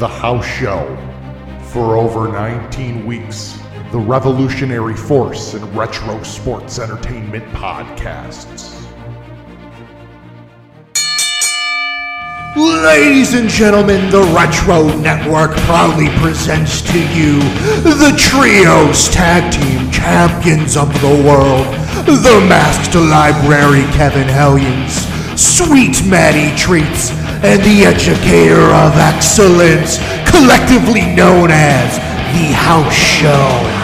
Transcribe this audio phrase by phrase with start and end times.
[0.00, 0.96] The House Show.
[1.72, 3.60] For over 19 weeks,
[3.92, 8.82] the revolutionary force in retro sports entertainment podcasts.
[12.56, 17.38] Ladies and gentlemen, the Retro Network proudly presents to you
[17.82, 21.66] the Trios Tag Team Champions of the World,
[22.06, 25.06] the Masked Library Kevin Hellions,
[25.38, 29.96] Sweet Maddie Treats, and the Educator of Excellence,
[30.30, 31.96] collectively known as
[32.36, 33.80] the House Show.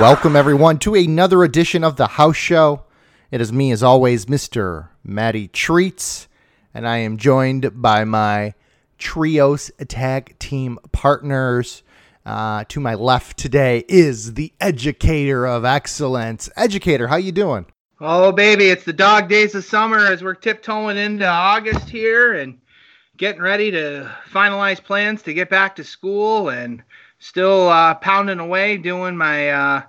[0.00, 2.84] Welcome, everyone, to another edition of the House Show.
[3.32, 4.90] It is me, as always, Mr.
[5.02, 6.28] Matty Treats,
[6.72, 8.54] and I am joined by my
[8.96, 11.82] Trios Tag Team partners.
[12.28, 16.50] Uh, to my left today is the Educator of Excellence.
[16.56, 17.64] Educator, how you doing?
[18.02, 22.58] Oh, baby, it's the dog days of summer as we're tiptoeing into August here and
[23.16, 26.82] getting ready to finalize plans to get back to school and
[27.18, 29.82] still uh, pounding away doing my uh,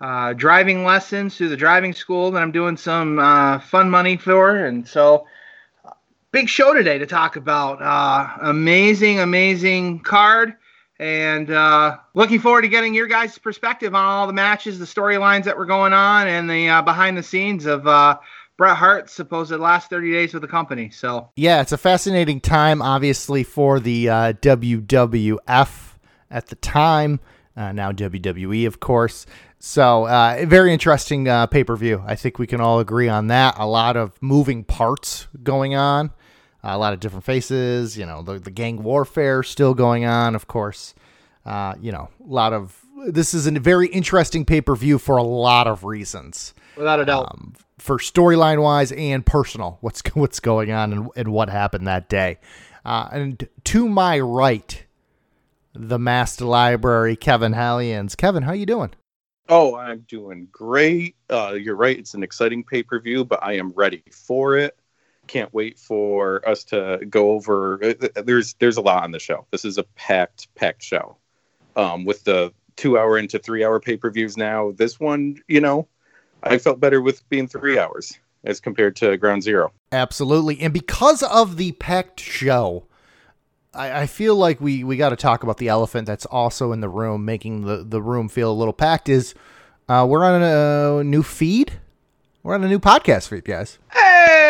[0.00, 4.64] uh, driving lessons through the driving school that I'm doing some uh, fun money for.
[4.64, 5.26] And so,
[6.30, 7.82] big show today to talk about.
[7.82, 10.54] Uh, amazing, amazing card.
[11.00, 15.44] And uh, looking forward to getting your guys' perspective on all the matches, the storylines
[15.44, 20.12] that were going on, and the behind the scenes of Bret Hart's supposed last 30
[20.12, 20.90] days with the company.
[20.90, 25.90] So, yeah, it's a fascinating time, obviously, for the WWF
[26.30, 27.18] at the time.
[27.56, 29.26] Uh, now WWE, of course.
[29.58, 32.02] So, uh, very interesting uh, pay per view.
[32.06, 33.54] I think we can all agree on that.
[33.58, 36.10] A lot of moving parts going on,
[36.62, 37.96] a lot of different faces.
[37.96, 40.94] You know, the, the gang warfare still going on, of course.
[41.44, 45.16] Uh, you know, a lot of this is a very interesting pay per view for
[45.16, 46.54] a lot of reasons.
[46.76, 47.30] Without a doubt.
[47.30, 52.08] Um, for storyline wise and personal, what's what's going on and, and what happened that
[52.08, 52.38] day.
[52.84, 54.86] Uh, and to my right
[55.74, 58.16] the Master Library, Kevin Hallians.
[58.16, 58.90] Kevin, how you doing?
[59.48, 61.16] Oh, I'm doing great.
[61.28, 64.78] Uh, you're right; it's an exciting pay per view, but I am ready for it.
[65.30, 67.78] Can't wait for us to go over.
[67.84, 69.46] Uh, there's there's a lot on the show.
[69.52, 71.16] This is a packed packed show.
[71.76, 75.60] Um, with the two hour into three hour pay per views now, this one, you
[75.60, 75.86] know,
[76.42, 79.70] I felt better with being three hours as compared to Ground Zero.
[79.92, 82.86] Absolutely, and because of the packed show,
[83.72, 86.80] I, I feel like we, we got to talk about the elephant that's also in
[86.80, 89.08] the room, making the, the room feel a little packed.
[89.08, 89.32] Is
[89.88, 91.74] uh, we're on a new feed?
[92.42, 93.78] We're on a new podcast feed, guys.
[93.92, 94.49] Hey,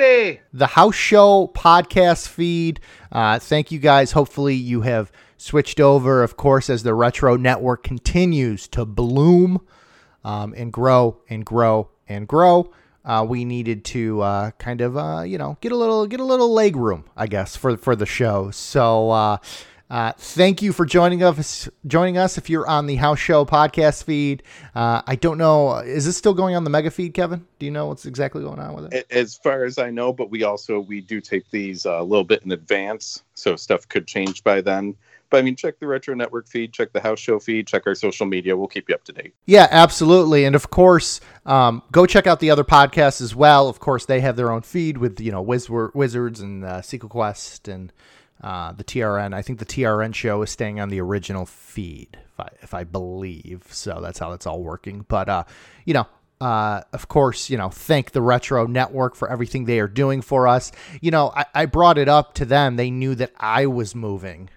[0.00, 2.80] The House Show podcast feed.
[3.12, 4.12] Uh, thank you guys.
[4.12, 9.60] Hopefully, you have switched over, of course, as the Retro Network continues to bloom
[10.24, 12.72] um, and grow and grow and grow
[13.04, 16.24] uh, we needed to uh, kind of uh, you know get a little get a
[16.24, 18.50] little leg room, I guess, for for the show.
[18.50, 19.38] So
[19.90, 21.68] uh, uh, thank you for joining us.
[21.86, 24.42] Joining us if you're on the House Show podcast feed.
[24.74, 27.46] Uh, I don't know, is this still going on the Mega feed, Kevin?
[27.58, 29.06] Do you know what's exactly going on with it?
[29.10, 32.44] As far as I know, but we also we do take these a little bit
[32.44, 34.96] in advance, so stuff could change by then.
[35.28, 37.94] But I mean, check the Retro Network feed, check the House Show feed, check our
[37.94, 38.56] social media.
[38.56, 39.32] We'll keep you up to date.
[39.46, 40.44] Yeah, absolutely.
[40.44, 43.68] And of course, um, go check out the other podcasts as well.
[43.68, 47.08] Of course, they have their own feed with you know Wiz- Wizards and uh, Sequel
[47.08, 47.92] Quest and
[48.42, 49.34] uh, the TRN.
[49.34, 52.84] I think the TRN show is staying on the original feed, if I, if I
[52.84, 53.66] believe.
[53.70, 55.04] So that's how it's all working.
[55.08, 55.44] But uh,
[55.84, 56.06] you know,
[56.40, 60.48] uh, of course, you know, thank the Retro Network for everything they are doing for
[60.48, 60.72] us.
[61.00, 62.76] You know, I, I brought it up to them.
[62.76, 64.48] They knew that I was moving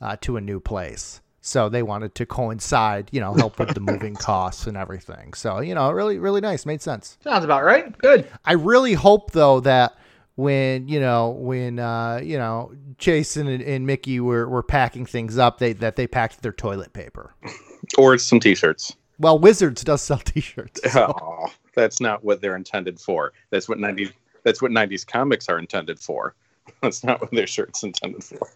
[0.00, 1.20] uh, to a new place.
[1.42, 5.32] So they wanted to coincide, you know, help with the moving costs and everything.
[5.34, 6.66] So, you know, really, really nice.
[6.66, 7.18] Made sense.
[7.22, 7.96] Sounds about right.
[7.98, 8.26] Good.
[8.44, 9.96] I really hope, though, that
[10.36, 15.38] when, you know, when, uh, you know, Jason and, and Mickey were, were packing things
[15.38, 17.34] up, they that they packed their toilet paper.
[17.98, 18.96] Or some t shirts.
[19.20, 20.80] Well, Wizards does sell t shirts.
[20.92, 21.14] So.
[21.22, 23.32] Oh, that's not what they're intended for.
[23.50, 24.12] That's what 90s,
[24.42, 26.34] that's what 90s comics are intended for.
[26.82, 28.48] That's not what their shirt's intended for.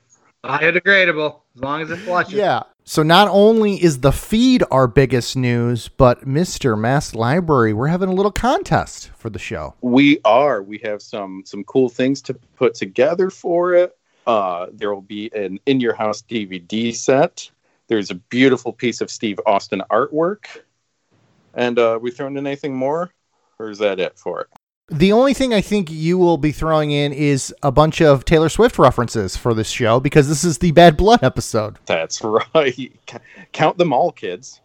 [0.42, 2.32] Biodegradable, as long as it flushes.
[2.34, 2.62] Yeah.
[2.84, 6.78] So not only is the feed our biggest news, but Mr.
[6.78, 9.74] Mass Library, we're having a little contest for the show.
[9.80, 10.62] We are.
[10.62, 13.96] We have some some cool things to put together for it.
[14.26, 17.50] Uh, there will be an in your house DVD set.
[17.88, 20.46] There's a beautiful piece of Steve Austin artwork.
[21.54, 23.10] And uh, we thrown in anything more,
[23.58, 24.59] or is that it for it?
[24.90, 28.48] The only thing I think you will be throwing in is a bunch of Taylor
[28.48, 31.78] Swift references for this show because this is the Bad Blood episode.
[31.86, 32.20] That's
[32.54, 32.92] right.
[33.52, 34.60] Count them all, kids.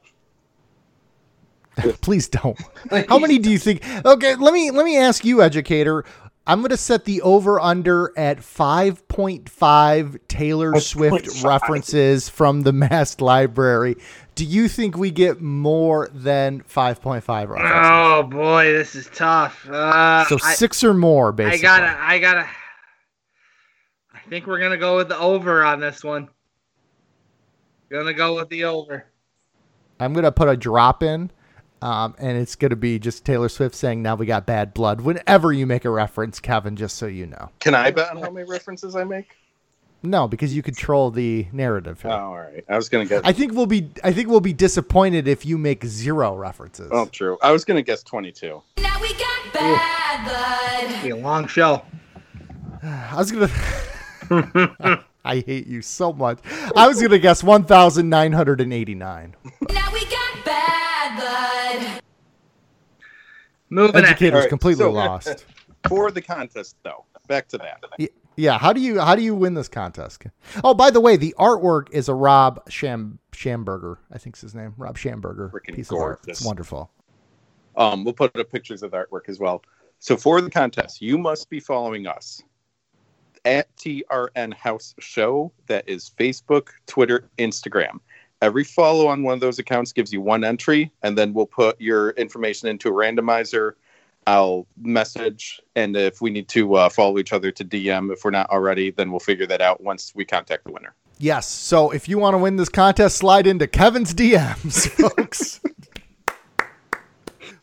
[2.02, 2.60] Please don't.
[3.08, 3.84] How many do you think?
[4.04, 6.06] Okay, let me let me ask you, educator.
[6.48, 11.44] I'm going to set the over under at 5.5 Taylor Swift 5.5.
[11.44, 13.96] references from the Masked Library.
[14.36, 17.72] Do you think we get more than 5.5 references?
[17.74, 19.68] Oh boy, this is tough.
[19.68, 21.68] Uh, so I, six or more, basically.
[21.68, 22.50] I gotta, I gotta.
[24.14, 26.28] I think we're gonna go with the over on this one.
[27.90, 29.06] Gonna go with the over.
[30.00, 31.32] I'm gonna put a drop in,
[31.86, 35.54] um, and it's gonna be just Taylor Swift saying, "Now we got bad blood." Whenever
[35.54, 37.52] you make a reference, Kevin, just so you know.
[37.60, 39.38] Can I bet on how many references I make?
[40.02, 42.02] No, because you control the narrative.
[42.04, 42.64] Oh, all right.
[42.68, 43.22] I was gonna guess.
[43.24, 43.92] I think we'll be.
[44.04, 46.90] I think we'll be disappointed if you make zero references.
[46.92, 47.38] oh, true.
[47.44, 48.64] I was gonna guess twenty-two.
[48.78, 51.04] Now we got bad blood.
[51.04, 51.84] Be a long show.
[52.84, 55.04] I was gonna.
[55.26, 56.40] I hate you so much.
[56.76, 59.36] I was gonna guess one thousand nine hundred and eighty-nine.
[59.72, 60.05] Now we
[63.70, 64.10] Moving ahead.
[64.12, 65.46] Educator's Alright, completely so- lost.
[65.88, 67.84] For the contest, though, back to that.
[68.00, 70.24] Y- Yeah, how do you how do you win this contest?
[70.64, 73.98] Oh, by the way, the artwork is a Rob Sham Schamberger.
[74.12, 74.74] I think's his name.
[74.78, 75.52] Rob Schamberger.
[75.52, 76.22] Freaking piece of art.
[76.24, 76.40] gorgeous.
[76.40, 76.90] It's wonderful.
[77.78, 79.62] Um, we'll put up pictures of the artwork as well.
[80.00, 82.42] So for the contest, you must be following us
[83.46, 85.52] at TRN House Show.
[85.68, 88.00] That is Facebook, Twitter, Instagram.
[88.42, 91.80] Every follow on one of those accounts gives you one entry, and then we'll put
[91.80, 93.74] your information into a randomizer.
[94.28, 98.32] I'll message, and if we need to uh, follow each other to DM, if we're
[98.32, 100.96] not already, then we'll figure that out once we contact the winner.
[101.18, 101.48] Yes.
[101.48, 105.62] So if you want to win this contest, slide into Kevin's DMs, folks.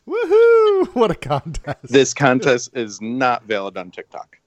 [0.07, 0.95] Woohoo!
[0.95, 1.79] What a contest.
[1.83, 4.37] This contest is not valid on TikTok.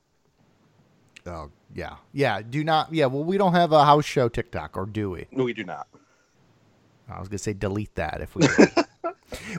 [1.27, 1.97] Oh, yeah.
[2.13, 2.41] Yeah.
[2.43, 2.93] Do not.
[2.93, 3.07] Yeah.
[3.07, 5.27] Well, we don't have a house show TikTok, or do we?
[5.33, 5.89] We do not.
[7.09, 8.47] I was going to say delete that if we.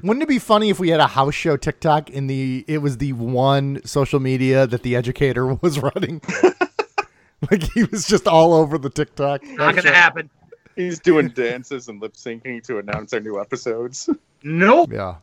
[0.03, 2.97] Wouldn't it be funny if we had a house show TikTok in the it was
[2.97, 6.21] the one social media that the educator was running?
[7.51, 9.43] like he was just all over the TikTok.
[9.43, 10.29] Not gonna happen.
[10.75, 14.09] He's doing dances and lip syncing to announce our new episodes.
[14.43, 14.91] Nope.
[14.93, 15.15] Yeah.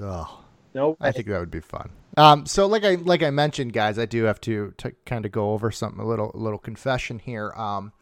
[0.00, 0.40] Oh.
[0.74, 0.96] Nope.
[1.00, 1.90] I think that would be fun.
[2.16, 5.32] Um, so like I like I mentioned, guys, I do have to to kind of
[5.32, 7.52] go over something a little a little confession here.
[7.52, 7.92] Um,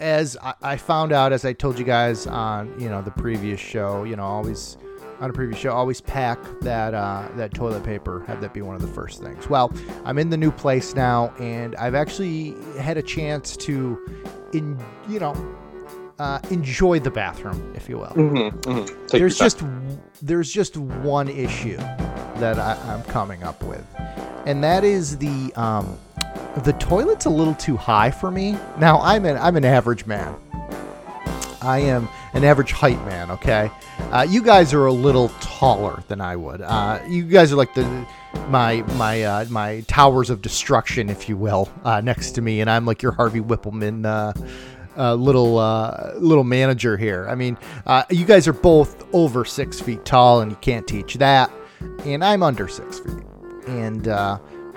[0.00, 3.60] as I, I found out, as I told you guys on you know the previous
[3.60, 4.76] show, you know always
[5.20, 8.24] on a previous show, always pack that uh, that toilet paper.
[8.26, 9.48] Have that be one of the first things.
[9.48, 9.72] Well,
[10.04, 14.24] I'm in the new place now, and I've actually had a chance to,
[14.54, 15.34] in you know,
[16.18, 19.62] uh, enjoy the bathroom, if you will Mm-hmm, there's just
[20.22, 23.86] there's just one issue that I, I'm coming up with,
[24.46, 25.98] and that is the um,
[26.58, 28.56] the toilet's a little too high for me.
[28.78, 30.34] Now I'm an I'm an average man.
[31.62, 33.30] I am an average height man.
[33.30, 33.70] Okay,
[34.10, 36.62] uh, you guys are a little taller than I would.
[36.62, 38.06] Uh, you guys are like the
[38.48, 42.70] my my uh, my towers of destruction, if you will, uh, next to me, and
[42.70, 44.06] I'm like your Harvey Wippleman.
[44.06, 44.32] Uh,
[44.96, 45.54] uh, little
[46.18, 47.26] little manager here.
[47.28, 47.56] I mean,
[48.10, 51.50] you guys are both over six feet tall, and you can't teach that.
[52.04, 53.24] And I'm under six feet.
[53.66, 54.08] And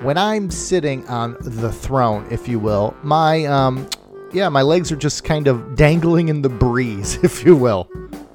[0.03, 3.89] when I'm sitting on the throne, if you will, my um,
[4.33, 7.89] yeah, my legs are just kind of dangling in the breeze, if you will.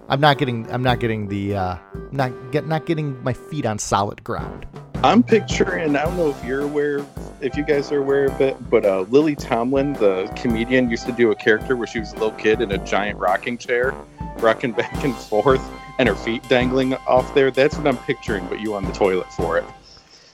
[0.08, 1.76] I'm not getting I'm not getting the uh,
[2.10, 4.66] not get not getting my feet on solid ground.
[5.04, 5.94] I'm picturing.
[5.94, 7.06] I don't know if you're aware,
[7.40, 11.12] if you guys are aware of it, but uh, Lily Tomlin, the comedian, used to
[11.12, 13.94] do a character where she was a little kid in a giant rocking chair,
[14.38, 15.62] rocking back and forth,
[15.98, 17.52] and her feet dangling off there.
[17.52, 19.64] That's what I'm picturing, but you on the toilet for it.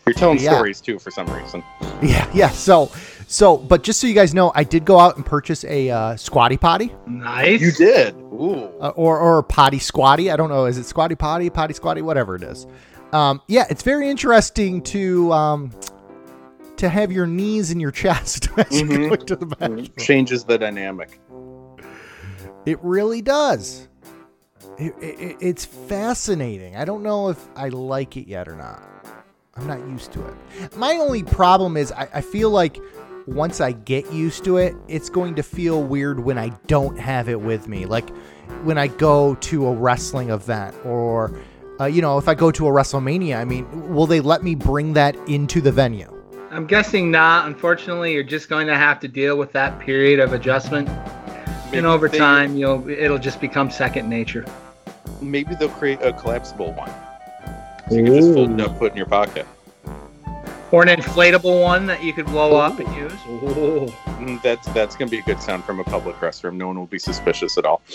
[0.06, 0.54] You're telling Yeah.
[0.54, 1.62] stories too, for some reason.
[2.02, 2.48] Yeah, yeah.
[2.50, 2.90] So
[3.26, 6.16] so, but just so you guys know, I did go out and purchase a uh,
[6.16, 6.94] squatty potty.
[7.06, 7.60] Nice.
[7.60, 8.14] You did.
[8.16, 8.68] Ooh.
[8.80, 10.30] uh, or or potty squatty.
[10.30, 10.66] I don't know.
[10.66, 12.66] Is it squatty potty, potty squatty, whatever it is?
[13.12, 15.70] Um, yeah, it's very interesting to um,
[16.76, 19.08] to have your knees in your chest as you Mhm.
[19.08, 19.88] go into the bathroom.
[19.98, 21.18] Changes the dynamic.
[22.66, 23.88] It really does.
[24.78, 26.76] It, it, it's fascinating.
[26.76, 28.82] I don't know if I like it yet or not.
[29.56, 30.76] I'm not used to it.
[30.76, 32.78] My only problem is I, I feel like
[33.26, 37.28] once I get used to it, it's going to feel weird when I don't have
[37.28, 37.86] it with me.
[37.86, 38.10] Like
[38.64, 41.38] when I go to a wrestling event or,
[41.80, 44.54] uh, you know, if I go to a WrestleMania, I mean, will they let me
[44.54, 46.10] bring that into the venue?
[46.50, 47.46] I'm guessing not.
[47.46, 50.88] Unfortunately, you're just going to have to deal with that period of adjustment.
[51.66, 54.44] Maybe and over they- time, you'll it'll just become second nature.
[55.22, 56.90] maybe they'll create a collapsible one.
[57.88, 59.46] So you can just fold it up, put it in your pocket.
[60.70, 63.12] Or an inflatable one that you could blow up and use.
[63.12, 66.56] Mm, That's that's gonna be a good sound from a public restroom.
[66.56, 67.82] No one will be suspicious at all.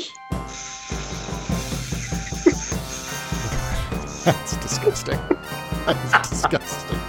[4.25, 5.19] That's disgusting.
[5.85, 6.99] That's disgusting.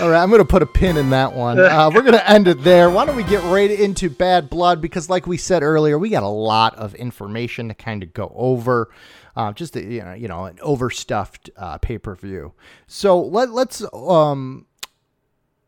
[0.00, 1.58] All right, I'm going to put a pin in that one.
[1.64, 2.90] Uh, we're going to end it there.
[2.90, 4.80] Why don't we get right into Bad Blood?
[4.82, 8.32] Because, like we said earlier, we got a lot of information to kind of go
[8.34, 8.90] over.
[9.36, 12.52] Uh, just a, you know, you know, an overstuffed uh, pay per view.
[12.86, 14.66] So let let's um,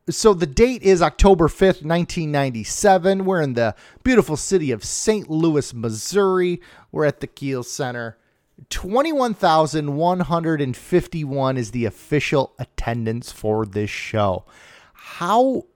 [0.09, 3.25] so the date is October 5th, 1997.
[3.25, 5.29] We're in the beautiful city of St.
[5.29, 6.61] Louis, Missouri.
[6.93, 8.17] We're at the Kiel Center.
[8.71, 14.45] 21,151 is the official attendance for this show.
[14.95, 15.67] How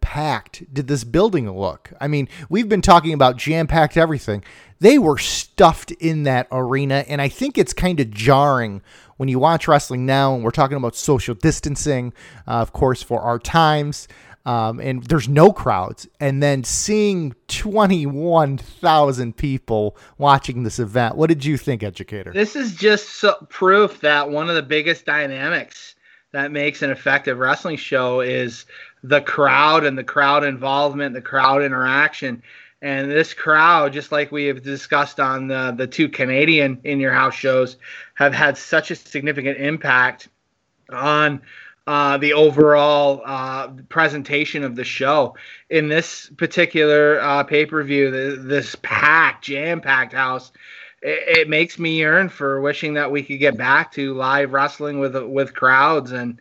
[0.00, 1.92] packed did this building look?
[2.00, 4.42] I mean, we've been talking about jam packed everything.
[4.80, 8.82] They were stuffed in that arena, and I think it's kind of jarring
[9.16, 12.12] when you watch wrestling now, and we're talking about social distancing,
[12.46, 14.08] uh, of course, for our times.
[14.46, 21.16] Um, and there's no crowds, and then seeing 21,000 people watching this event.
[21.16, 22.32] What did you think, educator?
[22.32, 25.96] This is just so proof that one of the biggest dynamics
[26.32, 28.64] that makes an effective wrestling show is
[29.02, 32.42] the crowd and the crowd involvement, the crowd interaction.
[32.80, 37.12] And this crowd, just like we have discussed on the, the two Canadian in your
[37.12, 37.76] house shows,
[38.14, 40.28] have had such a significant impact
[40.90, 41.42] on
[41.88, 45.34] uh, the overall uh, presentation of the show.
[45.70, 50.52] In this particular uh, pay per view, this packed, jam packed house,
[51.02, 54.98] it, it, makes me yearn for wishing that we could get back to live wrestling
[54.98, 56.40] with with crowds and.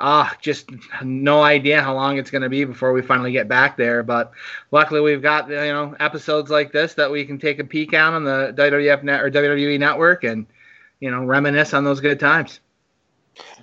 [0.00, 0.70] Ah, just
[1.02, 4.02] no idea how long it's going to be before we finally get back there.
[4.04, 4.30] But
[4.70, 8.12] luckily, we've got you know episodes like this that we can take a peek at
[8.12, 10.46] on the WWF net or WWE network and
[11.00, 12.60] you know reminisce on those good times.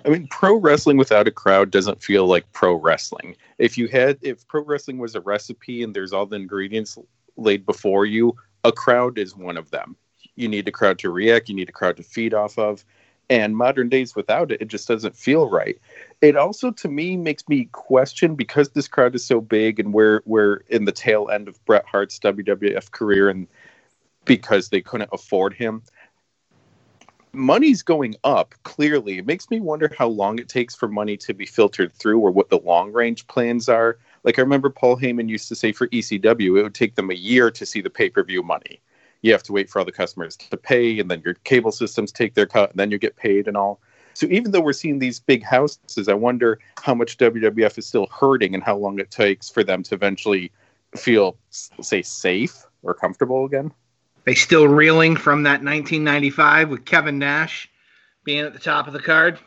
[0.04, 3.36] I mean, pro wrestling without a crowd doesn't feel like pro wrestling.
[3.58, 6.98] If you had, if pro wrestling was a recipe and there's all the ingredients
[7.36, 9.96] laid before you, a crowd is one of them.
[10.34, 12.84] You need a crowd to react, you need a crowd to feed off of.
[13.28, 15.80] And modern days without it, it just doesn't feel right.
[16.20, 20.22] It also, to me, makes me question because this crowd is so big and we're
[20.26, 23.48] we're in the tail end of Bret Hart's WWF career, and
[24.24, 25.82] because they couldn't afford him,
[27.32, 29.18] money's going up clearly.
[29.18, 32.30] It makes me wonder how long it takes for money to be filtered through or
[32.30, 33.98] what the long range plans are.
[34.24, 37.14] Like i remember paul heyman used to say for ecw it would take them a
[37.14, 38.80] year to see the pay-per-view money
[39.26, 42.12] you have to wait for all the customers to pay and then your cable systems
[42.12, 43.80] take their cut and then you get paid and all
[44.14, 48.06] so even though we're seeing these big houses i wonder how much wwf is still
[48.06, 50.50] hurting and how long it takes for them to eventually
[50.96, 53.72] feel say safe or comfortable again
[54.26, 57.70] they still reeling from that 1995 with Kevin Nash
[58.24, 59.38] being at the top of the card.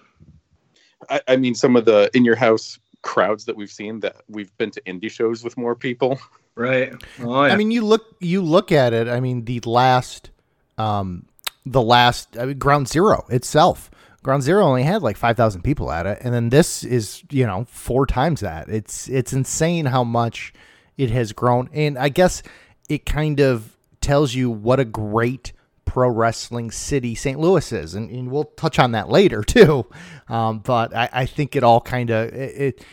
[1.10, 4.58] I, I mean, some of the in your house crowds that we've seen that we've
[4.58, 6.18] been to indie shows with more people.
[6.60, 6.94] Right.
[7.22, 7.54] Oh, yeah.
[7.54, 9.08] I mean, you look you look at it.
[9.08, 10.30] I mean, the last,
[10.78, 11.26] um,
[11.66, 13.90] the last I mean, Ground Zero itself.
[14.24, 17.48] Ground Zero only had like five thousand people at it, and then this is you
[17.48, 18.68] know four times that.
[18.68, 20.54] It's it's insane how much
[20.98, 22.44] it has grown, and I guess
[22.90, 25.54] it kind of tells you what a great
[25.86, 27.40] pro wrestling city St.
[27.40, 29.86] Louis is, and, and we'll touch on that later too.
[30.28, 32.84] Um, but I, I, think it all kind of it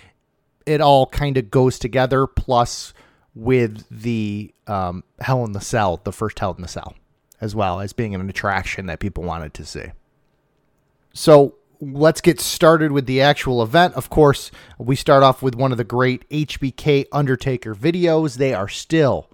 [0.67, 2.29] it all kind of goes together.
[2.29, 2.95] Plus,
[3.37, 6.95] with the um, Hell in the Cell, the first Hell in the Cell,
[7.41, 9.85] as well as being an attraction that people wanted to see.
[11.13, 13.95] So let's get started with the actual event.
[13.95, 18.39] Of course, we start off with one of the great HBK Undertaker videos.
[18.39, 19.29] They are still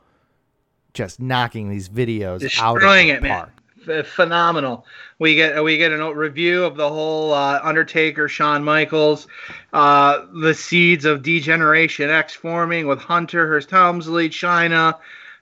[0.94, 3.48] just knocking these videos Destroying out of it, park.
[3.48, 3.61] man.
[4.04, 4.86] Phenomenal.
[5.18, 9.26] We get we get a review of the whole uh, Undertaker, Shawn Michaels,
[9.72, 14.98] uh, the seeds of Degeneration X forming with Hunter, Hearst Helmsley, Chyna,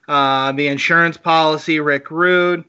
[0.07, 2.63] uh, the insurance policy, Rick Rude,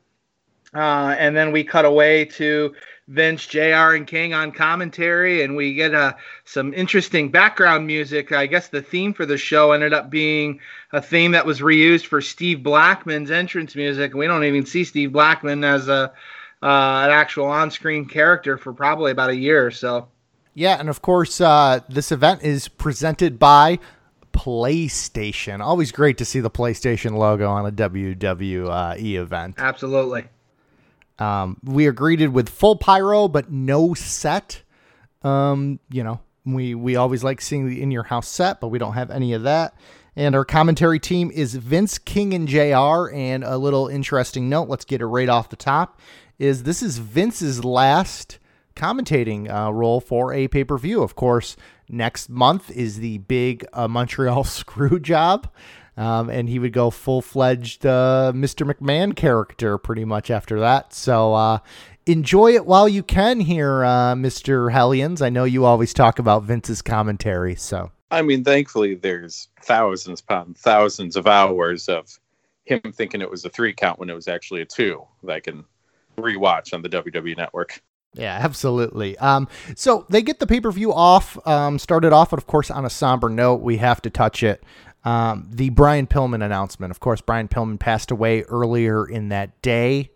[0.74, 2.74] uh, and then we cut away to
[3.12, 6.14] Vince, JR, and King on commentary, and we get uh,
[6.46, 8.32] some interesting background music.
[8.32, 10.60] I guess the theme for the show ended up being
[10.92, 14.14] a theme that was reused for Steve Blackman's entrance music.
[14.14, 16.12] We don't even see Steve Blackman as a
[16.62, 20.08] uh, an actual on-screen character for probably about a year or so.
[20.54, 23.78] Yeah, and of course, uh, this event is presented by
[24.32, 25.60] PlayStation.
[25.60, 29.56] Always great to see the PlayStation logo on a WWE event.
[29.58, 30.24] Absolutely.
[31.22, 34.62] Um, we are greeted with full pyro, but no set.
[35.22, 38.78] Um, you know, we we always like seeing the in your house set, but we
[38.78, 39.76] don't have any of that.
[40.16, 43.08] And our commentary team is Vince King and JR.
[43.14, 46.00] And a little interesting note, let's get it right off the top,
[46.38, 48.40] is this is Vince's last
[48.74, 51.04] commentating uh, role for a pay per view.
[51.04, 51.56] Of course,
[51.88, 55.48] next month is the big uh, Montreal screw job.
[55.96, 58.70] Um, and he would go full fledged uh, Mr.
[58.70, 60.94] McMahon character pretty much after that.
[60.94, 61.58] So uh,
[62.06, 64.72] enjoy it while you can here, uh, Mr.
[64.72, 65.20] Hellions.
[65.20, 67.90] I know you always talk about Vince's commentary, so.
[68.10, 72.18] I mean, thankfully, there's thousands upon thousands of hours of
[72.64, 75.40] him thinking it was a three count when it was actually a two that I
[75.40, 75.64] can
[76.18, 77.82] rewatch on the WWE network.
[78.14, 79.16] Yeah, absolutely.
[79.18, 82.70] Um, so they get the pay per view off, um, started off, but of course,
[82.70, 84.62] on a somber note, we have to touch it.
[85.04, 86.90] Um, the Brian Pillman announcement.
[86.90, 90.10] Of course, Brian Pillman passed away earlier in that day,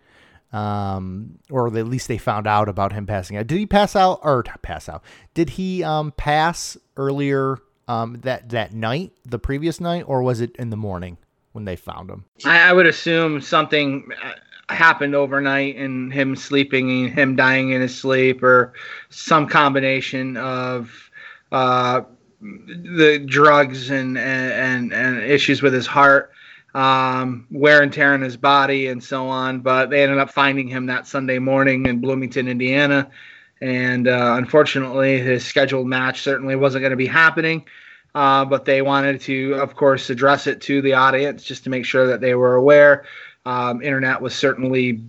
[0.53, 3.47] um, or at least they found out about him passing out.
[3.47, 5.03] Did he pass out or pass out?
[5.35, 10.55] Did he um, pass earlier um, that that night, the previous night, or was it
[10.57, 11.19] in the morning
[11.53, 12.25] when they found him?
[12.45, 14.33] I, I would assume something uh,
[14.75, 18.73] happened overnight and him sleeping and him dying in his sleep or
[19.11, 21.11] some combination of
[21.53, 22.03] uh,
[22.41, 26.33] the drugs and, and, and issues with his heart,
[26.75, 29.61] um, wear and tear in his body and so on.
[29.61, 33.11] But they ended up finding him that Sunday morning in Bloomington, Indiana.
[33.61, 37.65] And uh, unfortunately, his scheduled match certainly wasn't going to be happening.
[38.15, 41.85] Uh, but they wanted to, of course, address it to the audience just to make
[41.85, 43.05] sure that they were aware.
[43.45, 45.03] Um, internet was certainly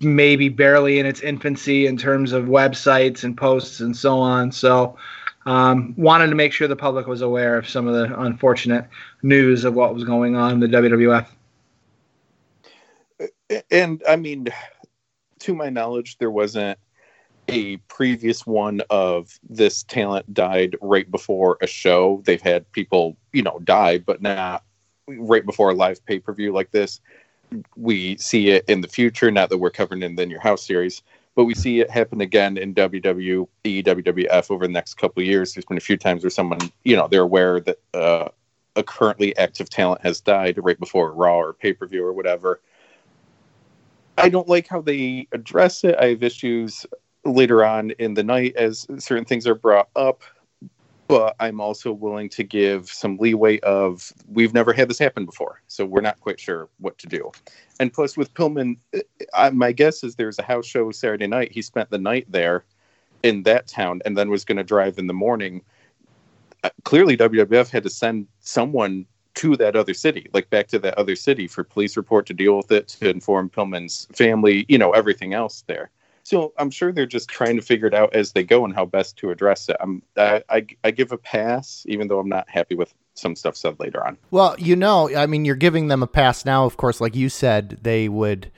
[0.00, 4.50] maybe barely in its infancy in terms of websites and posts and so on.
[4.50, 4.96] So,
[5.46, 8.86] um, wanted to make sure the public was aware of some of the unfortunate
[9.22, 11.26] news of what was going on in the WWF.
[13.70, 14.48] And I mean,
[15.40, 16.78] to my knowledge, there wasn't
[17.48, 22.22] a previous one of this talent died right before a show.
[22.24, 24.64] They've had people, you know, die, but not
[25.06, 27.00] right before a live pay per view like this.
[27.76, 30.66] We see it in the future, not that we're covering in the In Your House
[30.66, 31.02] series,
[31.36, 35.52] but we see it happen again in WWE, WWF over the next couple years.
[35.52, 38.28] There's been a few times where someone, you know, they're aware that uh,
[38.74, 42.60] a currently active talent has died right before Raw or pay per view or whatever.
[44.16, 45.94] I don't like how they address it.
[46.00, 46.86] I have issues
[47.26, 50.22] later on in the night as certain things are brought up
[51.08, 55.60] but i'm also willing to give some leeway of we've never had this happen before
[55.66, 57.30] so we're not quite sure what to do.
[57.80, 58.76] And plus with pillman
[59.34, 61.52] I, my guess is there's a house show saturday night.
[61.52, 62.64] He spent the night there
[63.22, 65.62] in that town and then was going to drive in the morning.
[66.64, 70.96] Uh, clearly wwf had to send someone to that other city like back to that
[70.96, 74.92] other city for police report to deal with it to inform pillman's family you know
[74.92, 75.90] everything else there
[76.26, 78.84] so I'm sure they're just trying to figure it out as they go and how
[78.84, 79.76] best to address it.
[79.78, 83.56] I'm I, I, I give a pass, even though I'm not happy with some stuff
[83.56, 84.18] said later on.
[84.32, 86.64] Well, you know, I mean, you're giving them a pass now.
[86.64, 88.50] Of course, like you said, they would.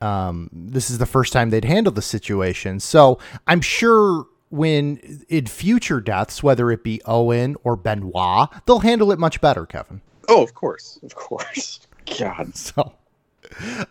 [0.00, 5.46] Um, this is the first time they'd handle the situation, so I'm sure when in
[5.46, 10.00] future deaths, whether it be Owen or Benoit, they'll handle it much better, Kevin.
[10.28, 11.86] Oh, of course, of course.
[12.18, 12.94] God, so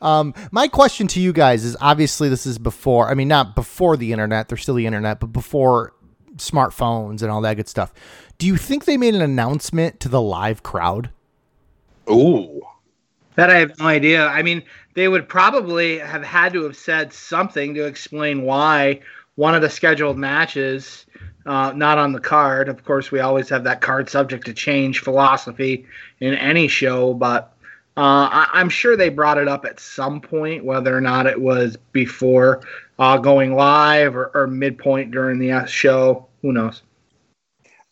[0.02, 3.97] um, my question to you guys is obviously this is before, I mean, not before
[3.97, 5.93] the internet, there's still the internet, but before
[6.38, 7.93] smartphones and all that good stuff.
[8.38, 11.10] Do you think they made an announcement to the live crowd?
[12.10, 12.62] Ooh.
[13.36, 14.28] That I have no idea.
[14.28, 19.02] I mean, they would probably have had to have said something to explain why
[19.36, 21.06] one of the scheduled matches
[21.45, 22.69] uh, not on the card.
[22.69, 25.86] Of course, we always have that card subject to change philosophy
[26.19, 27.51] in any show, but
[27.97, 31.39] uh, I, am sure they brought it up at some point, whether or not it
[31.39, 32.62] was before
[32.97, 36.27] uh, going live or, or, midpoint during the uh, show.
[36.41, 36.84] Who knows?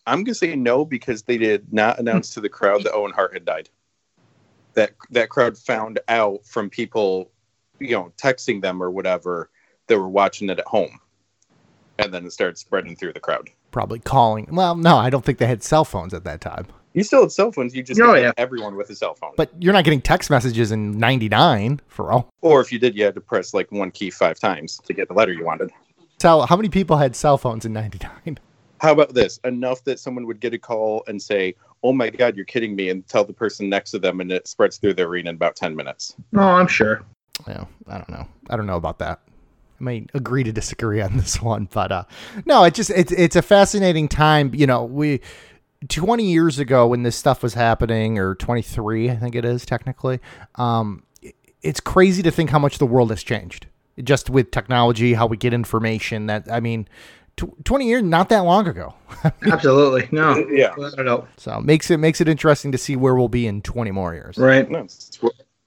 [0.08, 3.34] I'm gonna say no because they did not announce to the crowd that Owen Hart
[3.34, 3.70] had died.
[4.74, 7.30] That that crowd found out from people,
[7.80, 9.50] you know, texting them or whatever
[9.88, 10.98] that were watching it at home,
[11.98, 13.50] and then it started spreading through the crowd.
[13.72, 14.48] Probably calling.
[14.50, 16.68] Well, no, I don't think they had cell phones at that time.
[16.94, 17.76] You still had cell phones.
[17.76, 18.32] You just oh, yeah.
[18.38, 19.34] everyone with a cell phone.
[19.38, 22.30] But you're not getting text messages in '99 for all.
[22.42, 25.08] Or if you did, you had to press like one key five times to get
[25.08, 25.72] the letter you wanted.
[26.18, 28.40] Tell how many people had cell phones in '99?
[28.82, 29.40] How about this?
[29.44, 32.90] Enough that someone would get a call and say, "Oh my God, you're kidding me,"
[32.90, 35.56] and tell the person next to them, and it spreads through the arena in about
[35.56, 36.16] ten minutes.
[36.32, 37.04] No, oh, I'm sure.
[37.48, 38.28] Yeah, I don't know.
[38.50, 39.20] I don't know about that.
[39.80, 42.04] I may agree to disagree on this one, but uh,
[42.46, 44.54] no, it just it's it's a fascinating time.
[44.56, 45.22] You know, we
[45.88, 50.20] 20 years ago when this stuff was happening, or 23, I think it is technically,
[50.56, 51.04] um,
[51.62, 53.68] it's crazy to think how much the world has changed
[54.04, 56.28] just with technology, how we get information.
[56.28, 56.88] That I mean,
[57.38, 58.94] tw- 20 years, not that long ago.
[59.52, 60.74] Absolutely, no, yeah.
[61.38, 64.38] So makes it makes it interesting to see where we'll be in 20 more years.
[64.38, 64.70] Right.
[64.70, 64.88] No,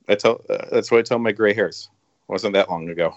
[0.09, 1.89] I tell uh, that's what I tell my gray hairs.
[2.29, 3.15] Wasn't that long ago.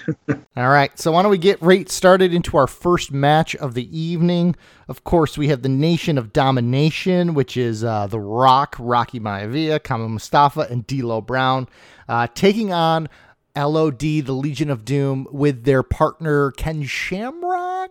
[0.56, 3.96] All right, so why don't we get right started into our first match of the
[3.96, 4.56] evening?
[4.88, 9.82] Of course, we have the Nation of Domination, which is uh, The Rock, Rocky Maivia,
[9.82, 11.68] Kama Mustafa, and D'Lo Brown,
[12.08, 13.08] uh, taking on
[13.56, 17.90] LOD, the Legion of Doom, with their partner Ken Shamrock.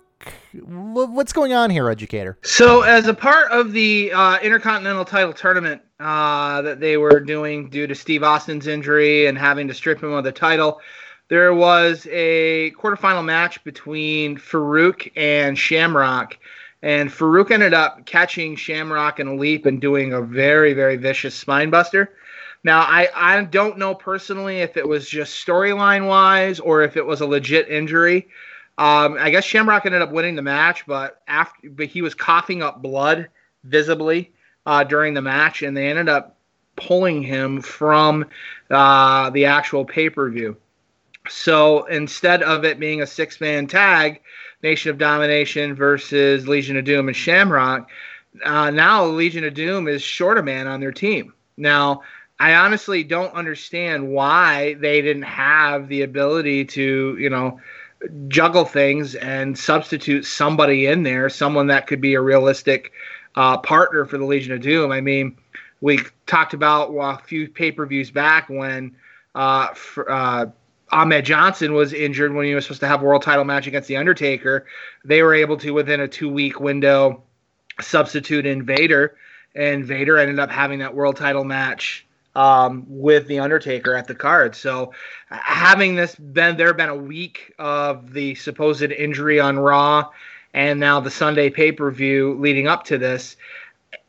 [0.54, 2.38] What's going on here, educator?
[2.44, 7.70] So, as a part of the uh, Intercontinental title tournament uh, that they were doing
[7.70, 10.80] due to Steve Austin's injury and having to strip him of the title,
[11.32, 16.38] there was a quarterfinal match between Farouk and Shamrock.
[16.82, 21.34] And Farouk ended up catching Shamrock in a leap and doing a very, very vicious
[21.34, 22.12] spine buster.
[22.66, 27.06] Now, I, I don't know personally if it was just storyline wise or if it
[27.06, 28.28] was a legit injury.
[28.78, 32.62] Um, I guess Shamrock ended up winning the match, but after but he was coughing
[32.62, 33.30] up blood
[33.64, 34.34] visibly
[34.66, 36.36] uh, during the match, and they ended up
[36.76, 38.26] pulling him from
[38.70, 40.58] uh, the actual pay per view.
[41.30, 44.22] So instead of it being a six man tag,
[44.64, 47.90] Nation of Domination versus Legion of Doom and Shamrock,
[48.44, 51.34] uh, now Legion of Doom is short a man on their team.
[51.58, 52.02] Now,
[52.40, 57.60] I honestly don't understand why they didn't have the ability to, you know,
[58.30, 62.92] juggle things and substitute somebody in there, someone that could be a realistic
[63.36, 64.92] uh, partner for the Legion of Doom.
[64.92, 65.38] I mean,
[65.82, 68.96] we talked about well, a few pay per views back when
[69.36, 70.46] uh, for, uh,
[70.92, 73.88] Ahmed Johnson was injured when he was supposed to have a world title match against
[73.88, 74.66] The Undertaker.
[75.06, 77.24] They were able to, within a two week window,
[77.80, 79.16] substitute in Vader,
[79.56, 84.16] and Vader ended up having that world title match um, with the Undertaker at the
[84.16, 84.56] card.
[84.56, 84.94] So
[85.30, 90.10] having this been there been a week of the supposed injury on Raw,
[90.54, 93.38] and now the Sunday pay per view leading up to this,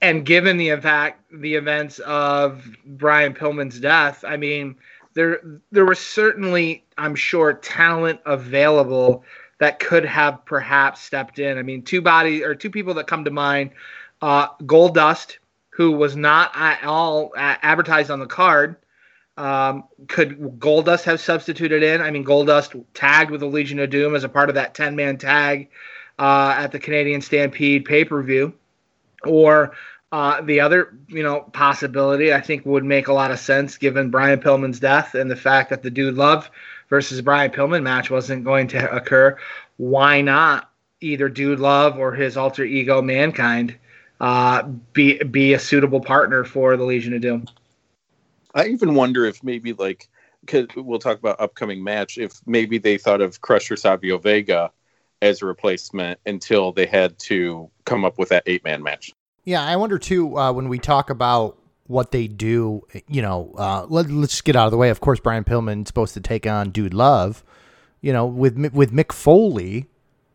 [0.00, 4.76] and given the fact the events of Brian Pillman's death, I mean
[5.14, 9.24] there there was certainly I'm sure talent available
[9.58, 11.58] that could have perhaps stepped in.
[11.58, 13.70] I mean two bodies or two people that come to mind,
[14.20, 15.38] uh, Goldust
[15.72, 18.76] who was not at all advertised on the card.
[19.38, 22.02] Um, could Goldust have substituted in?
[22.02, 24.94] I mean, Goldust tagged with the Legion of Doom as a part of that 10
[24.94, 25.70] man tag
[26.18, 28.52] uh, at the Canadian Stampede pay per view.
[29.24, 29.74] Or
[30.12, 34.10] uh, the other, you know, possibility I think would make a lot of sense given
[34.10, 36.50] Brian Pillman's death and the fact that the Dude Love
[36.88, 39.36] versus Brian Pillman match wasn't going to occur.
[39.78, 40.70] Why not
[41.00, 43.76] either Dude Love or his alter ego Mankind?
[44.22, 47.46] uh, be be a suitable partner for the Legion of Doom.
[48.54, 50.08] I even wonder if maybe like
[50.40, 52.18] because we'll talk about upcoming match.
[52.18, 54.70] If maybe they thought of Crusher Savio Vega
[55.20, 59.12] as a replacement until they had to come up with that eight man match.
[59.44, 62.82] Yeah, I wonder too uh, when we talk about what they do.
[63.08, 64.90] You know, uh, let, let's just get out of the way.
[64.90, 67.44] Of course, Brian Pillman's supposed to take on Dude Love.
[68.00, 69.86] You know, with with Mick Foley,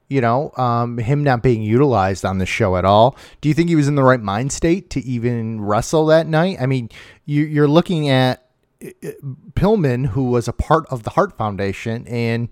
[0.10, 3.18] you know, um, him not being utilized on the show at all.
[3.42, 6.58] Do you think he was in the right mind state to even wrestle that night?
[6.62, 6.90] I mean,
[7.26, 8.46] you, you're looking at
[8.82, 9.12] uh,
[9.54, 12.48] Pillman, who was a part of the Hart Foundation, and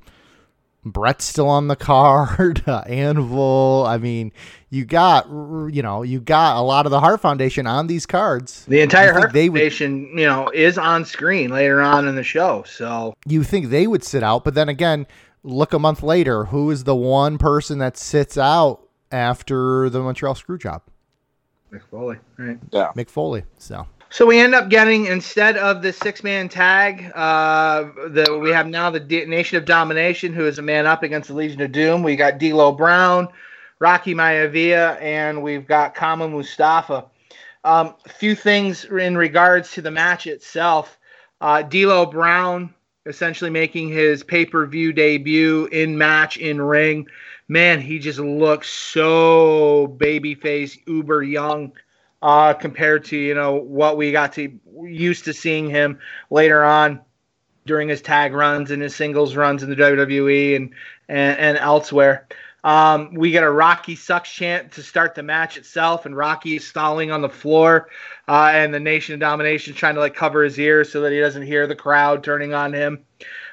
[0.85, 2.63] Bret's still on the card.
[2.67, 3.85] Uh, Anvil.
[3.87, 4.31] I mean,
[4.69, 8.65] you got you know you got a lot of the Hart Foundation on these cards.
[8.65, 12.15] The entire You think Hart would- Foundation, you know, is on screen later on in
[12.15, 12.63] the show.
[12.67, 15.05] So You think they would sit out, but then again,
[15.43, 16.45] look a month later.
[16.45, 20.81] Who is the one person that sits out after the Montreal Screwjob?
[21.71, 22.57] Mick Foley, right?
[22.71, 22.91] Yeah.
[22.95, 23.43] Mick Foley.
[23.57, 27.89] So So we end up getting instead of the six man tag, uh,
[28.39, 31.33] we have now the D- Nation of Domination, who is a man up against the
[31.33, 32.01] Legion of Doom.
[32.01, 33.27] We got D'Lo Brown,
[33.79, 37.07] Rocky Maivia, and we've got Kama Mustafa.
[37.65, 40.97] Um, a few things in regards to the match itself.
[41.41, 42.73] Uh, D'Lo Brown
[43.05, 47.05] essentially making his pay per view debut in match in ring.
[47.49, 51.73] Man, he just looks so babyface, uber young
[52.25, 55.99] uh, compared to you know what we got to used to seeing him
[56.31, 56.99] later on
[57.67, 60.71] during his tag runs and his singles runs in the WWE and
[61.07, 62.27] and, and elsewhere.
[62.63, 66.67] Um, we get a Rocky sucks chant to start the match itself, and Rocky is
[66.67, 67.89] stalling on the floor,
[68.27, 71.19] uh, and the Nation of Domination trying to like cover his ears so that he
[71.19, 73.05] doesn't hear the crowd turning on him.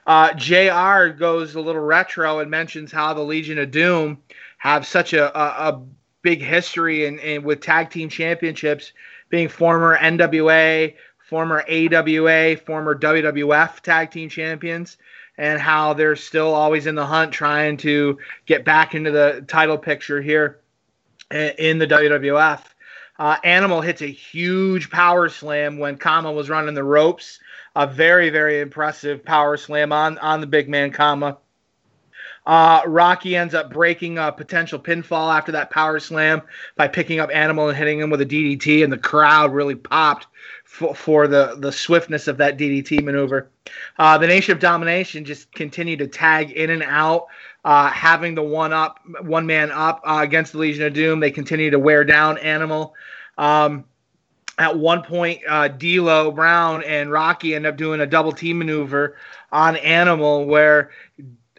[0.07, 4.23] Uh, JR goes a little retro and mentions how the Legion of Doom
[4.57, 5.83] have such a, a, a
[6.23, 8.93] big history and in, with tag team championships
[9.29, 14.97] being former NWA, former AWA, former WWF tag team champions,
[15.39, 19.79] and how they're still always in the hunt trying to get back into the title
[19.79, 20.61] picture here
[21.31, 22.61] in the WWF.
[23.19, 27.39] Uh, Animal hits a huge power slam when Kama was running the ropes.
[27.75, 31.39] A very, very impressive power slam on, on the big man Kama.
[32.45, 36.43] Uh, Rocky ends up breaking a potential pinfall after that power slam
[36.77, 40.27] by picking up Animal and hitting him with a DDT, and the crowd really popped
[40.65, 43.51] for, for the the swiftness of that DDT maneuver.
[43.99, 47.27] Uh, the Nation of Domination just continued to tag in and out,
[47.65, 51.21] uh, having the one up, one man up uh, against the Legion of Doom.
[51.21, 52.95] They continue to wear down Animal.
[53.39, 53.85] Um,
[54.59, 59.17] at one point, uh, D'Lo Brown and Rocky end up doing a double team maneuver
[59.51, 60.91] on Animal, where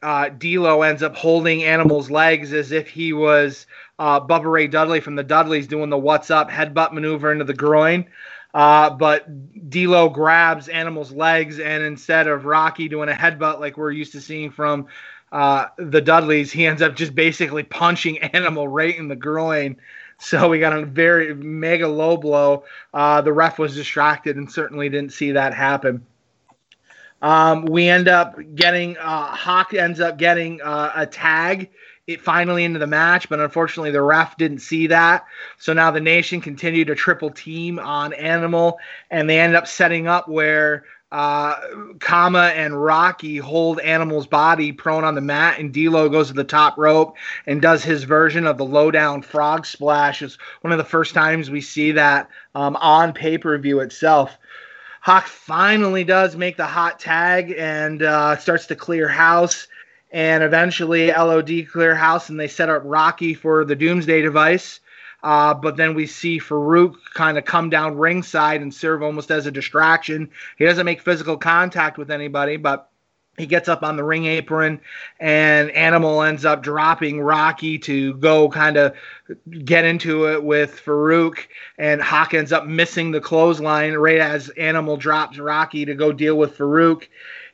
[0.04, 3.66] uh, D'Lo ends up holding Animal's legs as if he was
[3.98, 7.54] uh, Bubba Ray Dudley from the Dudleys doing the "What's Up" headbutt maneuver into the
[7.54, 8.06] groin.
[8.54, 9.26] Uh, but
[9.70, 14.22] D'Lo grabs Animal's legs, and instead of Rocky doing a headbutt like we're used to
[14.22, 14.88] seeing from
[15.32, 19.78] uh, the Dudleys, he ends up just basically punching Animal right in the groin.
[20.20, 22.66] So we got a very mega low blow.
[22.94, 26.06] Uh, the ref was distracted and certainly didn't see that happen.
[27.24, 31.72] Um, we end up getting uh, Hawk ends up getting uh, a tag
[32.06, 35.26] it finally into the match, but unfortunately the ref didn't see that.
[35.58, 38.78] So now the nation continued to triple team on Animal,
[39.10, 40.84] and they end up setting up where
[41.14, 41.56] uh,
[42.00, 46.44] Kama and Rocky hold Animal's body prone on the mat, and D'Lo goes to the
[46.44, 50.22] top rope and does his version of the lowdown frog splash.
[50.22, 54.38] It's one of the first times we see that um, on pay per view itself.
[55.04, 59.68] Hawk finally does make the hot tag and uh, starts to clear house.
[60.13, 64.80] And eventually, LOD clear house and they set up Rocky for the Doomsday device.
[65.22, 69.46] Uh, but then we see Farouk kind of come down ringside and serve almost as
[69.46, 70.30] a distraction.
[70.58, 72.89] He doesn't make physical contact with anybody, but
[73.38, 74.80] he gets up on the ring apron
[75.19, 78.93] and Animal ends up dropping Rocky to go kind of
[79.65, 81.39] get into it with Farouk.
[81.80, 86.38] And Hawk ends up missing the clothesline right as Animal drops Rocky to go deal
[86.38, 87.08] with Farouk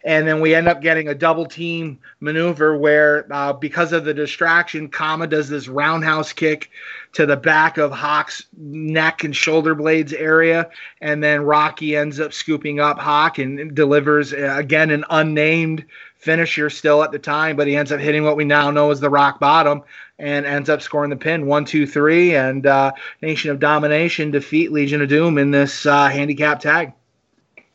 [0.04, 4.14] and then we end up getting a double team maneuver where uh, because of the
[4.14, 6.70] distraction kama does this roundhouse kick
[7.14, 10.70] to the back of hawk's neck and shoulder blades area
[11.02, 15.86] and then rocky ends up scooping up hawk and delivers uh, again an unnamed
[16.18, 19.00] finisher still at the time but he ends up hitting what we now know as
[19.00, 19.84] the rock bottom
[20.20, 21.48] and ends up scoring the pin.
[21.48, 22.92] One two three and uh,
[23.22, 26.94] nation of domination defeat legion of doom in this uh, handicap tag.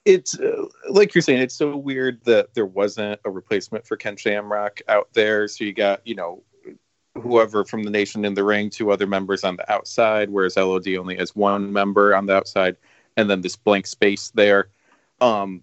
[0.05, 4.17] It's uh, like you're saying it's so weird that there wasn't a replacement for ken
[4.17, 5.49] shamrock out there.
[5.49, 6.43] So you got you know
[7.21, 10.87] whoever from the nation in the ring two other members on the outside whereas lod
[10.89, 12.77] only has one member on the outside
[13.17, 14.69] and then this blank space there.
[15.21, 15.63] Um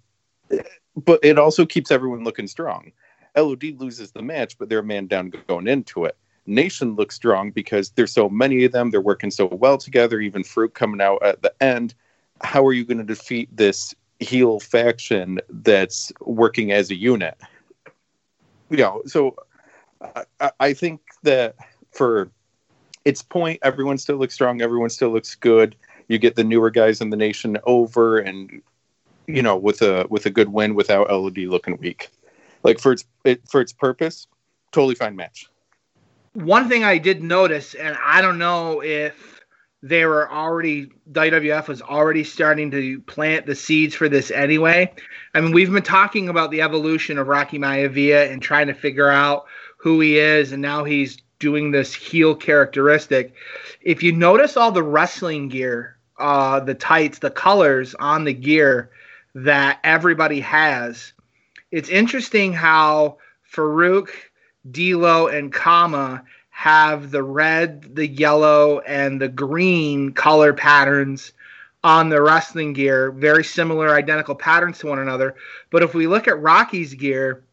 [0.95, 2.91] but it also keeps everyone looking strong.
[3.35, 6.17] Lod loses the match but they're a man down going into it.
[6.47, 8.89] Nation looks strong because there's so many of them.
[8.89, 11.93] They're working so well together even Farouk coming out at the end.
[12.41, 17.37] How are you going to defeat this heel faction that's working as a unit.
[18.69, 19.35] You know, so
[20.39, 21.55] I, I think that
[21.91, 22.31] for
[23.05, 25.75] its point, everyone still looks strong, everyone still looks good.
[26.07, 28.61] You get the newer guys in the nation over, and
[29.27, 32.09] you know, with a with a good win without LOD looking weak.
[32.63, 34.27] Like for its it, for its purpose,
[34.71, 35.47] totally fine match.
[36.33, 39.41] One thing I did notice, and I don't know if
[39.83, 44.93] they were already WWF was already starting to plant the seeds for this anyway.
[45.33, 49.09] I mean, we've been talking about the evolution of Rocky Maivia and trying to figure
[49.09, 49.45] out
[49.81, 53.33] who he is, and now he's doing this heel characteristic.
[53.81, 58.91] If you notice all the wrestling gear, uh, the tights, the colors on the gear
[59.33, 61.13] that everybody has,
[61.71, 63.17] it's interesting how
[63.51, 64.09] Farouk,
[64.69, 71.33] D'Lo, and Kama have the red, the yellow, and the green color patterns
[71.83, 75.33] on the wrestling gear, very similar, identical patterns to one another.
[75.71, 77.43] But if we look at Rocky's gear,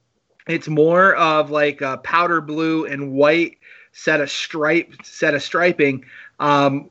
[0.49, 3.59] it's more of like a powder blue and white
[3.93, 6.05] set of stripe set of striping.
[6.41, 6.91] Um,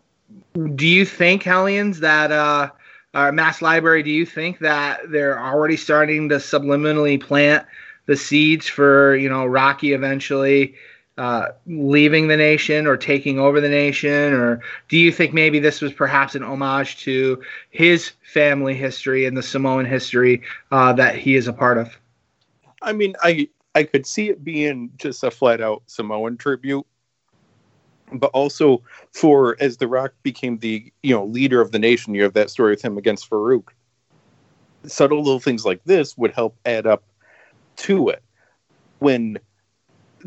[0.75, 2.69] do you think, Hellions, that uh,
[3.13, 7.65] uh, Mass Library, do you think that they're already starting to subliminally plant
[8.05, 10.75] the seeds for you know Rocky eventually
[11.17, 14.33] uh, leaving the nation or taking over the nation?
[14.33, 19.35] Or do you think maybe this was perhaps an homage to his family history and
[19.35, 20.41] the Samoan history
[20.71, 21.97] uh, that he is a part of?
[22.81, 26.85] I mean, I I could see it being just a flat out Samoan tribute,
[28.11, 32.23] but also for as The Rock became the you know leader of the nation, you
[32.23, 33.69] have that story with him against Farouk.
[34.85, 37.03] Subtle little things like this would help add up
[37.77, 38.23] to it.
[38.99, 39.37] When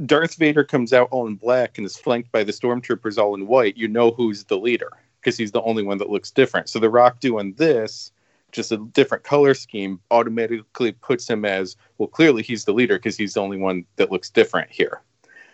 [0.06, 3.46] Darth Vader comes out all in black and is flanked by the stormtroopers all in
[3.46, 6.68] white, you know who's the leader because he's the only one that looks different.
[6.68, 8.12] So The Rock doing this,
[8.52, 12.08] just a different color scheme, automatically puts him as well.
[12.08, 15.02] Clearly, he's the leader because he's the only one that looks different here.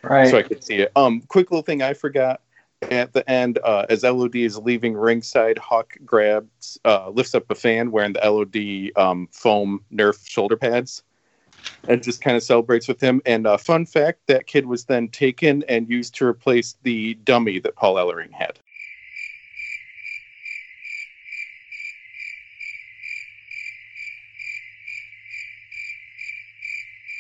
[0.03, 0.31] Right.
[0.31, 0.93] so I could see it.
[0.95, 2.41] Um, quick little thing I forgot
[2.83, 7.55] at the end, uh, as LOD is leaving ringside, Hawk grabs, uh, lifts up a
[7.55, 11.03] fan wearing the LOD um, foam Nerf shoulder pads,
[11.89, 13.23] and just kind of celebrates with him.
[13.25, 17.59] And uh, fun fact: that kid was then taken and used to replace the dummy
[17.61, 18.59] that Paul Ellering had.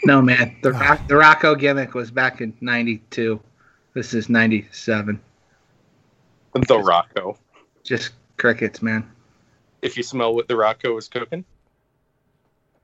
[0.06, 3.40] No man, the Rock, the Rocco gimmick was back in '92.
[3.92, 5.20] This is '97.
[6.68, 7.36] The Rocco.
[7.82, 9.04] Just crickets, man.
[9.82, 11.44] If you smell what the Rocco is cooking,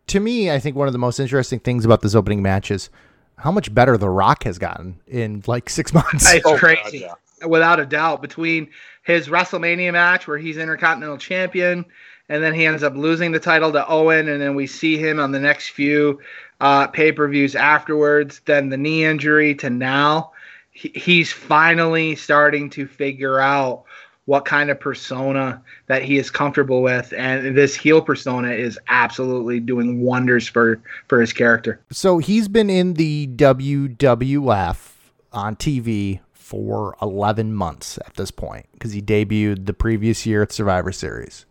[0.09, 2.91] To me, I think one of the most interesting things about this opening match is
[3.37, 6.33] how much better The Rock has gotten in like six months.
[6.33, 7.47] It's Oh, God, crazy, yeah.
[7.47, 8.21] without a doubt.
[8.21, 8.69] Between
[9.05, 11.85] his WrestleMania match where he's Intercontinental Champion,
[12.29, 15.19] and then he ends up losing the title to Owen, and then we see him
[15.21, 16.21] on the next few
[16.63, 18.41] uh, pay per views afterwards.
[18.47, 20.33] Then the knee injury to now,
[20.71, 23.85] he, he's finally starting to figure out
[24.27, 29.59] what kind of persona that he is comfortable with, and this heel persona is absolutely
[29.59, 31.81] doing wonders for for his character.
[31.91, 34.91] So he's been in the WWF
[35.33, 40.53] on TV for 11 months at this point because he debuted the previous year at
[40.53, 41.45] Survivor Series.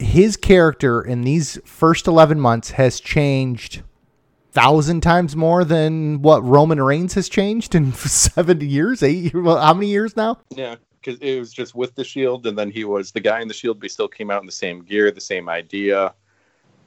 [0.00, 3.82] His character in these first 11 months has changed
[4.58, 9.72] thousand times more than what Roman Reigns has changed in 70 years, eight, well, how
[9.74, 10.38] many years now?
[10.50, 13.48] yeah, because it was just with the Shield, and then he was the guy in
[13.48, 16.12] the Shield, but still came out in the same gear, the same idea,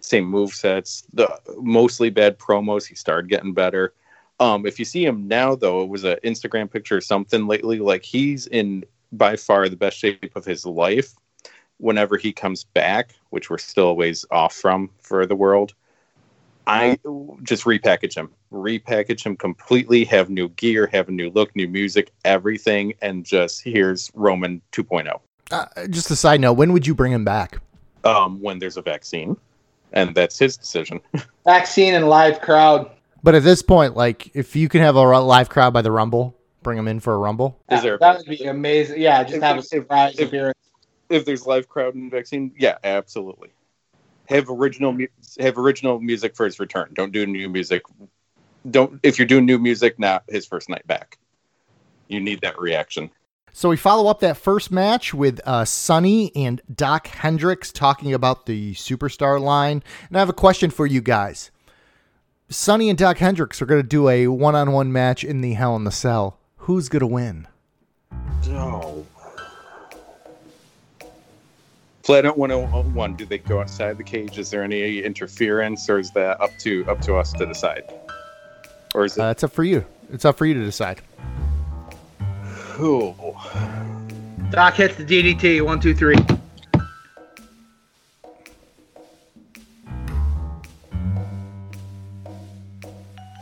[0.02, 1.04] same move sets.
[1.14, 2.86] The mostly bad promos.
[2.86, 3.94] He started getting better.
[4.40, 7.80] Um, if you see him now, though, it was an Instagram picture or something lately.
[7.80, 11.14] Like he's in by far the best shape of his life.
[11.78, 15.74] Whenever he comes back, which we're still a ways off from for the world,
[16.72, 16.98] I
[17.44, 22.12] just repackage him, repackage him completely, have new gear, have a new look, new music,
[22.24, 25.20] everything, and just here's Roman 2.0
[25.52, 27.60] Uh, just a side note, when would you bring him back?
[28.04, 29.36] um, when there's a vaccine,
[29.94, 31.00] and that's his decision.
[31.46, 32.90] Vaccine and live crowd.
[33.22, 36.36] But at this point, like if you can have a live crowd by the Rumble,
[36.64, 37.60] bring him in for a Rumble.
[37.70, 39.00] Is there- that would be amazing.
[39.02, 40.58] Yeah, just If- have a surprise if- appearance.
[41.10, 43.50] if there's live crowd and vaccine, yeah, absolutely.
[44.32, 45.08] Have original mu-
[45.40, 46.90] have original music for his return.
[46.94, 47.84] Don't do new music.
[48.70, 51.18] Don't if you're doing new music, not his first night back.
[52.08, 53.12] You need that reaction.
[53.52, 58.46] So we follow up that first match with uh, Sunny and Doc Hendrix talking about
[58.46, 59.84] the superstar line.
[60.08, 61.52] And I have a question for you guys.
[62.48, 65.84] Sunny and Doc Hendrix are going to do a one-on-one match in the Hell in
[65.84, 66.40] the Cell.
[66.60, 67.48] Who's going to win?
[68.48, 69.06] Oh.
[72.04, 74.40] Flat out 101, do they go outside the cage?
[74.40, 77.84] Is there any interference or is that up to up to us to decide?
[78.96, 79.86] Or is it Uh, it's up for you.
[80.12, 81.02] It's up for you to decide.
[82.80, 83.14] Ooh.
[84.50, 85.62] Doc hits the DDT.
[85.64, 86.16] One, two, three.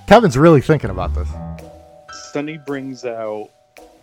[0.05, 1.29] Kevin's really thinking about this.
[2.33, 3.49] Sunny brings out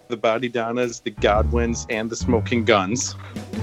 [0.08, 3.14] the Bodydonnas, the Godwins, and the Smoking Gunns
[3.52, 3.55] to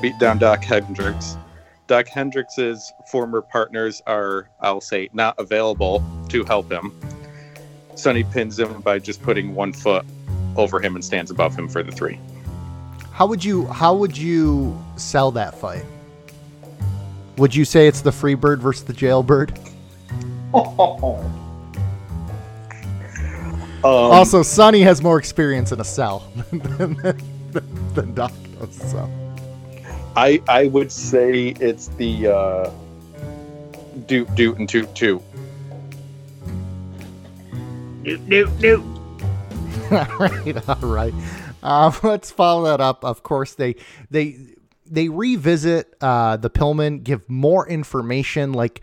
[0.00, 1.36] beat down Doc Hendrix.
[1.86, 6.98] Doc Hendrix's former partners are, I'll say, not available to help him.
[7.94, 10.04] Sunny pins him by just putting one foot
[10.56, 12.20] over him and stands above him for the three.
[13.12, 15.84] How would you how would you sell that fight?
[17.36, 19.58] Would you say it's the free bird versus the Jailbird?
[23.84, 26.94] Um, also, Sunny has more experience in a cell than,
[27.52, 28.74] than, than Doc does.
[28.90, 29.27] So.
[30.18, 32.70] I I would say it's the uh,
[34.06, 35.22] Doot Doot and Toot Toot.
[38.02, 38.84] Nope, nope, nope.
[39.92, 41.14] all right, all right.
[41.62, 43.04] Um, let's follow that up.
[43.04, 43.76] Of course, they
[44.10, 44.36] they
[44.84, 48.52] they revisit uh, the Pillman, give more information.
[48.52, 48.80] Like,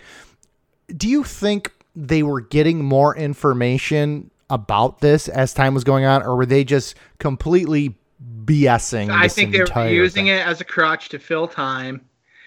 [0.96, 6.24] do you think they were getting more information about this as time was going on,
[6.24, 7.98] or were they just completely
[8.46, 9.10] BSing?
[9.12, 10.36] I this think they were using thing?
[10.36, 12.02] it as a crutch to fill time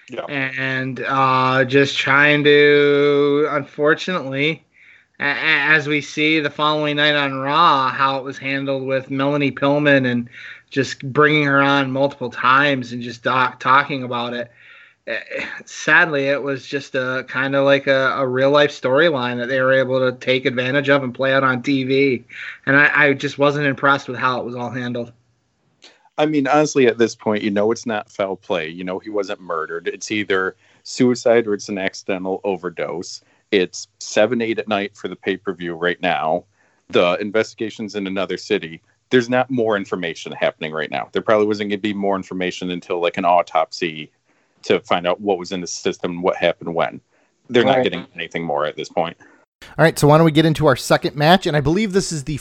[0.09, 0.25] Yeah.
[0.29, 4.63] and uh, just trying to, unfortunately,
[5.19, 9.09] a- a- as we see the following night on Raw, how it was handled with
[9.11, 10.29] Melanie Pillman and
[10.69, 14.51] just bringing her on multiple times and just doc- talking about it.
[15.07, 15.19] Eh,
[15.65, 19.59] Sadly, it was just a kind of like a, a real life storyline that they
[19.61, 22.23] were able to take advantage of and play out on TV.
[22.67, 25.11] And I, I just wasn't impressed with how it was all handled.
[26.19, 28.67] I mean, honestly, at this point, you know it's not foul play.
[28.67, 29.87] You know he wasn't murdered.
[29.87, 33.21] It's either suicide or it's an accidental overdose.
[33.51, 36.43] It's seven eight at night for the pay per view right now.
[36.89, 41.07] the investigations in another city, there's not more information happening right now.
[41.11, 44.11] There probably wasn't going to be more information until like an autopsy
[44.63, 46.99] to find out what was in the system, what happened when.
[47.47, 47.83] They're not Right.
[47.83, 49.15] getting anything more at this point.
[49.77, 51.45] All right, so why don't we get into our second match?
[51.45, 52.37] And I believe this is the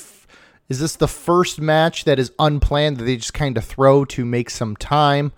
[0.68, 4.24] is this the first match that is unplanned that they just kind of throw to
[4.24, 5.32] make some time.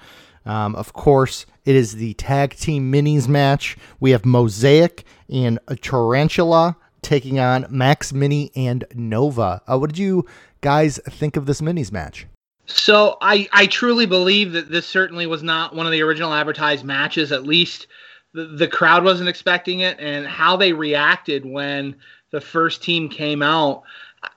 [0.44, 3.76] Um, of course, it is the tag team minis match.
[4.00, 9.62] We have Mosaic and Tarantula taking on Max Mini and Nova.
[9.66, 10.26] Uh, what did you
[10.60, 12.26] guys think of this minis match?
[12.66, 16.84] So I, I truly believe that this certainly was not one of the original advertised
[16.84, 17.32] matches.
[17.32, 17.86] At least
[18.32, 21.96] the, the crowd wasn't expecting it, and how they reacted when
[22.30, 23.82] the first team came out.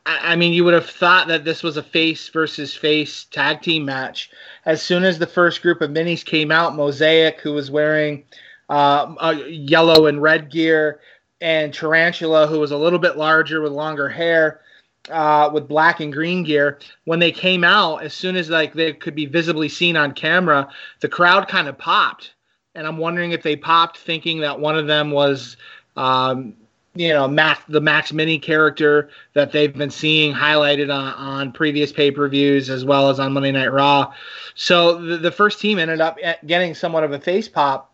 [0.05, 3.85] I, mean, you would have thought that this was a face versus face tag team
[3.85, 4.31] match.
[4.65, 8.23] As soon as the first group of minis came out, Mosaic, who was wearing
[8.69, 10.99] uh, uh, yellow and red gear,
[11.41, 14.61] and Tarantula, who was a little bit larger with longer hair,
[15.09, 16.79] uh, with black and green gear.
[17.03, 20.69] When they came out, as soon as like they could be visibly seen on camera,
[21.01, 22.33] the crowd kind of popped,
[22.75, 25.57] and I'm wondering if they popped thinking that one of them was,
[25.97, 26.55] um,
[26.95, 31.91] you know, Max, the Max Mini character that they've been seeing highlighted on, on previous
[31.91, 34.13] pay per views as well as on Monday Night Raw.
[34.55, 37.91] So the, the first team ended up getting somewhat of a face pop.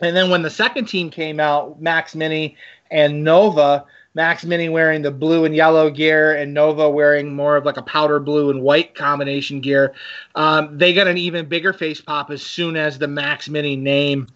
[0.00, 2.56] And then when the second team came out, Max Mini
[2.90, 3.84] and Nova,
[4.14, 7.82] Max Mini wearing the blue and yellow gear, and Nova wearing more of like a
[7.82, 9.92] powder blue and white combination gear.
[10.34, 14.28] Um, they got an even bigger face pop as soon as the Max Mini name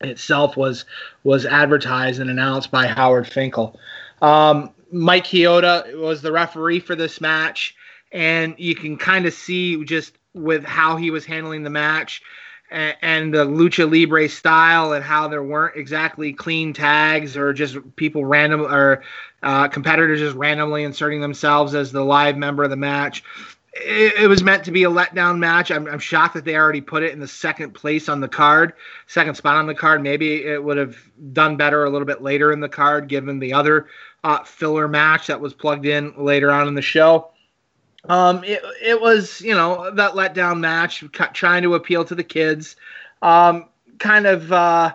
[0.00, 0.84] itself was
[1.24, 3.78] was advertised and announced by Howard Finkel.
[4.22, 7.74] Um, Mike Chioda was the referee for this match,
[8.12, 12.22] and you can kind of see just with how he was handling the match
[12.70, 17.76] and, and the lucha libre style and how there weren't exactly clean tags or just
[17.96, 19.02] people random or
[19.42, 23.24] uh, competitors just randomly inserting themselves as the live member of the match
[23.72, 25.70] it, it was meant to be a letdown match.
[25.70, 28.72] I'm, I'm shocked that they already put it in the second place on the card
[29.06, 30.02] second spot on the card.
[30.02, 30.96] Maybe it would have
[31.32, 33.88] done better a little bit later in the card given the other
[34.24, 37.30] uh, filler match that was plugged in later on in the show.
[38.08, 42.76] Um, it, it was, you know, that letdown match, trying to appeal to the kids.
[43.20, 43.68] Um,
[43.98, 44.94] kind of uh,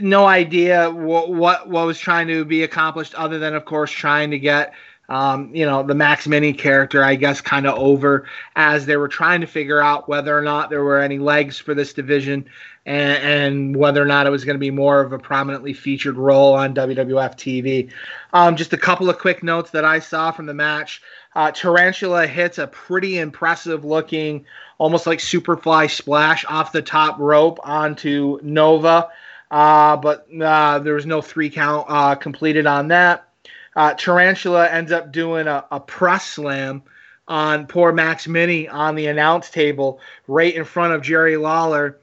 [0.00, 4.30] no idea what, what what was trying to be accomplished, other than, of course, trying
[4.30, 4.72] to get,
[5.08, 8.26] um, you know, the Max Mini character, I guess, kind of over
[8.56, 11.74] as they were trying to figure out whether or not there were any legs for
[11.74, 12.46] this division.
[12.84, 16.16] And, and whether or not it was going to be more of a prominently featured
[16.16, 17.92] role on WWF TV.
[18.32, 21.00] Um, just a couple of quick notes that I saw from the match.
[21.34, 24.44] Uh, Tarantula hits a pretty impressive looking,
[24.78, 29.08] almost like Superfly splash off the top rope onto Nova,
[29.50, 33.28] uh, but uh, there was no three count uh, completed on that.
[33.74, 36.82] Uh, Tarantula ends up doing a, a press slam
[37.28, 41.98] on poor Max Mini on the announce table right in front of Jerry Lawler.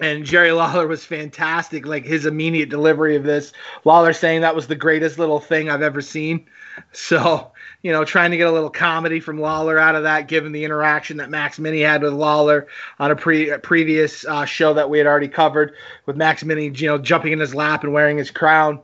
[0.00, 3.52] And Jerry Lawler was fantastic, like his immediate delivery of this.
[3.84, 6.46] Lawler saying that was the greatest little thing I've ever seen.
[6.92, 7.50] So,
[7.82, 10.64] you know, trying to get a little comedy from Lawler out of that, given the
[10.64, 12.68] interaction that Max Mini had with Lawler
[13.00, 15.74] on a, pre- a previous uh, show that we had already covered,
[16.06, 18.80] with Max Mini, you know, jumping in his lap and wearing his crown.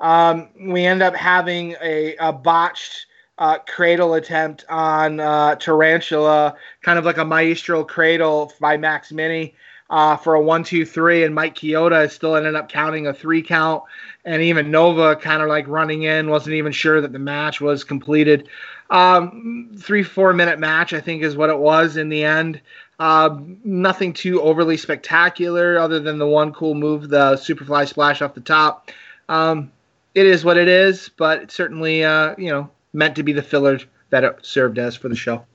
[0.00, 3.06] Um, we end up having a, a botched
[3.38, 9.54] uh, cradle attempt on uh, Tarantula, kind of like a maestro cradle by Max Mini
[9.90, 13.42] uh, for a one, two, three, and Mike Chioda still ended up counting a three
[13.42, 13.82] count,
[14.24, 17.84] and even Nova kind of like running in, wasn't even sure that the match was
[17.84, 18.48] completed.
[18.90, 22.60] Um, three, four minute match, I think, is what it was in the end.
[22.98, 28.34] Uh, nothing too overly spectacular, other than the one cool move, the Superfly splash off
[28.34, 28.90] the top.
[29.28, 29.72] Um,
[30.14, 33.42] it is what it is, but it's certainly, uh, you know, meant to be the
[33.42, 35.36] filler that it served as for the show.
[35.36, 35.46] All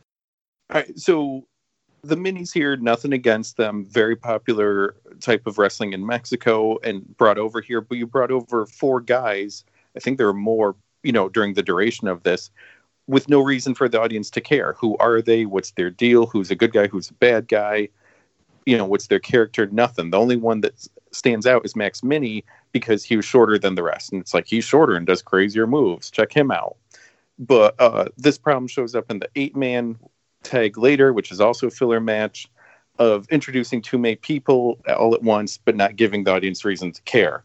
[0.81, 1.45] right, so
[2.03, 3.85] the minis here, nothing against them.
[3.85, 7.81] Very popular type of wrestling in Mexico and brought over here.
[7.81, 9.63] But you brought over four guys.
[9.95, 12.51] I think there were more, you know, during the duration of this,
[13.07, 14.73] with no reason for the audience to care.
[14.73, 15.45] Who are they?
[15.45, 16.25] What's their deal?
[16.27, 16.87] Who's a good guy?
[16.87, 17.89] Who's a bad guy?
[18.65, 19.65] You know, what's their character?
[19.67, 20.11] Nothing.
[20.11, 23.83] The only one that stands out is Max Mini because he was shorter than the
[23.83, 24.11] rest.
[24.11, 26.11] And it's like he's shorter and does crazier moves.
[26.11, 26.77] Check him out.
[27.37, 29.97] But uh, this problem shows up in the eight man
[30.43, 32.49] tag later, which is also a filler match
[32.97, 37.01] of introducing too many people all at once, but not giving the audience reason to
[37.03, 37.43] care.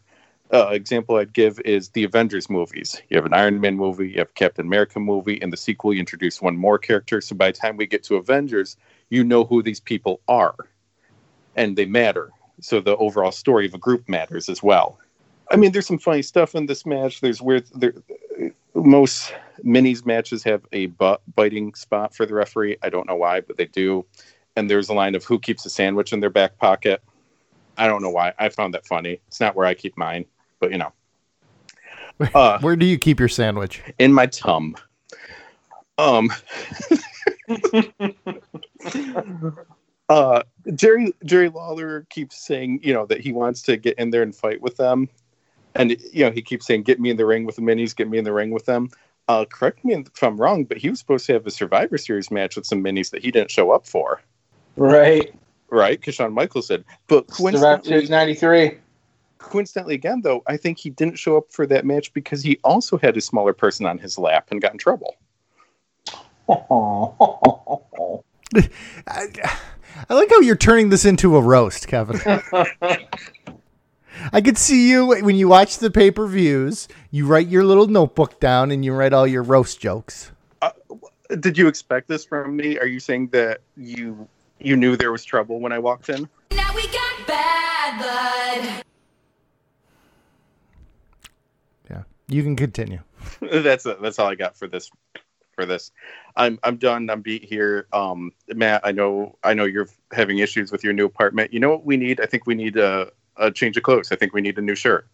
[0.53, 3.01] Uh, example I'd give is the Avengers movies.
[3.09, 5.99] You have an Iron Man movie, you have Captain America movie, and the sequel you
[5.99, 7.19] introduce one more character.
[7.19, 8.77] So by the time we get to Avengers,
[9.09, 10.55] you know who these people are,
[11.55, 12.31] and they matter.
[12.61, 14.99] So the overall story of a group matters as well.
[15.51, 17.21] I mean, there's some funny stuff in this match.
[17.21, 17.93] There's where There,
[18.73, 19.33] most
[19.63, 22.77] Minis matches have a butt biting spot for the referee.
[22.81, 24.05] I don't know why, but they do.
[24.55, 27.03] And there's a line of who keeps a sandwich in their back pocket.
[27.77, 28.33] I don't know why.
[28.39, 29.19] I found that funny.
[29.27, 30.25] It's not where I keep mine,
[30.59, 30.93] but you know,
[32.33, 33.83] uh, Where do you keep your sandwich?
[33.99, 34.75] in my tum.
[35.97, 36.31] Um.
[40.09, 40.43] uh,
[40.75, 44.35] Jerry Jerry Lawler keeps saying, you know, that he wants to get in there and
[44.35, 45.09] fight with them,
[45.73, 47.95] and you know, he keeps saying, "Get me in the ring with the minis.
[47.95, 48.89] Get me in the ring with them."
[49.27, 52.29] Uh, correct me if I'm wrong, but he was supposed to have a Survivor Series
[52.29, 54.21] match with some minis that he didn't show up for,
[54.75, 55.33] Right.
[55.69, 55.99] right?
[55.99, 57.51] Because Shawn Michaels said, but Survivor
[57.81, 58.77] coincidentally, Series 93.
[59.39, 62.99] coincidentally again, though, I think he didn't show up for that match because he also
[62.99, 65.15] had a smaller person on his lap and got in trouble.
[69.07, 69.27] I,
[70.09, 72.19] I like how you're turning this into a roast, Kevin.
[74.31, 76.87] I could see you when you watch the pay per views.
[77.11, 80.31] You write your little notebook down and you write all your roast jokes.
[80.61, 80.71] Uh,
[81.39, 82.79] did you expect this from me?
[82.79, 84.27] Are you saying that you
[84.59, 86.29] you knew there was trouble when I walked in?
[86.51, 88.83] Now we got bad blood.
[91.89, 93.01] Yeah, you can continue.
[93.41, 94.89] that's that's all I got for this
[95.55, 95.91] for this.
[96.35, 97.09] I'm I'm done.
[97.09, 97.87] I'm beat here.
[97.93, 101.53] Um, Matt, I know I know you're having issues with your new apartment.
[101.53, 102.19] You know what we need?
[102.21, 104.11] I think we need a, a change of clothes.
[104.11, 105.07] I think we need a new shirt.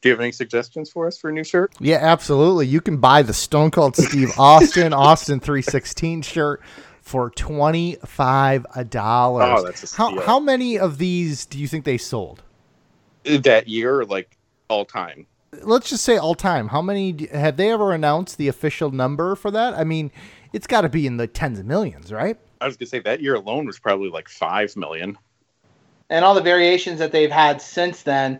[0.00, 1.74] Do you have any suggestions for us for a new shirt?
[1.78, 2.66] Yeah, absolutely.
[2.66, 6.60] You can buy the Stone Cold Steve Austin Austin 316 shirt
[7.02, 9.60] for twenty five dollars.
[9.60, 10.22] Oh, that's a how steal.
[10.22, 12.42] how many of these do you think they sold?
[13.24, 14.36] That year, like
[14.68, 15.26] all time?
[15.60, 16.68] Let's just say all time.
[16.68, 19.74] How many d- have they ever announced the official number for that?
[19.74, 20.10] I mean,
[20.52, 22.38] it's got to be in the tens of millions, right?
[22.60, 25.18] I was gonna say that year alone was probably like five million.
[26.08, 28.34] and all the variations that they've had since then.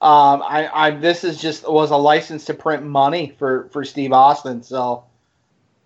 [0.00, 4.12] Um, I, I this is just was a license to print money for for Steve
[4.12, 4.62] Austin.
[4.62, 5.04] So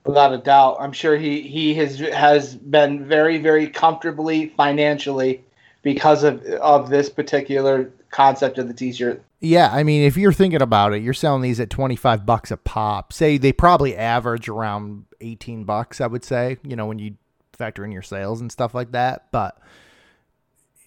[0.04, 5.44] without a doubt, I'm sure he he has has been very very comfortably financially
[5.82, 9.22] because of of this particular concept of the T-shirt.
[9.40, 12.56] Yeah, I mean, if you're thinking about it, you're selling these at 25 bucks a
[12.56, 13.12] pop.
[13.12, 17.16] Say they probably average around 18 bucks, I would say, you know, when you
[17.52, 19.30] factor in your sales and stuff like that.
[19.30, 19.56] But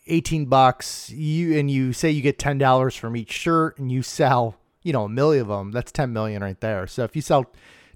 [0.07, 4.57] 18 bucks, you and you say you get $10 from each shirt and you sell,
[4.83, 6.87] you know, a million of them, that's 10 million right there.
[6.87, 7.45] So if you sell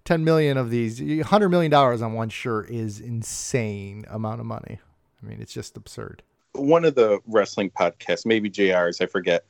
[0.06, 4.80] 10 million of these, 100 million dollars on one shirt is insane amount of money.
[5.22, 6.22] I mean, it's just absurd.
[6.54, 9.44] one of the wrestling podcasts, maybe JR's, I forget,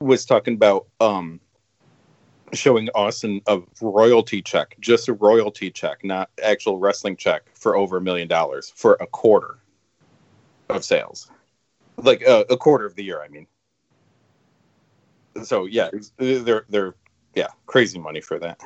[0.00, 1.40] was talking about um
[2.52, 7.96] showing Austin a royalty check, just a royalty check, not actual wrestling check for over
[7.96, 9.58] a million dollars for a quarter
[10.68, 11.30] of sales.
[11.96, 13.46] Like uh, a quarter of the year, I mean.
[15.42, 16.94] So yeah, they're they're
[17.34, 18.60] yeah, crazy money for that.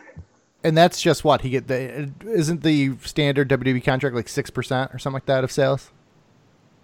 [0.64, 4.98] And that's just what he get the isn't the standard WWE contract like 6% or
[4.98, 5.90] something like that of sales?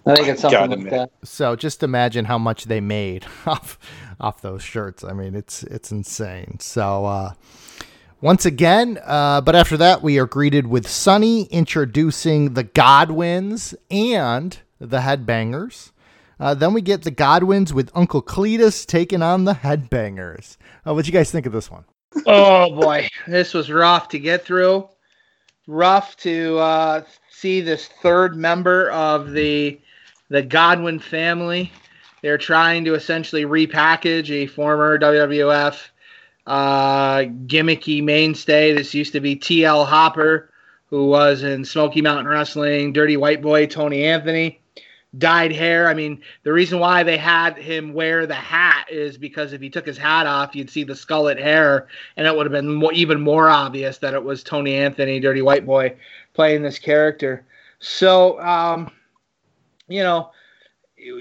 [0.06, 1.10] I think it's something like that.
[1.22, 3.78] So just imagine how much they made off
[4.20, 5.04] off those shirts.
[5.04, 6.58] I mean, it's it's insane.
[6.60, 7.32] So uh,
[8.20, 14.58] once again, uh, but after that, we are greeted with Sunny introducing the Godwins and
[14.78, 15.92] the Headbangers.
[16.38, 20.56] Uh, then we get the Godwins with Uncle Cletus taking on the Headbangers.
[20.86, 21.84] Uh, what you guys think of this one?
[22.26, 24.88] Oh boy, this was rough to get through.
[25.66, 29.80] Rough to uh, see this third member of the
[30.28, 31.72] the Godwin family.
[32.22, 35.78] They're trying to essentially repackage a former WWF
[36.46, 38.72] uh, gimmicky mainstay.
[38.72, 40.50] This used to be TL Hopper,
[40.86, 44.60] who was in Smoky Mountain Wrestling, Dirty White Boy, Tony Anthony.
[45.16, 45.88] Dyed hair.
[45.88, 49.70] I mean, the reason why they had him wear the hat is because if he
[49.70, 52.92] took his hat off, you'd see the skullet hair, and it would have been more,
[52.92, 55.94] even more obvious that it was Tony Anthony, Dirty White Boy,
[56.32, 57.44] playing this character.
[57.78, 58.90] So, um,
[59.88, 60.30] you know,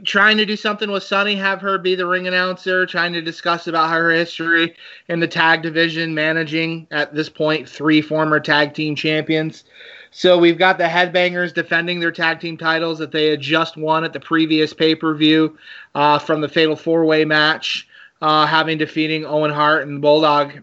[0.05, 3.67] trying to do something with Sunny, have her be the ring announcer, trying to discuss
[3.67, 4.75] about her history
[5.09, 9.63] in the tag division, managing at this point three former tag team champions.
[10.11, 14.03] So we've got the Headbangers defending their tag team titles that they had just won
[14.03, 15.57] at the previous pay per view
[15.95, 17.87] uh, from the Fatal Four Way match,
[18.21, 20.61] uh, having defeating Owen Hart and Bulldog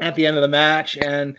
[0.00, 0.96] at the end of the match.
[0.96, 1.36] And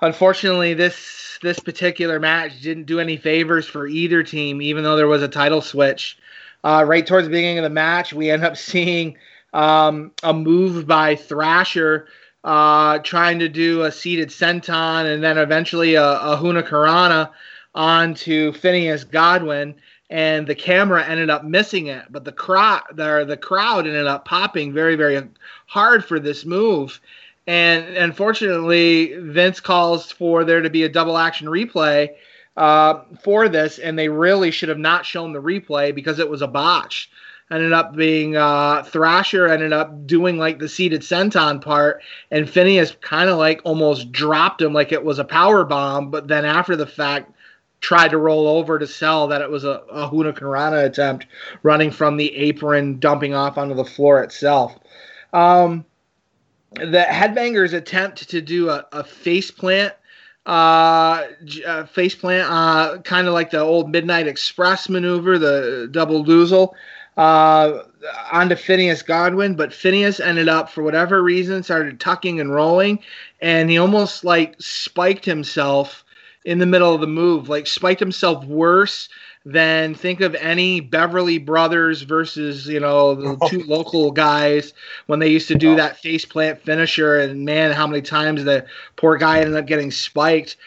[0.00, 5.06] unfortunately, this this particular match didn't do any favors for either team, even though there
[5.06, 6.18] was a title switch.
[6.64, 9.16] Uh, right towards the beginning of the match, we end up seeing
[9.52, 12.08] um, a move by Thrasher
[12.44, 17.30] uh, trying to do a seated senton and then eventually a, a Hurricanrana
[17.74, 19.74] onto Phineas Godwin.
[20.10, 24.24] And the camera ended up missing it, but the crowd, the, the crowd ended up
[24.24, 25.22] popping very, very
[25.66, 26.98] hard for this move.
[27.48, 32.10] And unfortunately, Vince calls for there to be a double action replay
[32.58, 36.42] uh, for this, and they really should have not shown the replay because it was
[36.42, 37.10] a botch.
[37.50, 42.94] Ended up being uh, Thrasher ended up doing like the seated senton part, and Phineas
[43.00, 46.76] kind of like almost dropped him like it was a power bomb, but then after
[46.76, 47.32] the fact
[47.80, 51.26] tried to roll over to sell that it was a, a Hurricanrana attempt
[51.62, 54.78] running from the apron, dumping off onto the floor itself.
[55.32, 55.86] Um,
[56.74, 59.94] the Headbangers attempt to do a, a face plant,
[60.46, 61.26] uh,
[61.66, 66.74] uh, face plant, uh, kind of like the old Midnight Express maneuver, the double loozle,
[67.16, 67.82] uh,
[68.32, 69.54] onto Phineas Godwin.
[69.54, 72.98] But Phineas ended up, for whatever reason, started tucking and rolling,
[73.40, 76.04] and he almost like spiked himself
[76.44, 79.08] in the middle of the move, like spiked himself worse
[79.48, 84.74] than think of any Beverly Brothers versus you know the two local guys
[85.06, 88.66] when they used to do that face plant finisher, and man, how many times the
[88.96, 90.58] poor guy ended up getting spiked.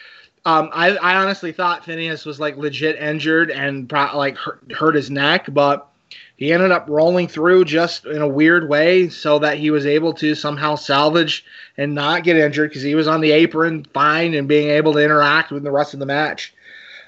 [0.44, 4.96] Um, I, I honestly thought Phineas was like legit injured and pro- like hurt, hurt
[4.96, 5.88] his neck, but
[6.34, 10.12] he ended up rolling through just in a weird way so that he was able
[10.14, 11.44] to somehow salvage
[11.76, 14.98] and not get injured because he was on the apron fine and being able to
[14.98, 16.52] interact with the rest of the match.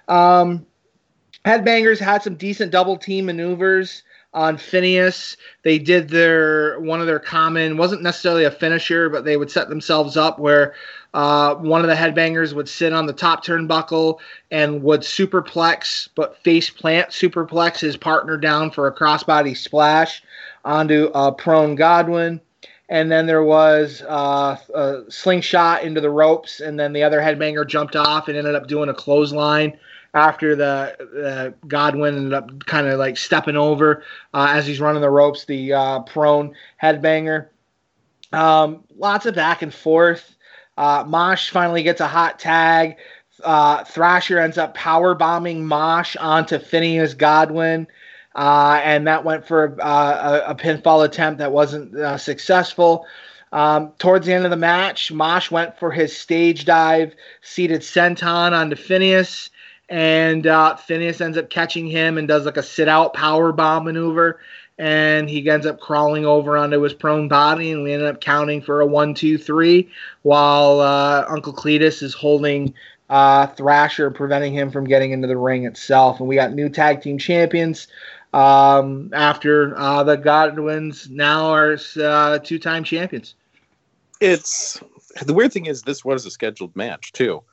[0.06, 0.64] Um,
[1.44, 5.36] Headbangers had some decent double team maneuvers on Phineas.
[5.62, 9.68] They did their one of their common wasn't necessarily a finisher, but they would set
[9.68, 10.74] themselves up where
[11.14, 14.18] uh, one of the headbangers would sit on the top turnbuckle
[14.50, 20.22] and would superplex, but face plant superplex his partner down for a crossbody splash
[20.64, 22.40] onto uh, prone Godwin.
[22.88, 27.66] And then there was uh, a slingshot into the ropes, and then the other headbanger
[27.66, 29.78] jumped off and ended up doing a clothesline
[30.14, 35.02] after the, the Godwin ended up kind of like stepping over uh, as he's running
[35.02, 37.48] the ropes, the uh, prone headbanger.
[38.32, 40.36] Um, lots of back and forth.
[40.76, 42.96] Uh, Mosh finally gets a hot tag.
[43.42, 47.86] Uh, Thrasher ends up power bombing Mosh onto Phineas Godwin.
[48.36, 53.06] Uh, and that went for uh, a, a, pinfall attempt that wasn't successful.
[53.52, 58.50] Um, towards the end of the match, Mosh went for his stage dive, seated senton
[58.50, 59.50] onto Phineas,
[59.94, 63.84] and uh, Phineas ends up catching him and does like a sit out power bomb
[63.84, 64.40] maneuver.
[64.76, 68.60] And he ends up crawling over onto his prone body, and we end up counting
[68.60, 69.88] for a one, two, three,
[70.22, 72.74] while uh, Uncle Cletus is holding
[73.08, 76.18] uh, Thrasher, preventing him from getting into the ring itself.
[76.18, 77.86] And we got new tag team champions
[78.32, 83.36] um, after uh, the Godwins now are uh, two time champions.
[84.20, 84.82] It's
[85.24, 87.44] the weird thing is this was a scheduled match too.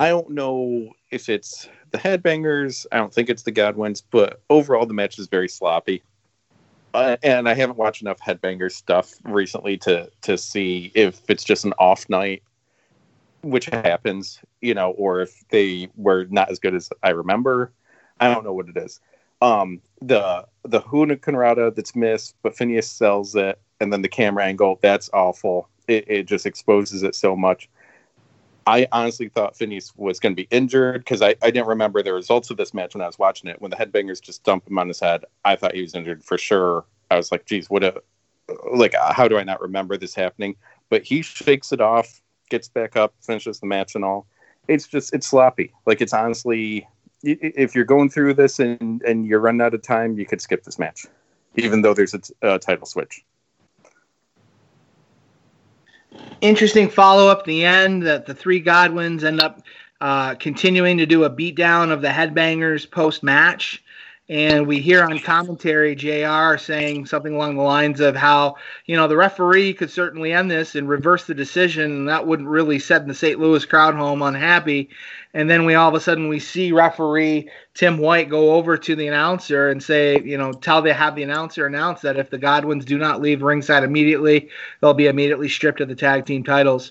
[0.00, 2.86] I don't know if it's the headbangers.
[2.92, 6.02] I don't think it's the Godwins, but overall the match is very sloppy.
[6.94, 11.64] Uh, and I haven't watched enough headbanger stuff recently to to see if it's just
[11.64, 12.42] an off night,
[13.42, 17.72] which happens, you know, or if they were not as good as I remember.
[18.18, 19.00] I don't know what it is.
[19.42, 24.78] Um, the the Hurricanrana that's missed, but Phineas sells it, and then the camera angle
[24.80, 25.68] that's awful.
[25.86, 27.68] It, it just exposes it so much.
[28.66, 32.12] I honestly thought Phineas was going to be injured because I, I didn't remember the
[32.12, 33.60] results of this match when I was watching it.
[33.62, 36.36] When the headbangers just dumped him on his head, I thought he was injured for
[36.36, 36.84] sure.
[37.10, 38.02] I was like, geez, what a,
[38.72, 40.56] like, uh, how do I not remember this happening?
[40.90, 44.26] But he shakes it off, gets back up, finishes the match and all.
[44.66, 45.72] It's just, it's sloppy.
[45.86, 46.88] Like, it's honestly,
[47.22, 50.64] if you're going through this and, and you're running out of time, you could skip
[50.64, 51.06] this match,
[51.54, 53.24] even though there's a, t- a title switch
[56.40, 59.62] interesting follow up the end that the three Godwins end up
[60.00, 63.82] uh, continuing to do a beatdown of the Headbangers post match.
[64.28, 68.56] And we hear on commentary JR saying something along the lines of how,
[68.86, 71.92] you know, the referee could certainly end this and reverse the decision.
[71.92, 73.38] And that wouldn't really set the St.
[73.38, 74.90] Louis crowd home unhappy.
[75.32, 78.96] And then we all of a sudden we see referee Tim White go over to
[78.96, 82.38] the announcer and say, you know, tell they have the announcer announce that if the
[82.38, 84.48] Godwins do not leave ringside immediately,
[84.80, 86.90] they'll be immediately stripped of the tag team titles.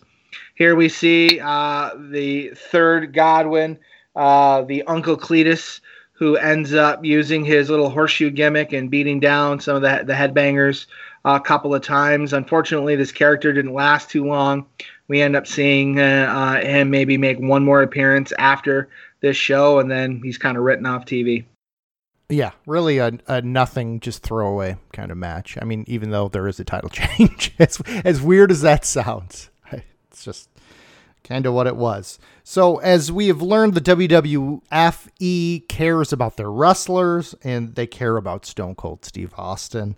[0.56, 3.78] Here we see uh, the third Godwin,
[4.16, 5.82] uh, the Uncle Cletus
[6.16, 10.14] who ends up using his little horseshoe gimmick and beating down some of the, the
[10.14, 10.86] headbangers
[11.26, 12.32] a couple of times.
[12.32, 14.66] Unfortunately, this character didn't last too long.
[15.08, 16.04] We end up seeing uh,
[16.64, 18.90] uh, him maybe make one more appearance after
[19.20, 21.46] this show, and then he's kind of written off TV.
[22.30, 25.58] Yeah, really a, a nothing, just throwaway kind of match.
[25.62, 29.50] I mean, even though there is a title change, as as weird as that sounds,
[29.72, 30.50] it's just
[31.26, 32.18] kind of what it was.
[32.44, 38.46] So, as we have learned, the WWFE cares about their wrestlers and they care about
[38.46, 39.98] Stone Cold Steve Austin.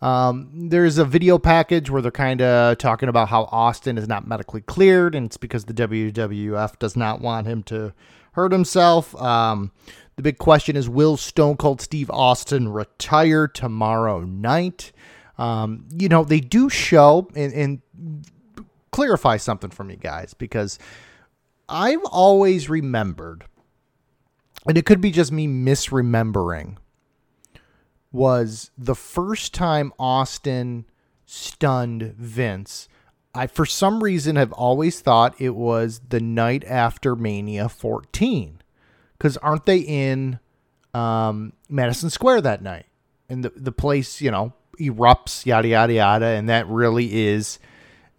[0.00, 4.26] Um, there's a video package where they're kind of talking about how Austin is not
[4.26, 7.92] medically cleared, and it's because the WWF does not want him to
[8.32, 9.14] hurt himself.
[9.20, 9.72] Um,
[10.16, 14.92] the big question is Will Stone Cold Steve Austin retire tomorrow night?
[15.36, 17.80] Um, you know, they do show and, and
[18.92, 20.78] clarify something for me, guys, because
[21.68, 23.44] I've always remembered,
[24.66, 26.76] and it could be just me misremembering,
[28.12, 30.84] was the first time Austin
[31.24, 32.88] stunned Vince.
[33.32, 38.60] I, for some reason, have always thought it was the night after Mania 14.
[39.16, 40.40] Because aren't they in
[40.92, 42.86] um, Madison Square that night?
[43.28, 46.26] And the, the place, you know, erupts, yada, yada, yada.
[46.26, 47.60] And that really is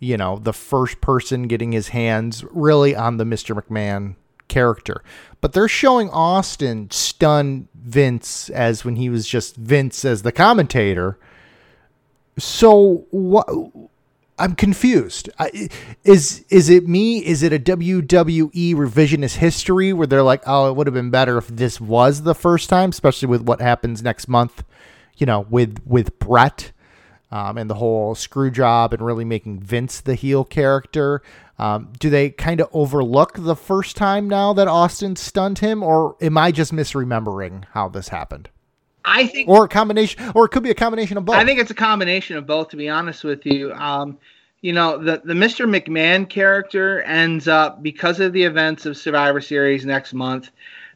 [0.01, 3.55] you know, the first person getting his hands really on the Mr.
[3.55, 4.15] McMahon
[4.47, 5.03] character.
[5.39, 11.17] But they're showing Austin stun Vince as when he was just Vince as the commentator.
[12.37, 13.47] So what?
[14.39, 15.29] I'm confused.
[15.37, 15.69] I,
[16.03, 17.19] is is it me?
[17.23, 21.37] Is it a WWE revisionist history where they're like, oh, it would have been better
[21.37, 24.63] if this was the first time, especially with what happens next month,
[25.17, 26.71] you know, with with Bret
[27.31, 31.21] um, and the whole screw job and really making Vince the heel character.
[31.57, 36.15] Um, do they kind of overlook the first time now that Austin stunned him, or
[36.21, 38.49] am I just misremembering how this happened?
[39.05, 41.35] I think, or a combination, or it could be a combination of both.
[41.35, 42.69] I think it's a combination of both.
[42.69, 44.17] To be honest with you, um,
[44.61, 45.67] you know, the the Mr.
[45.67, 50.49] McMahon character ends up because of the events of Survivor Series next month,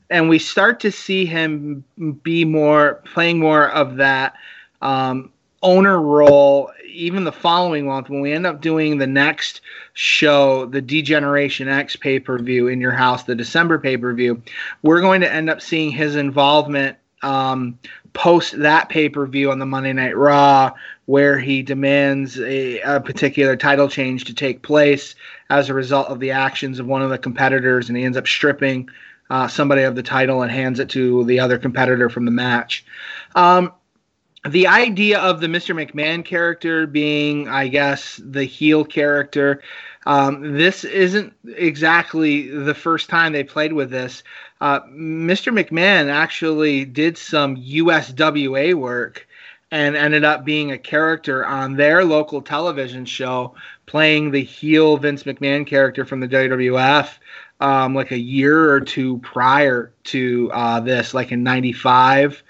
[0.10, 1.84] and we start to see him
[2.22, 4.36] be more playing more of that
[4.82, 5.32] um,
[5.66, 9.62] owner role even the following month when we end up doing the next
[9.94, 14.40] show the degeneration x pay-per-view in your house the december pay-per-view
[14.84, 17.80] we're going to end up seeing his involvement um,
[18.14, 20.72] post that pay-per-view on the monday night raw
[21.08, 25.16] where he demands a, a, particular title change to take place
[25.50, 28.28] as a result of the actions of one of the competitors and he ends up
[28.28, 28.88] stripping
[29.32, 32.86] uh, somebody of the title and hands it to the other competitor from the match.
[33.34, 33.72] Um,
[34.48, 35.76] the idea of the Mr.
[35.76, 39.62] McMahon character being, I guess, the heel character.
[40.06, 44.24] Um, this isn't exactly the first time they played with this.
[44.62, 45.52] Uh, Mr.
[45.52, 49.28] McMahon actually did some USWA work
[49.72, 53.56] and ended up being a character on their local television show,
[53.88, 57.10] playing the heel Vince McMahon character from the WWF.
[57.62, 62.44] Um, like a year or two prior to uh, this, like in '95,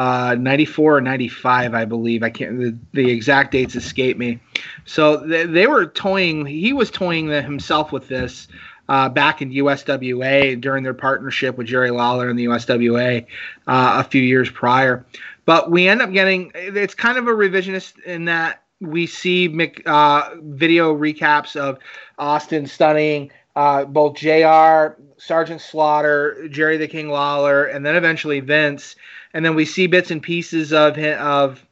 [0.00, 2.22] uh, 94 or 95, I believe.
[2.22, 4.40] I can't, the, the exact dates escape me.
[4.86, 8.48] So they, they were toying, he was toying the, himself with this
[8.88, 13.26] uh, back in USWA during their partnership with Jerry Lawler and the USWA
[13.66, 15.04] uh, a few years prior.
[15.44, 19.48] But we end up getting, it's kind of a revisionist in that we see
[19.84, 21.78] uh, video recaps of
[22.18, 28.96] Austin stunning uh, both JR, Sergeant Slaughter, Jerry the King Lawler, and then eventually Vince
[29.34, 31.64] and then we see bits and pieces of him, of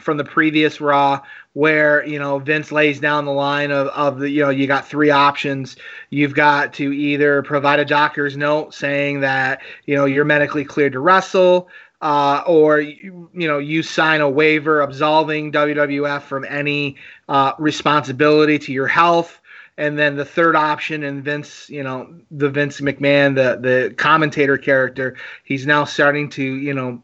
[0.00, 1.20] from the previous Raw
[1.54, 4.86] where you know Vince lays down the line of, of the you know you got
[4.86, 5.76] three options.
[6.10, 10.92] You've got to either provide a doctor's note saying that you know you're medically cleared
[10.92, 11.68] to wrestle,
[12.00, 16.96] uh, or you, you know you sign a waiver absolving WWF from any
[17.28, 19.40] uh, responsibility to your health.
[19.78, 24.58] And then the third option, and Vince, you know, the Vince McMahon, the the commentator
[24.58, 27.00] character, he's now starting to, you know,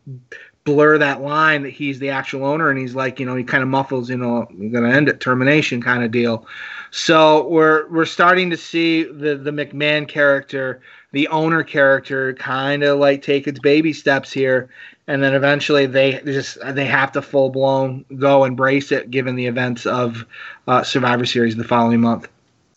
[0.64, 3.62] blur that line that he's the actual owner, and he's like, you know, he kind
[3.62, 6.48] of muffles, you know, I'm gonna end it, termination kind of deal.
[6.90, 10.80] So we're we're starting to see the the McMahon character,
[11.12, 14.68] the owner character, kind of like take its baby steps here,
[15.06, 19.46] and then eventually they just they have to full blown go embrace it, given the
[19.46, 20.24] events of
[20.66, 22.26] uh, Survivor Series the following month.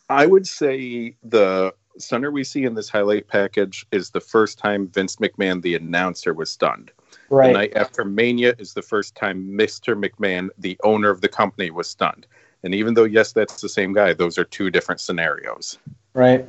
[0.09, 4.87] I would say the stunner we see in this highlight package is the first time
[4.87, 6.91] Vince McMahon, the announcer, was stunned.
[7.29, 7.47] Right.
[7.47, 9.99] The night after Mania is the first time Mr.
[9.99, 12.27] McMahon, the owner of the company, was stunned.
[12.63, 15.77] And even though yes, that's the same guy, those are two different scenarios.
[16.13, 16.47] Right.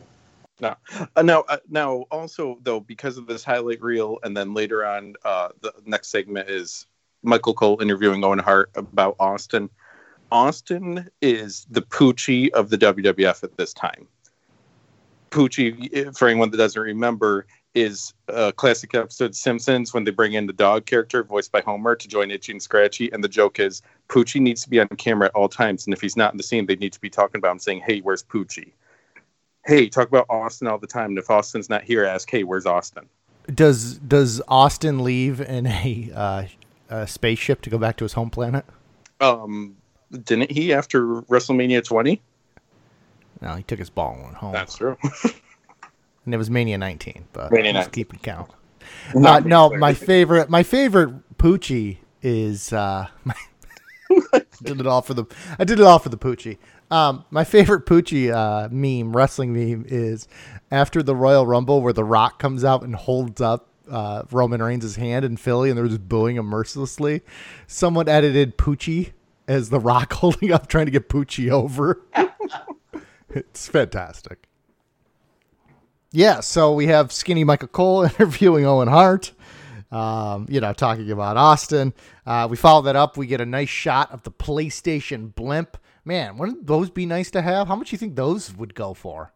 [0.61, 0.77] Now,
[1.15, 5.15] uh, now, uh, now, also though, because of this highlight reel, and then later on,
[5.25, 6.87] uh, the next segment is
[7.23, 9.71] Michael Cole interviewing Owen Hart about Austin.
[10.31, 14.07] Austin is the Poochie of the WWF at this time.
[15.31, 20.33] Poochie, for anyone that doesn't remember, is a classic episode of Simpsons when they bring
[20.33, 23.13] in the dog character voiced by Homer to join Itchy and Scratchy.
[23.13, 25.87] And the joke is Poochie needs to be on camera at all times.
[25.87, 27.83] And if he's not in the scene, they need to be talking about him saying,
[27.87, 28.73] Hey, where's Poochie?
[29.69, 31.11] hey, talk about Austin all the time.
[31.11, 33.09] And if Austin's not here, ask, hey, where's Austin?
[33.55, 36.45] Does does Austin leave in a, uh,
[36.91, 38.65] a spaceship to go back to his home planet?
[39.21, 39.77] Um,
[40.11, 42.21] didn't he after WrestleMania 20?
[43.41, 44.53] No, he took his ball and went home.
[44.53, 44.97] That's true.
[46.25, 47.93] and it was Mania 19, but Mania let's 19.
[47.93, 48.51] keep it count.
[49.15, 52.73] Uh, no, my favorite, my favorite Poochie is.
[52.73, 53.35] Uh, my,
[54.33, 55.25] I did it all for the.
[55.59, 56.59] I did it all for the Poochie.
[56.91, 60.27] Um, my favorite Poochie uh, meme, wrestling meme, is
[60.71, 64.97] after the Royal Rumble where The Rock comes out and holds up uh, Roman Reigns'
[64.97, 67.23] hand in Philly, and they're just booing him mercilessly.
[67.67, 69.13] Someone edited Poochie
[69.49, 72.01] as The Rock holding up, trying to get Poochie over.
[73.31, 74.45] it's fantastic.
[76.13, 79.33] Yeah, so we have skinny Michael Cole interviewing Owen Hart.
[79.91, 81.95] Um, you know, talking about Austin.
[82.27, 83.17] Uh, we follow that up.
[83.17, 85.79] We get a nice shot of the PlayStation blimp.
[86.05, 87.69] Man, wouldn't those be nice to have?
[87.69, 89.33] How much do you think those would go for?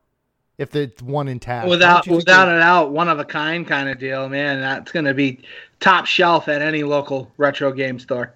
[0.58, 3.24] If the one intact, How without much do without they- a doubt, one of a
[3.24, 4.60] kind kind of deal, man.
[4.60, 5.40] That's going to be
[5.80, 8.34] top shelf at any local retro game store.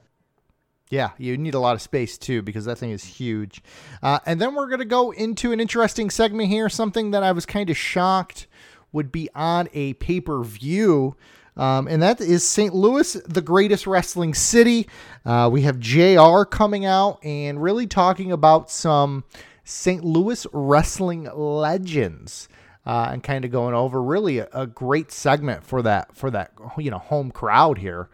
[0.89, 3.63] Yeah, you need a lot of space too because that thing is huge.
[4.03, 7.33] Uh, and then we're going to go into an interesting segment here, something that I
[7.33, 8.47] was kind of shocked
[8.93, 11.17] would be on a pay per view.
[11.57, 12.75] Um, and that is St.
[12.75, 14.89] Louis, the greatest wrestling city.
[15.25, 19.25] Uh, we have JR coming out and really talking about some
[19.65, 20.05] St.
[20.05, 22.49] Louis wrestling legends.
[22.85, 26.53] Uh, and kind of going over really a, a great segment for that for that
[26.79, 28.09] you know home crowd here.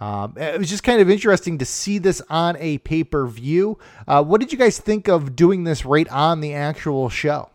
[0.00, 3.78] Um, it was just kind of interesting to see this on a pay per view.
[4.06, 7.50] Uh, what did you guys think of doing this right on the actual show?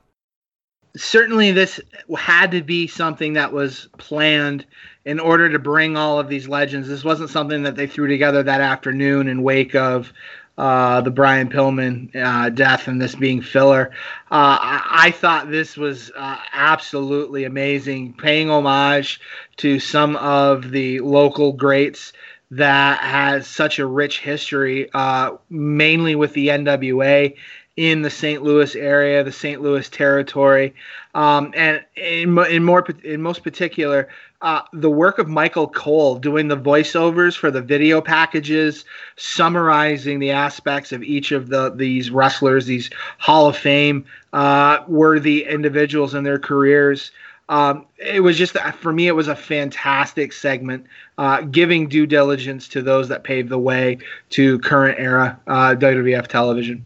[0.96, 1.80] certainly this
[2.18, 4.66] had to be something that was planned
[5.06, 6.88] in order to bring all of these legends.
[6.88, 10.14] This wasn't something that they threw together that afternoon in wake of
[10.56, 13.90] uh, the Brian Pillman uh, death and this being filler.
[14.32, 19.20] Uh, I, I thought this was uh, absolutely amazing, paying homage
[19.58, 22.14] to some of the local greats
[22.58, 27.36] that has such a rich history, uh, mainly with the NWA
[27.76, 28.44] in the St.
[28.44, 29.60] Louis area, the St.
[29.62, 30.76] Louis territory,
[31.16, 34.08] um, and in, in more in most particular,
[34.44, 38.86] uh, the work of Michael Cole doing the voiceovers for the video packages,
[39.16, 45.46] summarizing the aspects of each of the these wrestlers, these Hall of Fame uh, worthy
[45.46, 47.12] individuals in their careers.
[47.54, 50.88] Um, it was just for me, it was a fantastic segment,
[51.20, 54.00] uh, giving due diligence to those that paved the way
[54.32, 56.84] to current era uh, WWF television.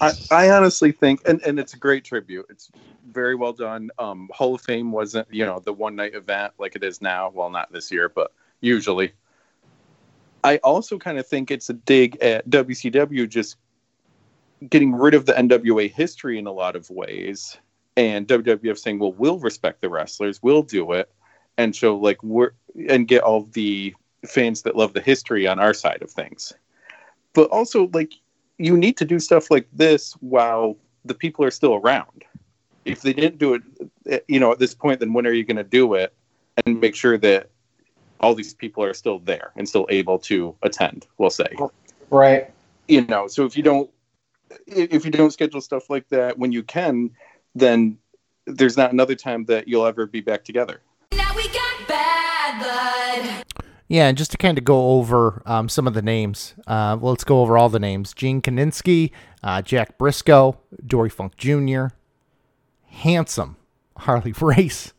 [0.00, 2.46] I, I honestly think, and, and it's a great tribute.
[2.48, 2.70] It's
[3.10, 3.90] very well done.
[3.98, 7.28] Um, Hall of Fame wasn't, you know, the one night event like it is now.
[7.28, 9.12] Well, not this year, but usually.
[10.44, 13.58] I also kind of think it's a dig at WCW just
[14.70, 17.58] getting rid of the NWA history in a lot of ways,
[17.96, 21.10] and WWF saying, "Well, we'll respect the wrestlers, we'll do it,"
[21.58, 22.52] and show like we're
[22.88, 23.94] and get all the
[24.26, 26.52] fans that love the history on our side of things.
[27.34, 28.12] But also, like
[28.58, 32.24] you need to do stuff like this while the people are still around.
[32.84, 33.62] If they didn't do it,
[34.06, 36.12] eh, you know, at this point, then when are you going to do it
[36.64, 37.50] and make sure that
[38.20, 41.06] all these people are still there and still able to attend?
[41.18, 41.56] We'll say,
[42.10, 42.50] Right.
[42.88, 43.26] you know.
[43.26, 43.90] So if you don't,
[44.66, 47.10] if you don't schedule stuff like that when you can,
[47.54, 47.98] then
[48.46, 50.80] there's not another time that you'll ever be back together.
[51.12, 53.44] Now we got bad blood.
[53.88, 57.12] Yeah, and just to kind of go over um, some of the names, uh, well,
[57.12, 59.10] let's go over all the names: Gene Kiniski,
[59.42, 61.88] uh, Jack Brisco, Dory Funk Jr.,
[62.86, 63.56] Handsome,
[63.98, 64.94] Harley Race,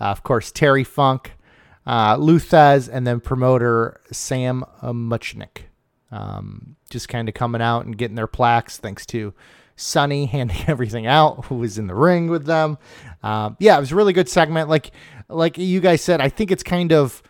[0.00, 1.32] uh, of course Terry Funk,
[1.86, 5.68] uh, Lou Thesz, and then promoter Sam Muchnick.
[6.10, 9.32] Um, just kind of coming out and getting their plaques, thanks to
[9.76, 12.78] Sunny handing everything out, who was in the ring with them.
[13.22, 14.68] Um, yeah, it was a really good segment.
[14.68, 14.90] Like,
[15.28, 17.22] like you guys said, I think it's kind of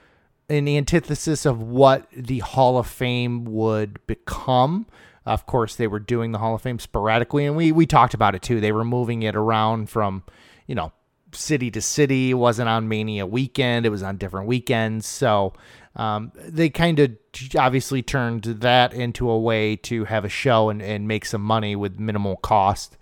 [0.49, 4.87] an antithesis of what the Hall of Fame would become.
[5.27, 8.35] Of course, they were doing the Hall of Fame sporadically, and we we talked about
[8.35, 8.61] it too.
[8.61, 10.23] They were moving it around from,
[10.67, 10.93] you know,
[11.33, 12.33] city to city.
[12.33, 15.07] It wasn't on Mania weekend; it was on different weekends.
[15.07, 15.55] So
[15.97, 17.17] um, they kind of
[17.57, 21.77] obviously turned that into a way to have a show and, and make some money
[21.77, 22.97] with minimal cost.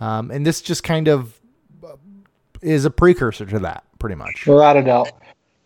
[0.00, 1.40] Um, and this just kind of
[2.62, 4.46] is a precursor to that, pretty much.
[4.46, 5.12] Without a doubt.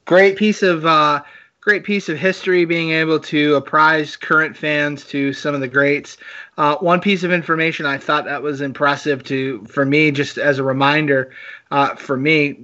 [0.06, 1.22] Great piece of uh,
[1.60, 6.16] great piece of history being able to apprise current fans to some of the greats.
[6.56, 10.58] Uh, one piece of information I thought that was impressive to for me, just as
[10.58, 11.32] a reminder
[11.70, 12.58] uh, for me,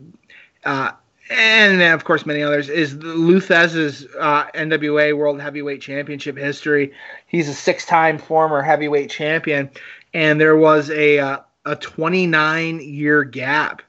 [0.65, 0.93] uh,
[1.31, 6.93] and then of course many others, is Lou Thesz's uh, NWA World Heavyweight Championship history.
[7.27, 9.71] He's a six-time former heavyweight champion,
[10.15, 13.83] and there was a uh, a 29 year gap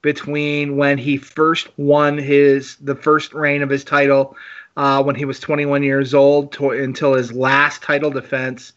[0.00, 4.36] between when he first won his the first reign of his title
[4.76, 8.72] uh, when he was 21 years old to, until his last title defense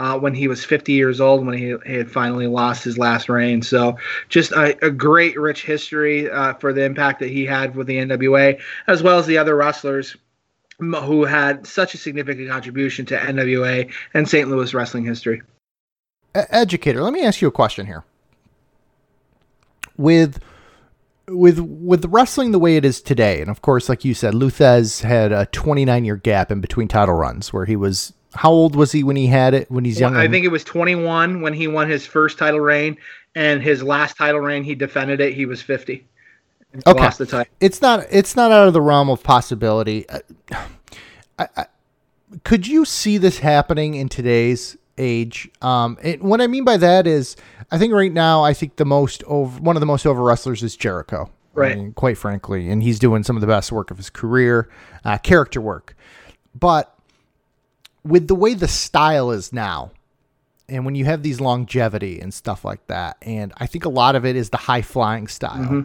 [0.00, 3.28] uh, when he was 50 years old when he, he, had finally lost his last
[3.28, 3.60] reign.
[3.60, 3.98] So
[4.30, 7.98] just a, a great, rich history uh, for the impact that he had with the
[7.98, 10.16] NWA, as well as the other wrestlers
[10.78, 14.48] who had such a significant contribution to NWA and St.
[14.48, 15.42] Louis wrestling history.
[16.34, 18.02] Educator, let me ask you a question here.
[19.98, 20.40] With
[21.28, 24.48] with with wrestling the way it is today, and of course, like you said, Lou
[24.48, 28.76] Thesz had a 29 year gap in between title runs, where he was how old
[28.76, 29.70] was he when he had it?
[29.70, 32.96] When he's young, I think it was 21 when he won his first title reign,
[33.34, 35.34] and his last title reign he defended it.
[35.34, 36.06] He was 50.
[36.86, 37.52] Okay, lost the title.
[37.60, 40.06] It's not it's not out of the realm of possibility.
[41.38, 41.66] I, I,
[42.44, 45.50] could you see this happening in today's age?
[45.62, 47.36] Um, it, what I mean by that is,
[47.70, 50.62] I think right now, I think the most over one of the most over wrestlers
[50.62, 51.30] is Jericho.
[51.52, 51.72] Right.
[51.72, 54.68] I mean, quite frankly, and he's doing some of the best work of his career,
[55.04, 55.96] uh, character work.
[56.54, 56.94] But
[58.04, 59.92] with the way the style is now,
[60.68, 64.14] and when you have these longevity and stuff like that, and I think a lot
[64.14, 65.64] of it is the high flying style.
[65.64, 65.80] Mm-hmm.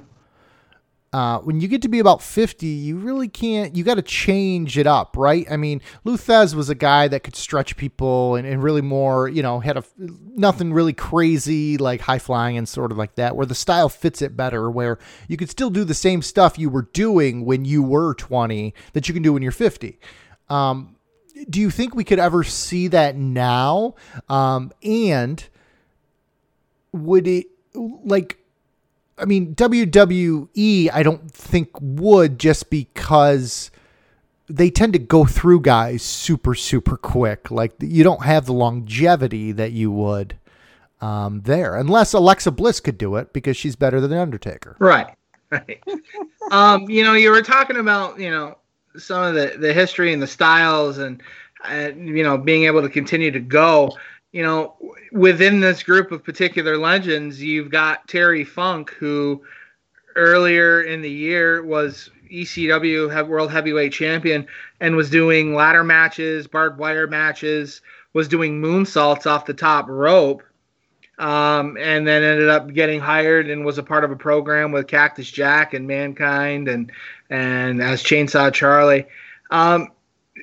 [1.15, 4.77] Uh, when you get to be about 50, you really can't, you got to change
[4.77, 5.49] it up, right?
[5.49, 9.29] I mean, Lou Thesz was a guy that could stretch people and, and really more,
[9.29, 13.37] you know, had a nothing really crazy like high flying and sort of like that,
[13.37, 14.99] where the style fits it better, where
[15.29, 19.07] you could still do the same stuff you were doing when you were 20 that
[19.07, 19.97] you can do when you're 50.
[20.49, 20.94] Um,
[21.49, 23.95] do you think we could ever see that now?
[24.29, 25.47] Um, and
[26.91, 28.37] would it like
[29.17, 33.69] I mean WWE I don't think would just because
[34.47, 37.51] they tend to go through guys super super quick.
[37.51, 40.37] Like you don't have the longevity that you would
[41.01, 44.75] um, there, unless Alexa Bliss could do it because she's better than the Undertaker.
[44.79, 45.13] Right.
[45.51, 45.83] Right.
[46.51, 48.57] um, you know, you were talking about you know
[48.97, 51.21] some of the the history and the styles and
[51.69, 53.95] uh, you know being able to continue to go
[54.31, 54.75] you know
[55.11, 59.41] within this group of particular legends you've got terry funk who
[60.15, 64.45] earlier in the year was ecw world heavyweight champion
[64.79, 67.81] and was doing ladder matches barbed wire matches
[68.13, 70.43] was doing moonsaults off the top rope
[71.17, 74.87] um, and then ended up getting hired and was a part of a program with
[74.87, 76.91] Cactus Jack and Mankind and
[77.29, 79.05] and as Chainsaw Charlie.
[79.51, 79.89] Um,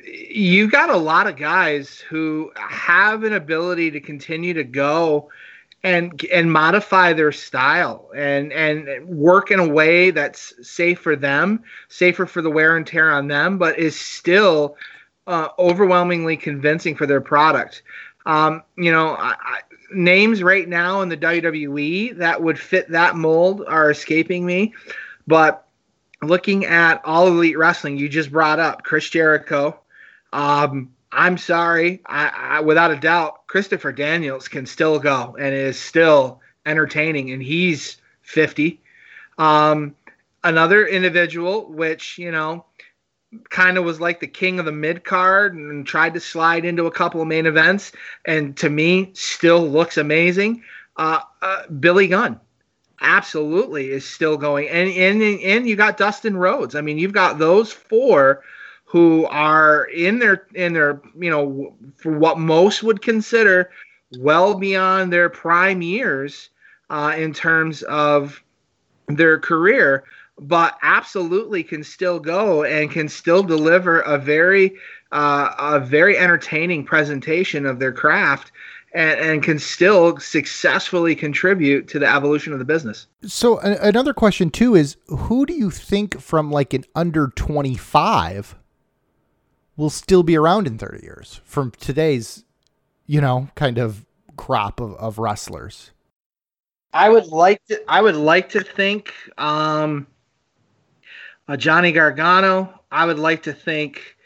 [0.05, 5.31] you got a lot of guys who have an ability to continue to go
[5.85, 11.63] and and modify their style and and work in a way that's safe for them,
[11.89, 14.77] safer for the wear and tear on them, but is still
[15.27, 17.83] uh, overwhelmingly convincing for their product.
[18.27, 19.61] Um, you know, I, I,
[19.93, 24.75] names right now in the WWE that would fit that mold are escaping me,
[25.27, 25.67] but
[26.23, 29.79] looking at all elite wrestling, you just brought up Chris Jericho.
[30.33, 35.79] Um, I'm sorry, I, I, without a doubt, Christopher Daniels can still go and is
[35.79, 38.81] still entertaining, and he's 50.
[39.37, 39.95] Um,
[40.43, 42.65] another individual, which you know,
[43.51, 46.87] kind of was like the king of the mid card and tried to slide into
[46.87, 47.93] a couple of main events,
[48.25, 50.63] and to me, still looks amazing.
[50.97, 52.41] Uh, uh, Billy Gunn
[53.03, 56.75] absolutely is still going, and and and you got Dustin Rhodes.
[56.75, 58.43] I mean, you've got those four
[58.85, 63.71] who are in their in their you know for what most would consider
[64.19, 66.51] well beyond their prime years
[66.91, 68.43] uh, in terms of
[69.09, 70.05] their career
[70.39, 74.77] but absolutely can still go and can still deliver a very
[75.13, 78.53] uh, a very entertaining presentation of their craft
[78.95, 83.07] and, and can still successfully contribute to the evolution of the business.
[83.23, 88.57] So another question too is who do you think from like an under 25
[89.77, 92.45] will still be around in 30 years from today's,
[93.07, 94.05] you know, kind of
[94.37, 95.91] crop of, of wrestlers?
[96.93, 100.07] I would like to I would like to think um
[101.49, 102.81] uh, Johnny Gargano.
[102.91, 104.17] I would like to think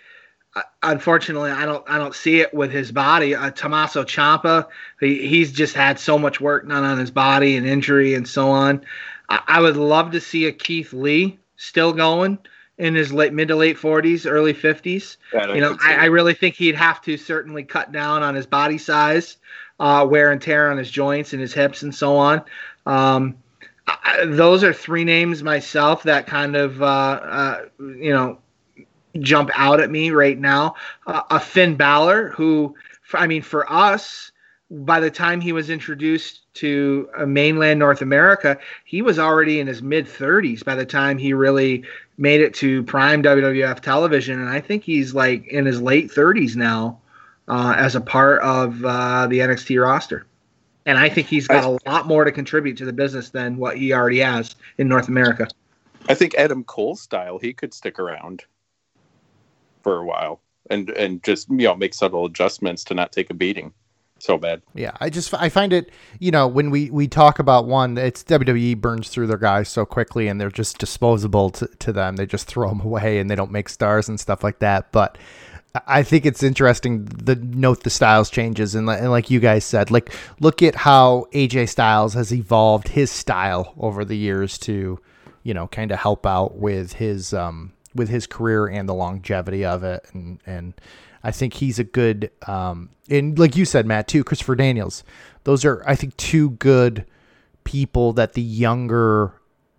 [0.83, 3.35] unfortunately, I don't I don't see it with his body.
[3.35, 4.67] Uh, Tommaso Ciampa,
[5.01, 8.49] he, he's just had so much work done on his body and injury and so
[8.49, 8.85] on.
[9.29, 12.39] I, I would love to see a Keith Lee still going
[12.79, 15.17] in his late mid to late 40s, early 50s.
[15.55, 18.77] you know, I, I, really think he'd have to certainly cut down on his body
[18.77, 19.39] size,
[19.81, 22.43] uh, wear and tear on his joints and his hips and so on.
[22.85, 23.37] Um,
[23.87, 28.39] I, those are three names myself that kind of uh, uh, you know
[29.17, 30.75] jump out at me right now.
[31.07, 32.75] Uh, a Finn Balor, who,
[33.13, 34.33] I mean, for us,
[34.71, 39.67] by the time he was introduced to uh, mainland North America, he was already in
[39.67, 41.85] his mid 30s by the time he really
[42.19, 44.41] made it to prime WWF television.
[44.41, 47.01] And I think he's like in his late 30s now
[47.49, 50.27] uh, as a part of uh, the NXT roster.
[50.85, 53.77] And I think he's got a lot more to contribute to the business than what
[53.77, 55.49] he already has in North America.
[56.09, 58.45] I think Adam Cole style, he could stick around
[59.87, 63.35] for a while and and just you know make subtle adjustments to not take a
[63.35, 63.73] beating
[64.19, 64.63] so bad.
[64.75, 68.25] Yeah, I just I find it, you know, when we we talk about one, it's
[68.25, 72.17] WWE burns through their guys so quickly and they're just disposable to, to them.
[72.17, 74.91] They just throw them away and they don't make stars and stuff like that.
[74.91, 75.19] But
[75.87, 79.93] I think it's interesting the note the styles changes and, and like you guys said,
[79.93, 84.99] like look at how AJ Styles has evolved his style over the years to,
[85.45, 89.65] you know, kind of help out with his um with his career and the longevity
[89.65, 90.75] of it and and
[91.25, 95.03] I think he's a good um and like you said Matt too Christopher Daniels
[95.45, 97.05] those are I think two good
[97.65, 99.33] people that the younger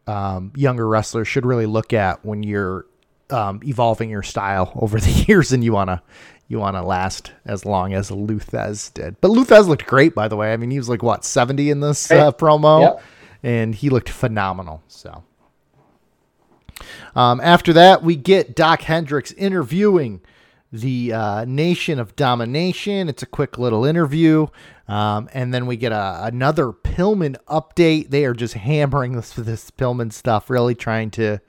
[0.07, 2.85] um, younger wrestlers should really look at when you're
[3.29, 6.01] um, evolving your style over the years, and you wanna
[6.47, 9.19] you wanna last as long as Lou Thesz did.
[9.19, 10.53] But Lou Thesz looked great, by the way.
[10.53, 13.03] I mean, he was like what seventy in this uh, promo, Yep.
[13.43, 14.81] and he looked phenomenal.
[14.87, 15.23] So.
[17.15, 20.21] Um, after that, we get Doc Hendrix interviewing
[20.71, 23.09] the uh, Nation of Domination.
[23.09, 24.47] It's a quick little interview.
[24.87, 28.09] Um, and then we get a, another Pillman update.
[28.09, 31.39] They are just hammering this, this Pillman stuff, really trying to,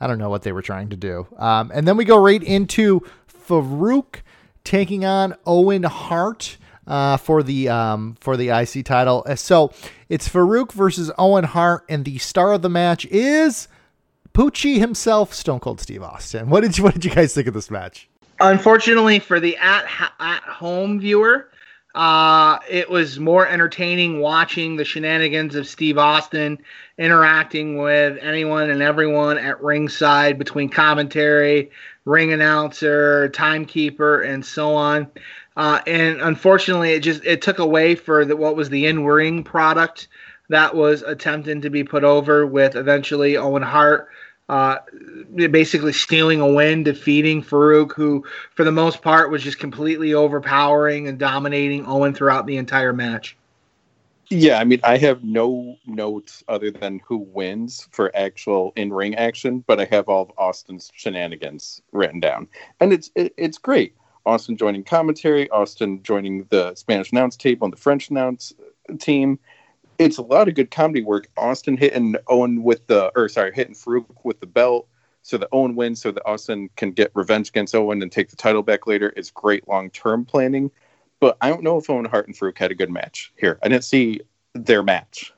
[0.00, 1.26] I don't know what they were trying to do.
[1.36, 3.00] Um, and then we go right into
[3.48, 4.22] Farouk
[4.64, 6.56] taking on Owen Hart.
[6.86, 9.70] Uh, for the um, for the IC title, so
[10.08, 13.68] it's Farouk versus Owen Hart, and the star of the match is
[14.38, 16.48] Poochie himself, Stone Cold Steve Austin.
[16.48, 18.08] What did you What did you guys think of this match?
[18.38, 19.84] Unfortunately for the at
[20.20, 21.50] at home viewer,
[21.96, 26.56] uh, it was more entertaining watching the shenanigans of Steve Austin
[26.98, 31.72] interacting with anyone and everyone at ringside between commentary,
[32.04, 35.10] ring announcer, timekeeper, and so on.
[35.56, 40.06] Uh, and unfortunately, it just it took away for the, what was the in-ring product
[40.48, 44.08] that was attempting to be put over with eventually Owen Hart
[44.48, 44.78] uh,
[45.34, 48.24] basically stealing a win, defeating Farouk, who
[48.54, 53.36] for the most part was just completely overpowering and dominating Owen throughout the entire match.
[54.30, 59.64] Yeah, I mean, I have no notes other than who wins for actual in-ring action,
[59.66, 62.46] but I have all of Austin's shenanigans written down,
[62.80, 63.94] and it's it, it's great.
[64.26, 68.52] Austin joining commentary, Austin joining the Spanish announce table and the French announce
[68.98, 69.38] team.
[69.98, 71.28] It's a lot of good comedy work.
[71.36, 74.88] Austin hitting Owen with the, or sorry, hitting Farouk with the belt,
[75.22, 78.36] so that Owen wins, so that Austin can get revenge against Owen and take the
[78.36, 79.10] title back later.
[79.10, 80.70] Is great long-term planning.
[81.20, 83.58] But I don't know if Owen Hart and Farouk had a good match here.
[83.62, 84.20] I didn't see
[84.54, 85.32] their match.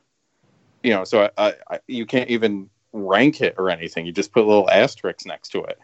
[0.83, 4.05] You know, so I, I you can't even rank it or anything.
[4.05, 5.79] You just put little asterisks next to it.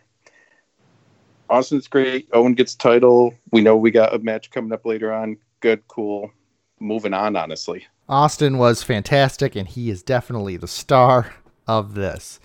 [1.48, 2.28] Austin's great.
[2.32, 3.34] Owen gets title.
[3.52, 5.38] We know we got a match coming up later on.
[5.60, 6.30] Good, cool.
[6.78, 7.86] Moving on, honestly.
[8.08, 11.34] Austin was fantastic, and he is definitely the star
[11.66, 12.38] of this.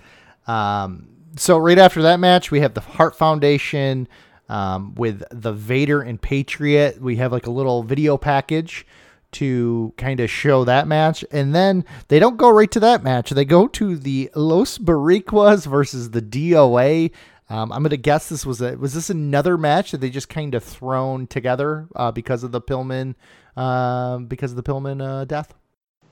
[0.48, 4.08] Um, so right after that match, we have the Hart Foundation
[4.50, 7.02] um, with the Vader and Patriot.
[7.02, 8.86] We have like a little video package
[9.34, 13.30] to kind of show that match, and then they don't go right to that match.
[13.30, 17.12] They go to the Los Boricuas versus the DOA.
[17.50, 20.54] Um, I'm gonna guess this was a was this another match that they just kind
[20.54, 23.16] of thrown together uh, because of the Pillman
[23.58, 25.54] um, because of the Pillman uh, death.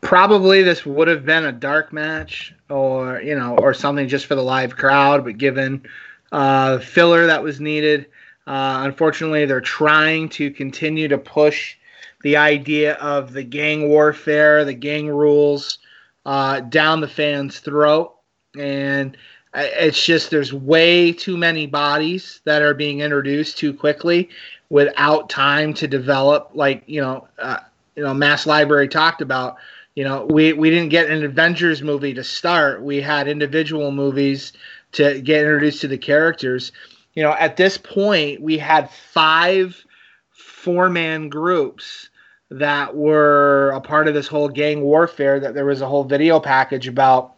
[0.02, 4.36] Probably this would have been a dark match, or you know, or something just for
[4.36, 5.24] the live crowd.
[5.24, 5.84] But given
[6.32, 8.08] uh, filler that was needed,
[8.48, 11.76] uh, unfortunately, they're trying to continue to push
[12.22, 15.80] the idea of the gang warfare, the gang rules,
[16.26, 18.16] uh, down the fans' throat,
[18.58, 19.18] and
[19.54, 24.30] it's just there's way too many bodies that are being introduced too quickly
[24.70, 26.52] without time to develop.
[26.54, 27.60] Like you know, uh,
[27.96, 29.58] you know, Masked Library talked about.
[29.96, 32.82] You know, we we didn't get an Avengers movie to start.
[32.82, 34.54] We had individual movies
[34.94, 36.72] to get introduced to the characters.
[37.16, 39.84] You know, at this point, we had five
[40.32, 42.10] four man groups
[42.52, 46.40] that were a part of this whole gang warfare that there was a whole video
[46.40, 47.36] package about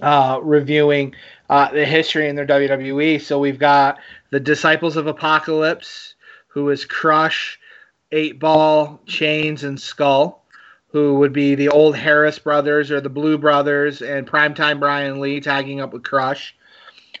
[0.00, 1.14] uh, reviewing
[1.48, 3.20] uh, the history in their WWE.
[3.20, 3.98] So we've got
[4.30, 6.14] the Disciples of Apocalypse,
[6.56, 7.60] who is Crush,
[8.12, 10.42] Eight Ball, Chains, and Skull,
[10.88, 15.38] who would be the old Harris brothers or the Blue brothers, and Primetime Brian Lee
[15.38, 16.56] tagging up with Crush.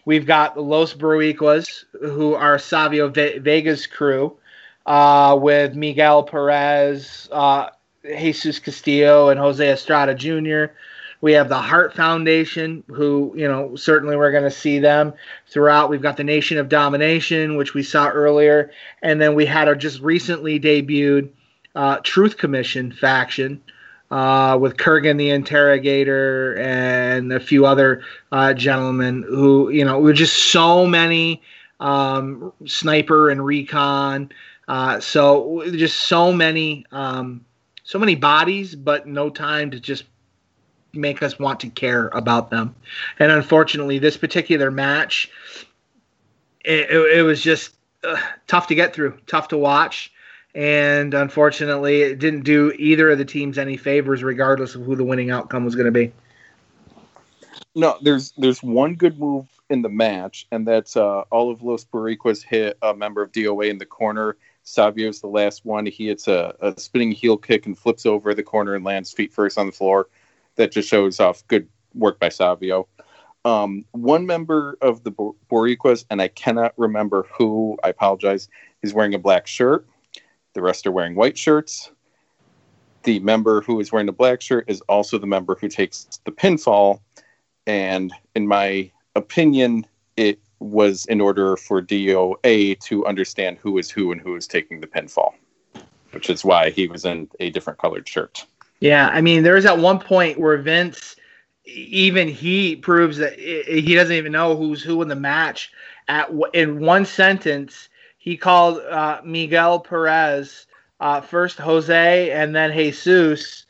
[0.06, 4.38] We've got Los Boricuas, who are Savio Ve- Vega's crew.
[4.86, 7.68] uh, with Miguel Perez, uh,
[8.04, 10.72] Jesus Castillo, and Jose Estrada Jr.
[11.20, 15.14] We have the Hart Foundation, who, you know, certainly we're going to see them
[15.48, 15.90] throughout.
[15.90, 18.70] We've got the Nation of Domination, which we saw earlier.
[19.02, 21.30] And then we had our just recently debuted
[21.74, 23.62] uh, Truth Commission faction
[24.10, 28.02] uh, with Kurrgan the Interrogator and a few other
[28.32, 31.42] uh, gentlemen who, you know, were just so many
[31.80, 34.30] um, sniper and recon.
[34.68, 37.44] Uh, so just so many, um,
[37.84, 40.04] so many bodies, but no time to just
[40.96, 42.74] make us want to care about them.
[43.18, 45.30] And unfortunately, this particular match,
[46.64, 47.74] it, it, it was just
[48.04, 48.16] uh,
[48.46, 50.12] tough to get through, tough to watch.
[50.54, 55.04] And unfortunately, it didn't do either of the teams any favors, regardless of who the
[55.04, 56.12] winning outcome was going to be.
[57.74, 61.84] No, there's there's one good move in the match, and that's uh, all of Los
[61.84, 64.36] Boricuas hit a member of DOA in the corner.
[64.62, 65.84] Savio's the last one.
[65.84, 69.32] He hits a, a spinning heel kick and flips over the corner and lands feet
[69.32, 70.08] first on the floor.
[70.56, 72.88] That just shows off good work by Savio.
[73.44, 78.48] Um, one member of the Boricuas, and I cannot remember who, I apologize,
[78.82, 79.86] is wearing a black shirt.
[80.54, 81.92] The rest are wearing white shirts.
[83.04, 86.32] The member who is wearing the black shirt is also the member who takes the
[86.32, 87.00] pinfall.
[87.68, 94.10] And in my opinion, it was in order for DOA to understand who is who
[94.10, 95.34] and who is taking the pinfall,
[96.10, 98.44] which is why he was in a different colored shirt.
[98.80, 101.16] Yeah, I mean, there was at one point where Vince,
[101.64, 105.72] even he proves that he doesn't even know who's who in the match.
[106.08, 107.88] At in one sentence,
[108.18, 110.66] he called uh, Miguel Perez
[111.00, 113.66] uh, first Jose and then Jesus,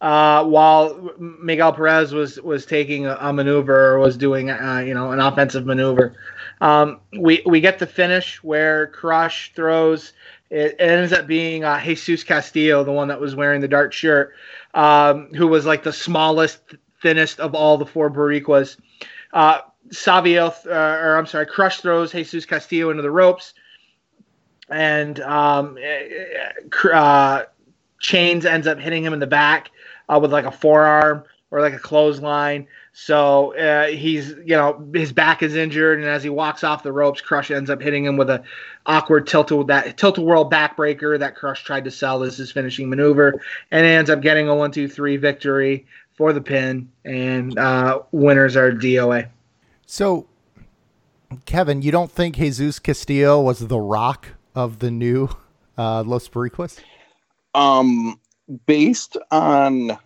[0.00, 4.94] uh, while Miguel Perez was was taking a, a maneuver or was doing uh, you
[4.94, 6.16] know an offensive maneuver.
[6.60, 10.12] Um, we we get the finish where Crush throws
[10.50, 14.34] it ends up being uh, Jesus Castillo, the one that was wearing the dark shirt,
[14.74, 18.76] um, who was like the smallest, thinnest of all the four Boricuas.
[19.32, 19.60] Uh,
[19.92, 23.54] Savio, uh, or I'm sorry, Crush throws Jesus Castillo into the ropes,
[24.68, 25.78] and um,
[26.92, 27.42] uh,
[28.00, 29.70] Chains ends up hitting him in the back
[30.08, 32.66] uh, with like a forearm or like a clothesline.
[32.92, 36.92] So uh, he's, you know, his back is injured, and as he walks off the
[36.92, 38.42] ropes, Crush ends up hitting him with a
[38.86, 42.50] awkward tilt to that tilt a world backbreaker that Crush tried to sell as his
[42.50, 43.40] finishing maneuver,
[43.70, 48.56] and ends up getting a one two three victory for the pin, and uh, winners
[48.56, 49.28] are DOA.
[49.86, 50.26] So,
[51.46, 55.28] Kevin, you don't think Jesus Castillo was the Rock of the new
[55.78, 56.80] uh, Los Boricuas?
[57.54, 58.20] Um,
[58.66, 59.96] based on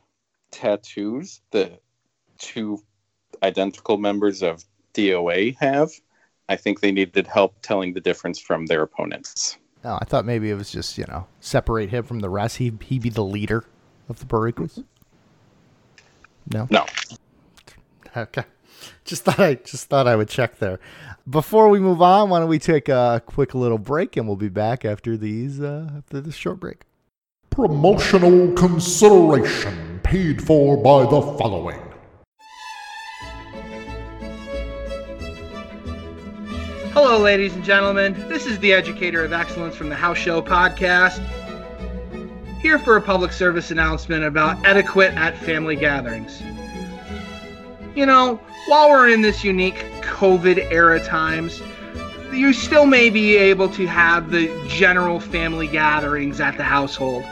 [0.51, 1.78] tattoos, the
[2.39, 2.82] two
[3.43, 5.90] identical members of DOA have,
[6.48, 9.59] I think they needed help telling the difference from their opponents.
[9.82, 12.56] No, I thought maybe it was just you know separate him from the rest.
[12.56, 13.65] He he'd be the leader
[14.09, 14.82] of the Boricuas.
[16.52, 16.66] No.
[16.70, 16.86] No.
[18.16, 18.44] Okay.
[19.05, 20.78] Just thought I just thought I would check there.
[21.28, 24.48] Before we move on, why don't we take a quick little break and we'll be
[24.48, 26.82] back after these uh, after this short break.
[27.51, 31.84] Promotional consideration paid for by the following.
[36.94, 38.14] Hello, ladies and gentlemen.
[38.28, 41.18] This is the Educator of Excellence from the House Show podcast.
[42.60, 46.40] Here for a public service announcement about etiquette at family gatherings.
[47.96, 48.38] You know,
[48.68, 51.60] while we're in this unique COVID era times,
[52.32, 57.24] you still may be able to have the general family gatherings at the household.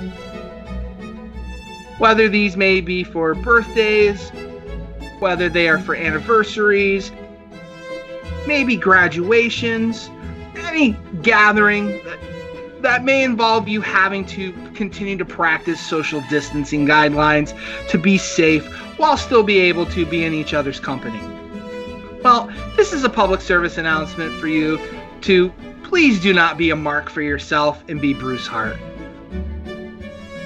[1.99, 4.31] Whether these may be for birthdays,
[5.21, 7.13] whether they are for anniversaries,
[8.47, 10.11] maybe graduations,
[10.57, 12.19] any gathering that,
[12.83, 17.57] that may involve you having to continue to practice social distancing guidelines
[17.89, 18.67] to be safe
[18.99, 21.21] while still be able to be in each other's company.
[22.23, 24.81] Well, this is a public service announcement for you
[25.23, 25.53] to
[25.83, 28.77] please do not be a mark for yourself and be Bruce Hart.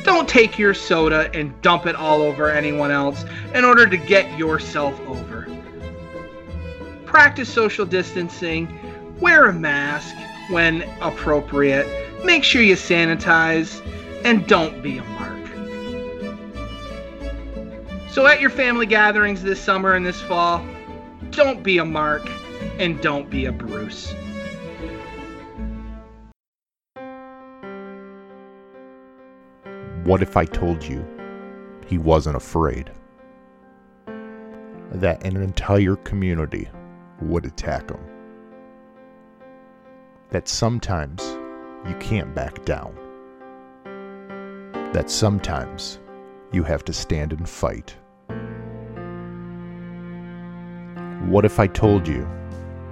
[0.03, 3.25] Don't take your soda and dump it all over anyone else
[3.55, 5.49] in order to get yourself over.
[7.17, 8.69] Practice social distancing,
[9.21, 10.15] wear a mask
[10.51, 11.87] when appropriate,
[12.27, 13.81] make sure you sanitize,
[14.27, 15.47] and don't be a mark.
[18.11, 20.63] So, at your family gatherings this summer and this fall,
[21.31, 22.29] don't be a Mark
[22.79, 24.13] and don't be a Bruce.
[30.05, 31.03] What if I told you
[31.87, 32.91] he wasn't afraid?
[34.93, 36.69] That an entire community
[37.21, 38.01] would attack him.
[40.31, 41.23] That sometimes
[41.89, 42.95] you can't back down.
[44.93, 45.99] That sometimes
[46.53, 47.95] you have to stand and fight.
[51.27, 52.29] What if I told you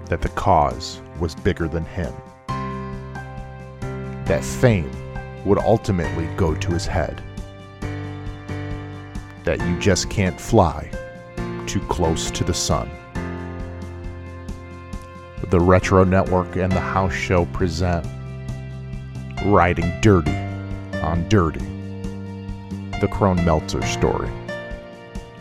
[0.06, 2.12] that the cause was bigger than him?
[4.26, 4.90] That fame
[5.44, 7.22] would ultimately go to his head?
[9.44, 10.90] That you just can't fly
[11.66, 12.90] too close to the sun?
[15.51, 18.07] The Retro Network and the House Show present
[19.45, 20.35] Riding Dirty
[21.01, 21.65] on Dirty.
[23.01, 24.31] The Crone Meltzer story.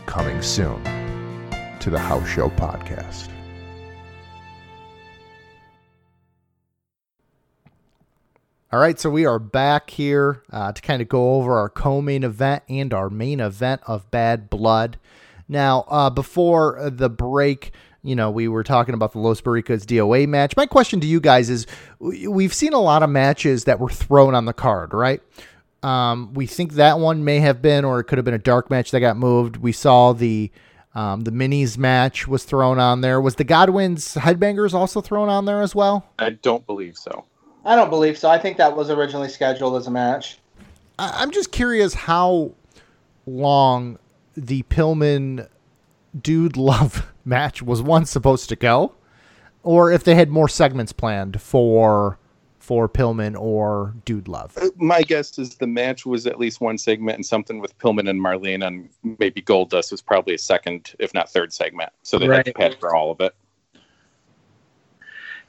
[0.05, 0.83] Coming soon
[1.79, 3.29] to the House Show podcast.
[8.71, 12.23] All right, so we are back here uh, to kind of go over our co-main
[12.23, 14.97] event and our main event of Bad Blood.
[15.47, 17.71] Now, uh, before the break,
[18.03, 20.55] you know, we were talking about the Los Boricuas DOA match.
[20.57, 21.65] My question to you guys is:
[21.99, 25.21] We've seen a lot of matches that were thrown on the card, right?
[25.81, 28.69] Um, we think that one may have been, or it could have been a dark
[28.69, 29.57] match that got moved.
[29.57, 30.51] We saw the
[30.95, 33.19] um, the minis match was thrown on there.
[33.19, 36.05] Was the Godwins Headbangers also thrown on there as well?
[36.19, 37.25] I don't believe so.
[37.65, 38.29] I don't believe so.
[38.29, 40.39] I think that was originally scheduled as a match.
[40.99, 42.51] I- I'm just curious how
[43.25, 43.97] long
[44.35, 45.47] the Pillman
[46.21, 48.93] Dude Love match was once supposed to go,
[49.63, 52.17] or if they had more segments planned for
[52.59, 54.57] for Pillman or Dude Love.
[54.57, 58.09] Uh, My guess is the match was at least one segment and something with Pillman
[58.09, 58.89] and Marlena and
[59.19, 61.91] maybe Goldust was probably a second, if not third segment.
[62.03, 63.35] So they had to pad for all of it.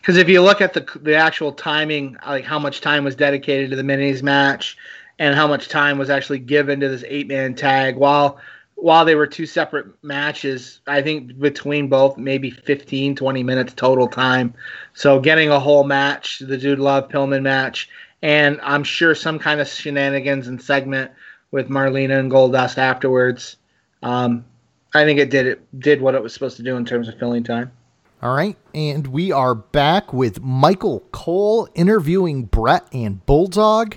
[0.01, 3.71] Because if you look at the the actual timing, like how much time was dedicated
[3.71, 4.77] to the minis match,
[5.19, 8.39] and how much time was actually given to this eight man tag, while
[8.85, 14.07] while they were two separate matches, I think between both maybe 15, 20 minutes total
[14.07, 14.53] time.
[14.93, 17.89] So getting a whole match, the Dude Love Pillman match,
[18.21, 21.13] and I'm sure some kind of shenanigans and segment
[21.51, 23.57] with Marlena and Goldust afterwards.
[24.03, 24.45] Um,
[24.93, 27.19] I think it did it did what it was supposed to do in terms of
[27.19, 27.73] filling time.
[28.21, 33.97] All right, and we are back with Michael Cole interviewing Bret and Bulldog,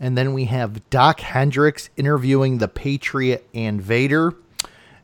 [0.00, 4.34] and then we have Doc Hendrix interviewing the Patriot and Vader,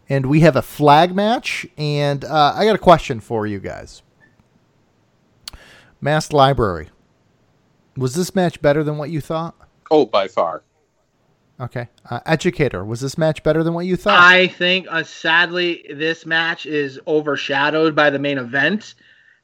[0.08, 1.66] and we have a flag match.
[1.76, 4.02] And uh, I got a question for you guys.
[6.00, 6.88] Masked Library,
[7.96, 9.54] was this match better than what you thought?
[9.90, 10.62] Oh, by far.
[11.58, 14.18] Okay, uh, Educator, was this match better than what you thought?
[14.18, 18.94] I think, uh, sadly, this match is overshadowed by the main event.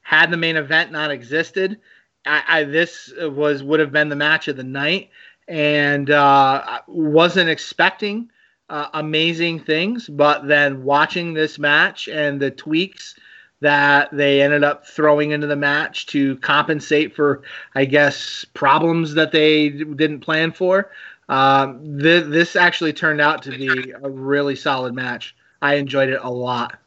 [0.03, 1.79] Had the main event not existed,
[2.25, 5.09] I, I this was would have been the match of the night,
[5.47, 8.29] and uh, wasn't expecting
[8.69, 10.07] uh, amazing things.
[10.07, 13.15] But then watching this match and the tweaks
[13.61, 17.43] that they ended up throwing into the match to compensate for,
[17.75, 20.91] I guess, problems that they didn't plan for.
[21.29, 25.35] Um, th- this actually turned out to be a really solid match.
[25.61, 26.77] I enjoyed it a lot.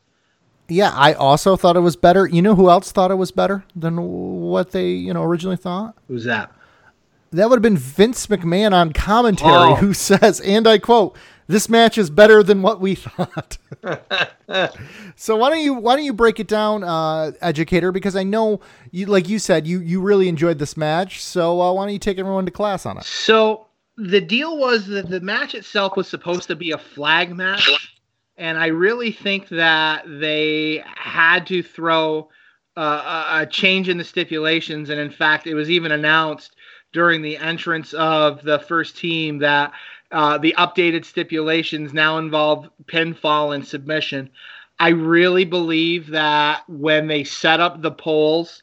[0.68, 2.26] Yeah, I also thought it was better.
[2.26, 5.96] You know who else thought it was better than what they, you know, originally thought?
[6.08, 6.52] Who's that?
[7.32, 9.74] That would have been Vince McMahon on commentary Oh.
[9.76, 11.16] who says, and I quote,
[11.48, 13.58] this match is better than what we thought.
[15.16, 17.92] so why don't you why don't you break it down, uh, educator?
[17.92, 21.22] Because I know you like you said, you you really enjoyed this match.
[21.22, 23.04] So uh, why don't you take everyone to class on it?
[23.04, 23.66] So
[23.96, 27.92] the deal was that the match itself was supposed to be a flag match,
[28.36, 32.28] and I really think that they had to throw
[32.76, 32.80] uh,
[33.38, 36.55] a, a change in the stipulations, and in fact, it was even announced
[36.92, 39.72] during the entrance of the first team that
[40.12, 44.30] uh, the updated stipulations now involve pinfall and submission.
[44.78, 48.62] I really believe that when they set up the poles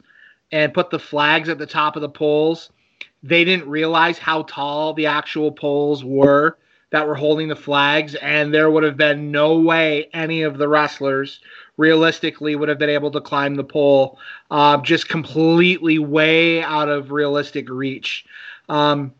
[0.51, 2.69] and put the flags at the top of the poles,
[3.23, 6.57] they didn't realize how tall the actual poles were
[6.91, 10.67] that were holding the flags, and there would have been no way any of the
[10.67, 11.39] wrestlers
[11.77, 14.17] realistically would have been able to climb the pole,
[14.51, 18.25] uh, just completely way out of realistic reach.
[18.69, 19.13] Um,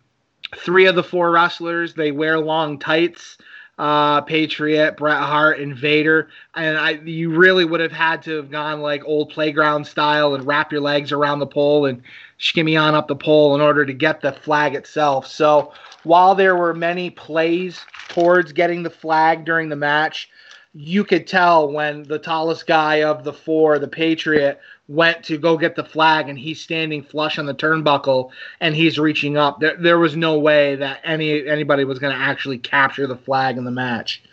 [0.57, 3.37] three of the four wrestlers they wear long tights.
[3.79, 8.51] Uh, Patriot, Bret Hart, and Vader, and I you really would have had to have
[8.51, 12.03] gone like old playground style and wrap your legs around the pole and
[12.37, 15.25] shimmy on up the pole in order to get the flag itself.
[15.25, 15.73] So
[16.03, 20.29] while there were many plays towards getting the flag during the match,
[20.73, 25.57] you could tell when the tallest guy of the four, the Patriot, went to go
[25.57, 29.59] get the flag and he's standing flush on the turnbuckle and he's reaching up.
[29.59, 33.57] There, there was no way that any anybody was going to actually capture the flag
[33.57, 34.23] in the match.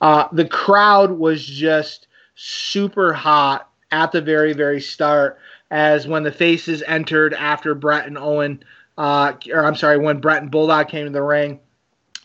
[0.00, 2.06] Uh, the crowd was just
[2.36, 5.38] super hot at the very, very start
[5.70, 8.62] as when the faces entered after Bret and Owen
[8.98, 11.60] uh, or I'm sorry, when Bret and Bulldog came to the ring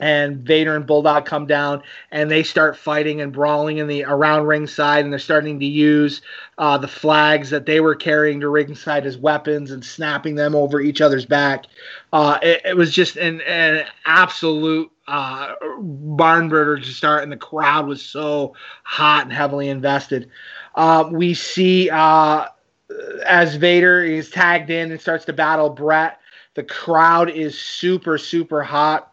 [0.03, 1.81] and Vader and Bulldog come down
[2.11, 6.21] and they start fighting and brawling in the around ringside and they're starting to use
[6.57, 10.81] uh, the flags that they were carrying to ringside as weapons and snapping them over
[10.81, 11.67] each other's back.
[12.11, 17.37] Uh, it, it, was just an, an absolute uh, barn burner to start, and the
[17.37, 18.53] crowd was so
[18.83, 20.29] hot and heavily invested.
[20.75, 22.45] Uh, we see uh,
[23.25, 26.19] as Vader is tagged in and starts to battle Bret.
[26.55, 29.12] The crowd is super, super hot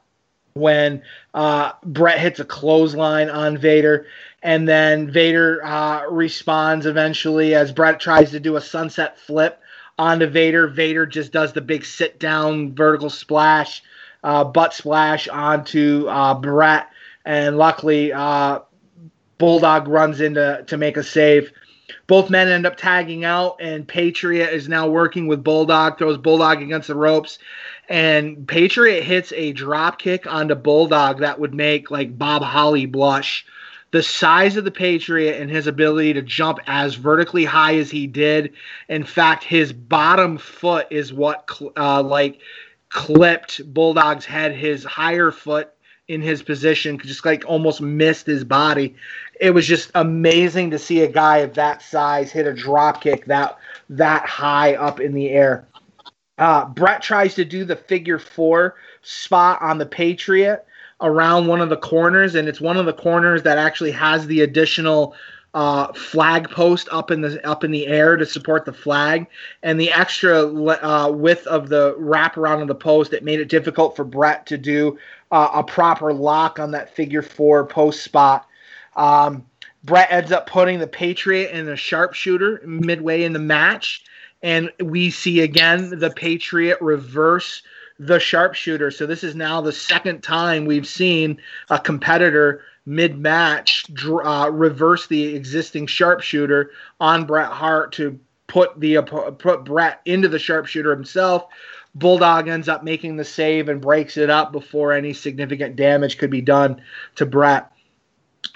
[0.54, 1.02] when
[1.34, 4.06] uh, Bret hits a clothesline on Vader.
[4.42, 9.60] And then Vader uh, responds eventually as Bret tries to do a sunset flip
[9.98, 10.66] onto Vader.
[10.66, 13.82] Vader just does the big sit down vertical splash,
[14.24, 16.88] uh, butt splash onto uh, Bret.
[17.24, 18.60] And luckily, uh,
[19.36, 21.52] Bulldog runs in to, to make a save.
[22.10, 26.60] Both men end up tagging out, and Patriot is now working with Bulldog, throws Bulldog
[26.60, 27.38] against the ropes,
[27.88, 33.46] and Patriot hits a drop kick onto Bulldog that would make like Bob Holly blush.
[33.92, 38.08] The size of the Patriot and his ability to jump as vertically high as he
[38.08, 38.54] did.
[38.88, 42.40] In fact, his bottom foot is what uh, like
[42.88, 44.52] clipped Bulldog's head.
[44.56, 45.72] His higher foot
[46.10, 48.96] in his position just like almost missed his body.
[49.40, 53.26] It was just amazing to see a guy of that size hit a drop kick
[53.26, 53.56] that
[53.90, 55.68] that high up in the air.
[56.36, 60.66] Uh, Bret tries to do the figure four spot on the Patriot
[61.00, 64.40] around one of the corners, and it's one of the corners that actually has the
[64.40, 65.14] additional
[65.54, 69.26] uh, flag post up in the up in the air to support the flag,
[69.62, 73.12] and the extra uh, width of the wraparound of the post.
[73.12, 74.98] It made it difficult for Bret to do
[75.30, 78.46] uh, a proper lock on that figure four post spot.
[78.96, 79.46] Um,
[79.84, 84.04] Bret ends up putting the Patriot in a sharpshooter midway in the match
[84.42, 87.62] and we see again the Patriot reverse
[87.98, 88.90] the sharpshooter.
[88.90, 91.38] So this is now the second time we've seen
[91.68, 93.86] a competitor mid-match
[94.24, 100.28] uh, reverse the existing sharpshooter on Bret Hart to put the uh, put Bret into
[100.28, 101.46] the sharpshooter himself.
[101.94, 106.30] Bulldog ends up making the save and breaks it up before any significant damage could
[106.30, 106.80] be done
[107.16, 107.70] to Bret.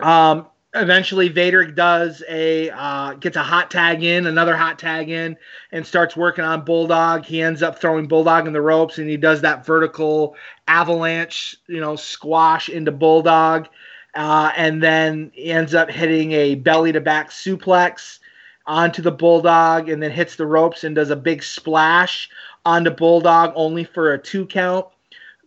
[0.01, 5.36] Um, eventually Vader does a uh, gets a hot tag in, another hot tag in,
[5.73, 7.24] and starts working on Bulldog.
[7.24, 10.36] He ends up throwing Bulldog in the ropes, and he does that vertical
[10.69, 13.69] avalanche, you know, squash into Bulldog,
[14.15, 18.19] uh, and then he ends up hitting a belly to back suplex
[18.66, 22.31] onto the Bulldog, and then hits the ropes and does a big splash
[22.65, 24.86] onto Bulldog, only for a two count.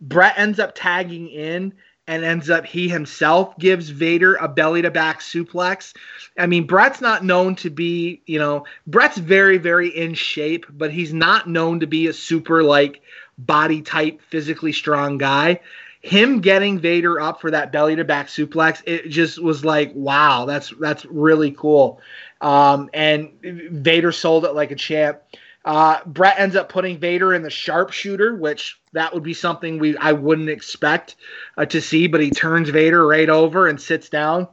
[0.00, 1.72] Bret ends up tagging in
[2.08, 5.92] and ends up he himself gives Vader a belly to back suplex.
[6.38, 10.90] I mean, Bret's not known to be, you know, Bret's very, very in shape, but
[10.90, 13.02] he's not known to be a super like
[13.36, 15.60] body type, physically strong guy.
[16.00, 20.46] Him getting Vader up for that belly to back suplex, it just was like, wow,
[20.46, 22.00] that's that's really cool.
[22.40, 25.20] Um, and Vader sold it like a champ.
[25.68, 29.98] Uh, Bret ends up putting Vader in the sharpshooter, which that would be something we
[29.98, 31.16] I wouldn't expect
[31.58, 34.48] uh, to see, but he turns Vader right over and sits down.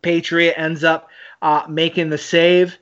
[0.00, 1.10] Patriot ends up
[1.42, 2.78] uh, making the save.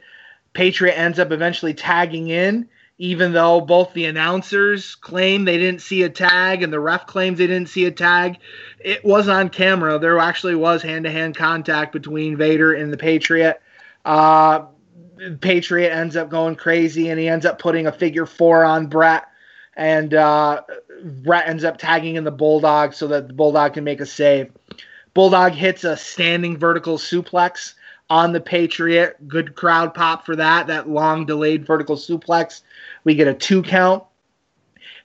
[0.53, 2.69] Patriot ends up eventually tagging in,
[2.99, 7.39] even though both the announcers claim they didn't see a tag and the ref claims
[7.39, 8.39] they didn't see a tag.
[8.79, 9.99] It was on camera.
[9.99, 13.61] There actually was hand to hand contact between Vader and the Patriot.
[14.05, 14.67] Uh,
[15.41, 19.25] Patriot ends up going crazy and he ends up putting a figure four on Bret.
[19.77, 20.63] And uh,
[21.03, 24.53] Bret ends up tagging in the Bulldog so that the Bulldog can make a save.
[25.15, 27.75] Bulldog hits a standing vertical suplex
[28.11, 29.17] on the Patriot.
[29.27, 30.67] Good crowd pop for that.
[30.67, 32.63] That long delayed vertical suplex.
[33.05, 34.05] We get a two count.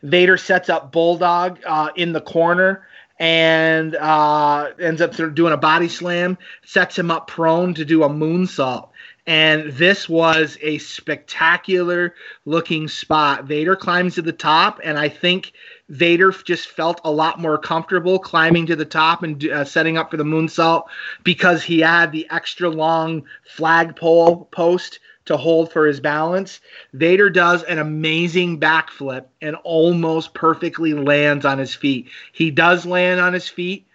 [0.03, 2.85] Vader sets up Bulldog uh, in the corner
[3.19, 8.09] and uh, ends up doing a body slam, sets him up prone to do a
[8.09, 8.89] moonsault.
[9.29, 12.15] And this was a spectacular
[12.45, 13.43] looking spot.
[13.43, 15.53] Vader climbs to the top, and I think
[15.87, 20.09] Vader just felt a lot more comfortable climbing to the top and uh, setting up
[20.09, 20.85] for the moonsault
[21.23, 26.59] because he had the extra long flagpole post to hold for his balance.
[26.93, 32.09] Vader does an amazing backflip and almost perfectly lands on his feet.
[32.31, 33.85] He does land on his feet,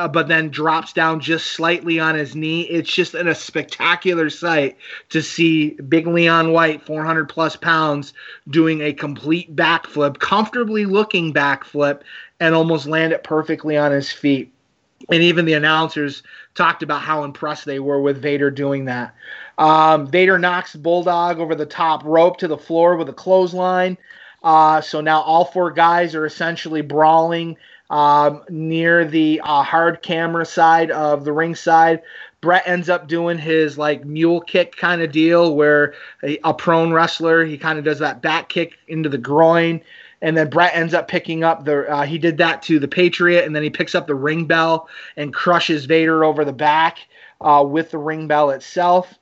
[0.00, 2.62] uh, but then drops down just slightly on his knee.
[2.62, 4.78] It's just an, a spectacular sight
[5.10, 8.14] to see Big Leon White, 400 plus pounds,
[8.48, 12.00] doing a complete backflip, comfortably looking backflip,
[12.40, 14.50] and almost land it perfectly on his feet.
[15.10, 16.22] And even the announcers
[16.54, 19.14] talked about how impressed they were with Vader doing that.
[19.58, 23.98] Um, Vader knocks Bulldog over the top rope to the floor with a clothesline.
[24.42, 27.58] Uh, so now all four guys are essentially brawling
[27.90, 32.02] um, near the uh, hard camera side of the ring side.
[32.40, 36.92] Bret ends up doing his like mule kick kind of deal where a, a prone
[36.92, 39.82] wrestler, he kind of does that back kick into the groin.
[40.22, 43.44] And then Bret ends up picking up the, uh, he did that to the Patriot,
[43.46, 46.98] and then he picks up the ring bell and crushes Vader over the back
[47.40, 49.18] uh, with the ring bell itself.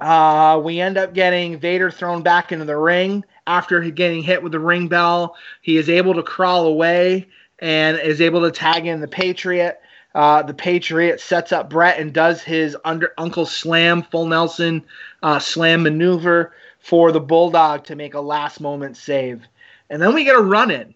[0.00, 4.52] Uh, we end up getting Vader thrown back into the ring after getting hit with
[4.52, 5.36] the ring bell.
[5.62, 7.26] He is able to crawl away
[7.58, 9.80] and is able to tag in the Patriot.
[10.14, 14.82] Uh, the Patriot sets up Bret and does his under Uncle Slam full Nelson
[15.22, 19.42] uh, slam maneuver for the Bulldog to make a last moment save.
[19.90, 20.94] And then we get a run in.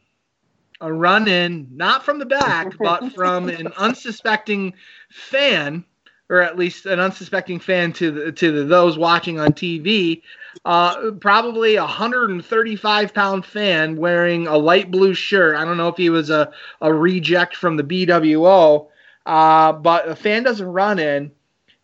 [0.80, 4.74] A run in, not from the back, but from an unsuspecting
[5.10, 5.84] fan,
[6.28, 10.22] or at least an unsuspecting fan to the, to the, those watching on TV.
[10.64, 15.56] Uh, probably a 135 pound fan wearing a light blue shirt.
[15.56, 18.88] I don't know if he was a, a reject from the BWO,
[19.26, 21.32] uh, but the fan doesn't run in.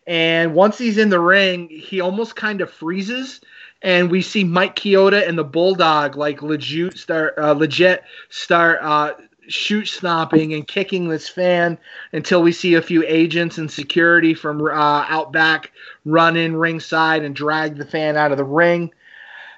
[0.06, 3.40] And once he's in the ring, he almost kind of freezes
[3.82, 9.12] and we see Mike Chioda and the Bulldog like legit start uh, legit start uh,
[9.48, 11.78] shoot stomping and kicking this fan
[12.12, 15.72] until we see a few agents and security from uh, out back
[16.04, 18.92] run in ringside and drag the fan out of the ring.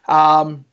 [0.08, 0.64] Um,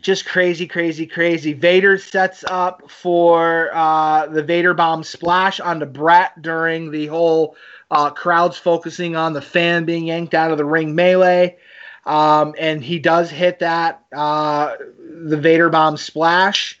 [0.00, 1.52] just crazy, crazy, crazy.
[1.52, 7.56] Vader sets up for uh, the Vader bomb splash onto Bret during the whole
[7.90, 11.56] uh, crowds focusing on the fan being yanked out of the ring melee.
[12.06, 16.78] Um, and he does hit that uh, the Vader bomb splash.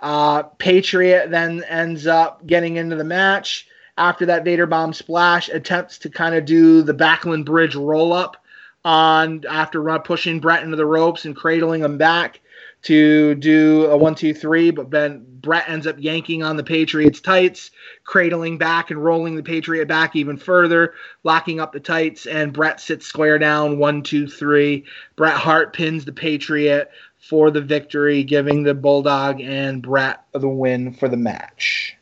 [0.00, 3.66] Uh, Patriot then ends up getting into the match
[3.96, 5.48] after that Vader bomb splash.
[5.48, 8.36] Attempts to kind of do the Backlund Bridge roll up
[8.84, 12.40] on after pushing Bret into the ropes and cradling him back
[12.80, 17.20] to do a one two three, but then Bret ends up yanking on the Patriots
[17.20, 17.72] tights,
[18.04, 20.94] cradling back and rolling the Patriot back even further,
[21.24, 24.84] locking up the tights, and Bret sits square down one two three.
[25.16, 30.92] Bret Hart pins the Patriot for the victory, giving the Bulldog and Bret the win
[30.92, 31.96] for the match.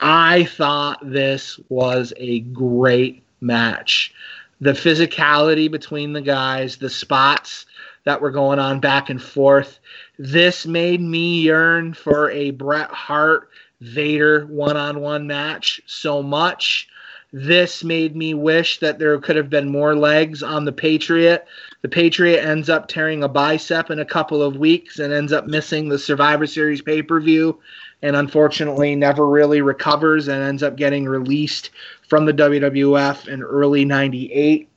[0.00, 4.14] I thought this was a great match.
[4.60, 7.66] The physicality between the guys, the spots
[8.04, 9.78] that were going on back and forth.
[10.18, 13.50] This made me yearn for a Bret Hart
[13.80, 16.88] Vader one on one match so much.
[17.32, 21.46] This made me wish that there could have been more legs on the Patriot.
[21.82, 25.46] The Patriot ends up tearing a bicep in a couple of weeks and ends up
[25.46, 27.60] missing the Survivor Series pay per view
[28.02, 31.70] and unfortunately never really recovers and ends up getting released
[32.08, 34.68] from the WWF in early 98.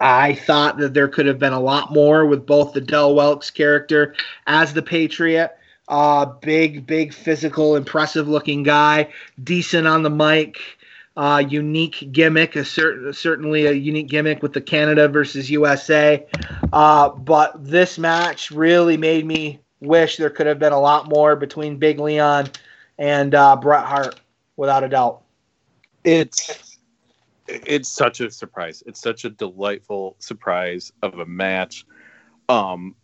[0.00, 3.50] I thought that there could have been a lot more with both the Del Wilkes
[3.50, 4.14] character
[4.46, 5.56] as the Patriot.
[5.88, 9.08] Uh, big, big, physical, impressive looking guy,
[9.42, 10.58] decent on the mic,
[11.18, 16.24] uh, unique gimmick, a cer- certainly a unique gimmick with the Canada versus USA.
[16.72, 21.34] Uh, but this match really made me wish there could have been a lot more
[21.34, 22.48] between Big Leon
[22.98, 24.20] and uh, Bret Hart,
[24.56, 25.22] without a doubt.
[26.04, 26.78] It's
[27.48, 28.84] it's such a surprise.
[28.86, 31.84] It's such a delightful surprise of a match.
[32.48, 32.94] Um,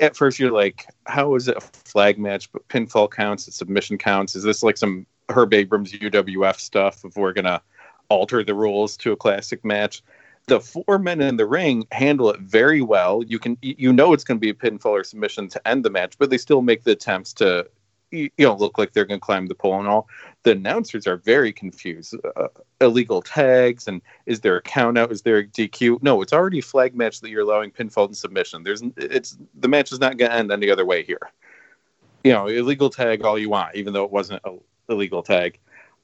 [0.00, 2.52] at first you're like, how is it a flag match?
[2.52, 4.36] But pinfall counts, submission counts.
[4.36, 7.04] Is this like some Herb Abrams UWF stuff?
[7.04, 7.62] If we're gonna
[8.08, 10.02] alter the rules to a classic match,
[10.46, 13.22] the four men in the ring handle it very well.
[13.22, 15.90] You can, you know, it's going to be a pinfall or submission to end the
[15.90, 17.66] match, but they still make the attempts to
[18.10, 20.08] you know look like they're going to climb the pole and all.
[20.44, 22.14] The announcers are very confused.
[22.36, 22.48] Uh,
[22.80, 25.10] illegal tags and is there a count out?
[25.10, 28.16] Is there a dq no it's already a flag match that you're allowing pinfall and
[28.16, 28.62] submission.
[28.62, 31.30] There's it's the match is not going to end any other way here.
[32.22, 34.52] You know illegal tag all you want even though it wasn't a
[34.88, 35.58] illegal tag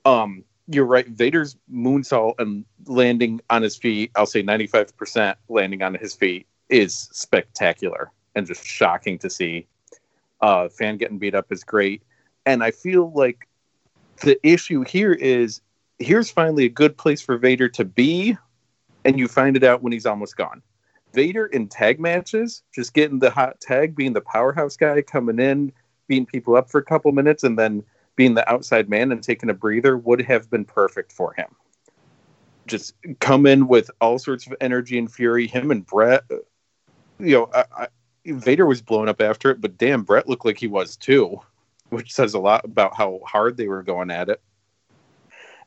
[0.05, 5.94] um you're right vader's moonsault and landing on his feet i'll say 95% landing on
[5.94, 9.66] his feet is spectacular and just shocking to see
[10.40, 12.02] uh, fan getting beat up is great.
[12.47, 13.47] And I feel like
[14.23, 15.61] the issue here is
[15.98, 18.36] here's finally a good place for Vader to be,
[19.05, 20.62] and you find it out when he's almost gone.
[21.12, 25.73] Vader in tag matches, just getting the hot tag, being the powerhouse guy, coming in,
[26.07, 27.82] beating people up for a couple minutes, and then
[28.20, 31.47] being the outside man and taking a breather would have been perfect for him.
[32.66, 35.47] Just come in with all sorts of energy and fury.
[35.47, 36.24] Him and Bret,
[37.18, 37.88] you know, I,
[38.26, 41.40] Vader was blown up after it, but damn, Bret looked like he was too,
[41.88, 44.42] which says a lot about how hard they were going at it.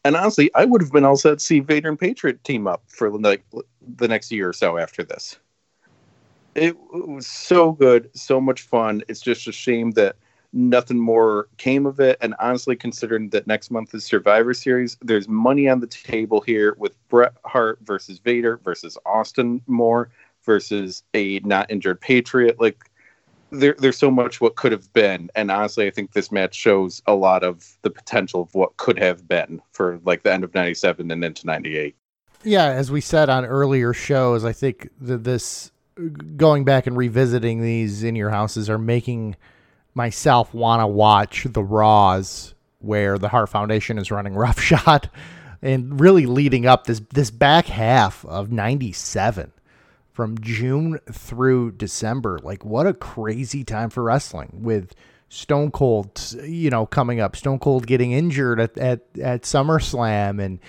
[0.05, 2.83] And honestly, I would have been all set to see Vader and Patriot team up
[2.85, 3.43] for like
[3.95, 5.39] the next year or so after this.
[6.53, 9.01] It was so good, so much fun.
[9.07, 10.17] It's just a shame that
[10.53, 12.17] nothing more came of it.
[12.21, 16.75] And honestly, considering that next month is Survivor Series, there's money on the table here
[16.77, 20.09] with Bret Hart versus Vader versus Austin Moore
[20.45, 22.61] versus a not injured Patriot.
[22.61, 22.89] Like
[23.49, 27.01] there, there's so much what could have been, and honestly, I think this match shows
[27.05, 30.53] a lot of the potential of what could have been for like the end of
[30.53, 31.95] '97 and into '98.
[32.43, 35.71] Yeah, as we said on earlier shows, I think that this
[36.35, 39.35] going back and revisiting these in your houses are making
[39.93, 45.09] myself want to watch the Raws where the Hart Foundation is running roughshod
[45.61, 49.51] and really leading up this this back half of 97
[50.11, 52.39] from June through December.
[52.43, 54.93] Like what a crazy time for wrestling with
[55.29, 60.59] Stone Cold, you know, coming up, Stone Cold getting injured at at, at SummerSlam and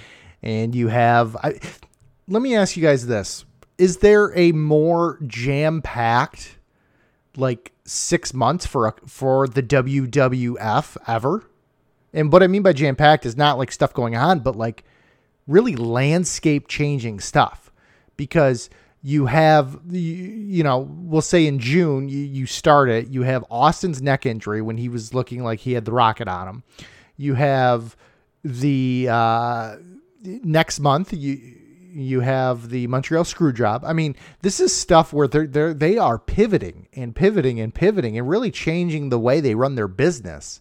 [0.42, 1.58] and you have I,
[2.28, 3.44] let me ask you guys this.
[3.76, 6.58] Is there a more jam-packed
[7.36, 11.44] like 6 months for a, for the WWF ever?
[12.12, 14.84] And what I mean by jam-packed is not like stuff going on, but like
[15.46, 17.70] really landscape changing stuff
[18.16, 18.70] because
[19.02, 23.44] you have you, you know we'll say in june you, you start it you have
[23.50, 26.62] austin's neck injury when he was looking like he had the rocket on him
[27.18, 27.96] you have
[28.42, 29.76] the uh,
[30.22, 31.54] next month you
[31.94, 35.96] you have the montreal screw job i mean this is stuff where they're, they're they
[35.96, 40.60] are pivoting and pivoting and pivoting and really changing the way they run their business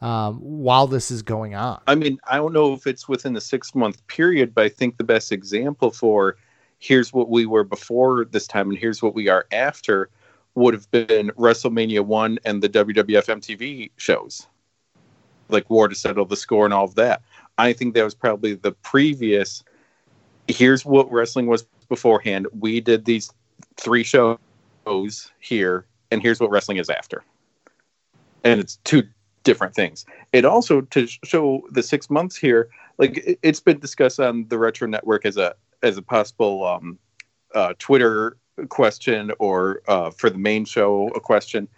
[0.00, 3.40] um, while this is going on I mean, I don't know if it's within the
[3.40, 6.36] six month period, but I think the best example for
[6.78, 10.10] here's what we were before this time and here's what we are after
[10.54, 14.46] would have been WrestleMania 1 and the WWF MTV shows.
[15.48, 17.22] Like War to Settle the Score and all of that.
[17.58, 19.62] I think that was probably the previous.
[20.48, 22.46] Here's what wrestling was beforehand.
[22.58, 23.30] We did these
[23.76, 24.38] three shows
[25.38, 27.24] here, and here's what wrestling is after.
[28.44, 29.04] And it's two
[29.44, 30.04] different things.
[30.32, 34.58] It also to show the six months here, like it, it's been discussed on the
[34.58, 36.98] Retro Network as a as a possible um,
[37.54, 38.36] uh, Twitter
[38.68, 41.68] question or uh, for the main show a question.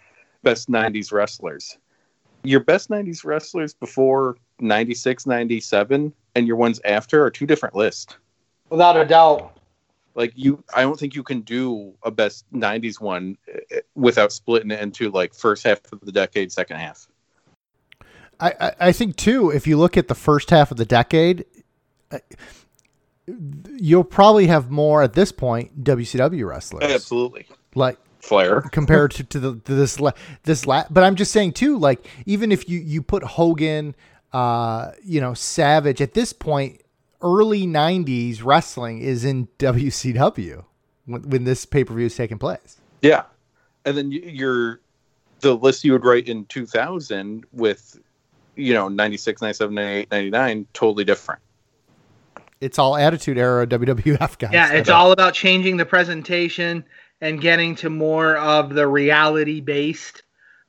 [0.43, 1.77] Best '90s wrestlers.
[2.43, 8.15] Your best '90s wrestlers before '96, '97, and your ones after are two different lists.
[8.75, 9.53] Without a doubt.
[10.15, 14.69] Like you, I don't think you can do a best '90s one uh, without splitting
[14.69, 17.07] it into like first half of the decade, second half.
[18.39, 21.45] I, I, I think too, if you look at the first half of the decade,
[22.11, 22.19] uh,
[23.77, 26.83] you'll probably have more at this point WCW wrestlers.
[26.83, 28.59] Absolutely, Like Flair.
[28.71, 30.11] compared to, to the to this la-
[30.43, 33.95] this la- but I'm just saying too like even if you you put Hogan
[34.33, 36.81] uh you know Savage at this point
[37.25, 40.63] early 90s wrestling is in WCW
[41.05, 42.79] when, when this pay-per-view is taking place.
[43.01, 43.23] Yeah,
[43.83, 44.79] and then y- your
[45.41, 47.99] the list you would write in 2000 with
[48.55, 51.41] you know 96 97 98 99 totally different
[52.61, 54.53] It's all attitude era WWF guys.
[54.53, 56.85] Yeah, it's all about changing the presentation
[57.21, 60.23] and getting to more of the reality based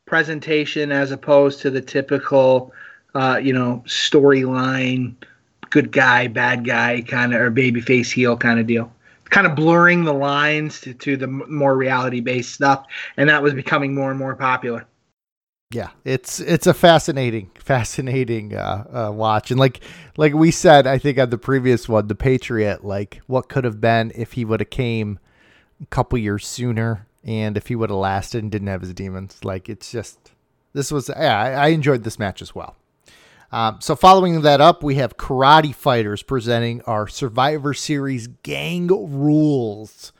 [0.04, 2.72] presentation as opposed to the typical,
[3.14, 5.14] uh, you know, storyline,
[5.76, 8.90] good guy, bad guy kind of, or baby face heel kind of deal.
[9.28, 12.86] Kind of blurring the lines to, to the more reality based stuff.
[13.18, 14.86] And that was becoming more and more popular.
[15.72, 19.80] yeah it's it's a fascinating fascinating uh, uh watch and like
[20.16, 23.80] like we said i think on the previous one the patriot like what could have
[23.80, 25.18] been if he would have came
[25.82, 29.40] a couple years sooner and if he would have lasted and didn't have his demons
[29.42, 30.30] like it's just
[30.72, 32.76] this was yeah i, I enjoyed this match as well
[33.52, 40.12] um, so following that up we have karate fighters presenting our survivor series gang rules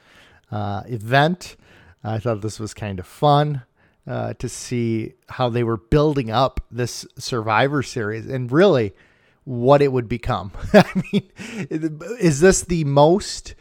[0.51, 1.57] uh, event
[2.05, 3.63] i thought this was kind of fun
[4.07, 8.93] uh, to see how they were building up this Survivor Series and really
[9.45, 10.53] what it would become.
[10.73, 11.31] I mean,
[12.21, 13.55] is this the most?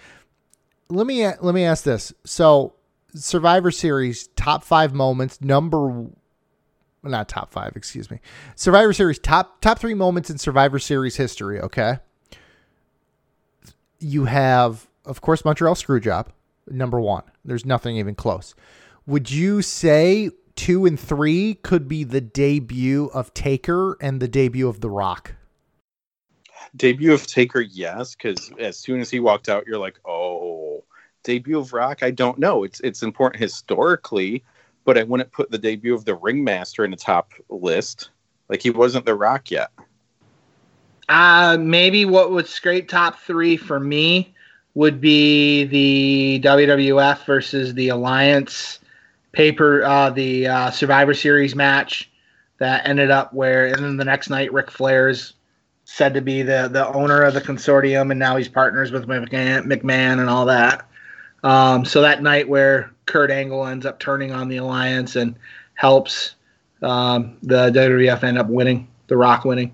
[0.90, 2.14] Let me let me ask this.
[2.26, 2.76] So,
[3.16, 6.08] Survivor Series top five moments, number
[7.06, 8.20] not top five, excuse me.
[8.56, 11.60] Survivor Series top top three moments in Survivor Series history.
[11.60, 11.98] Okay,
[14.00, 16.28] you have of course Montreal Screwjob,
[16.68, 17.24] number one.
[17.44, 18.56] There's nothing even close.
[19.08, 24.68] Would you say two and three could be the debut of Taker and the debut
[24.68, 25.36] of The Rock?
[26.76, 30.84] debut of taker yes because as soon as he walked out you're like oh
[31.24, 34.44] debut of rock i don't know it's it's important historically
[34.86, 38.10] but i wouldn't put the debut of the ringmaster in the top list
[38.50, 39.72] like he wasn't the rock yet
[41.08, 44.34] Uh, maybe what would scrape top three for me
[44.74, 48.80] would be the WWF versus the Alliance
[49.32, 52.12] paper, uh, the uh, Survivor Series match
[52.58, 55.34] that ended up where, and then the next night, Ric Flair's
[55.86, 60.20] said to be the the owner of the consortium, and now he's partners with McMahon,
[60.20, 60.90] and all that.
[61.44, 65.36] Um, so that night where Kurt Angle ends up turning on the Alliance and
[65.76, 66.36] helps
[66.82, 69.74] um, the WWF end up winning, The Rock winning.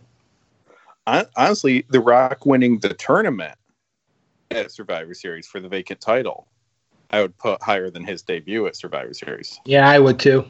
[1.08, 3.56] Honestly, The Rock winning the tournament
[4.52, 6.48] at Survivor Series for the vacant title,
[7.10, 9.60] I would put higher than his debut at Survivor Series.
[9.66, 10.46] Yeah, I would too.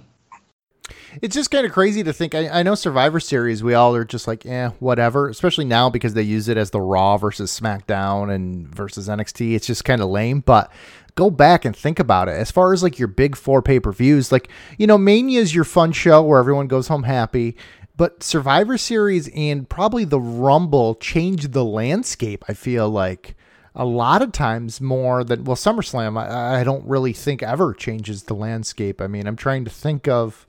[1.22, 2.36] It's just kind of crazy to think.
[2.36, 5.30] I, I know Survivor Series, we all are just like, eh, whatever.
[5.30, 9.56] Especially now because they use it as the Raw versus SmackDown and versus NXT.
[9.56, 10.42] It's just kind of lame.
[10.42, 10.72] But
[11.16, 12.34] go back and think about it.
[12.34, 15.54] As far as like your big four pay per views, like you know, Mania is
[15.56, 17.56] your fun show where everyone goes home happy.
[17.98, 22.44] But Survivor Series and probably the Rumble changed the landscape.
[22.48, 23.36] I feel like
[23.76, 26.18] a lot of times more than well, SummerSlam.
[26.20, 29.02] I, I don't really think ever changes the landscape.
[29.02, 30.48] I mean, I'm trying to think of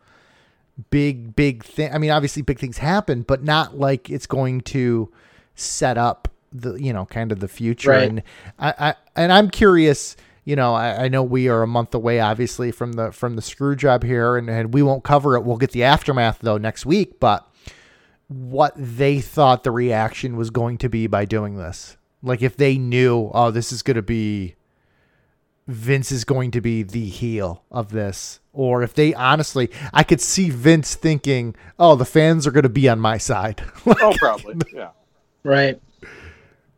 [0.91, 5.13] big big thing i mean obviously big things happen but not like it's going to
[5.55, 8.09] set up the you know kind of the future Right.
[8.09, 8.23] and
[8.59, 12.21] I, I and i'm curious you know I, I know we are a month away
[12.21, 15.57] obviously from the from the screw job here and, and we won't cover it we'll
[15.57, 17.49] get the aftermath though next week but
[18.29, 22.79] what they thought the reaction was going to be by doing this like if they
[22.79, 24.57] knew oh this is going to be
[25.69, 28.41] Vince is going to be the heel of this.
[28.53, 32.69] Or if they honestly, I could see Vince thinking, oh, the fans are going to
[32.69, 33.63] be on my side.
[33.87, 34.57] Oh, probably.
[34.75, 34.91] Yeah.
[35.45, 35.81] Right.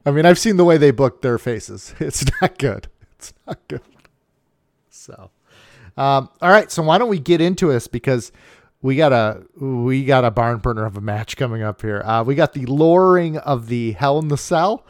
[0.06, 1.94] I mean, I've seen the way they booked their faces.
[2.00, 2.88] It's not good.
[3.30, 3.80] It's not good.
[4.90, 5.30] So,
[5.96, 6.70] um, all right.
[6.70, 8.32] So why don't we get into this because
[8.82, 12.02] we got a we got a barn burner of a match coming up here.
[12.02, 14.84] Uh, we got the lowering of the Hell in the Cell.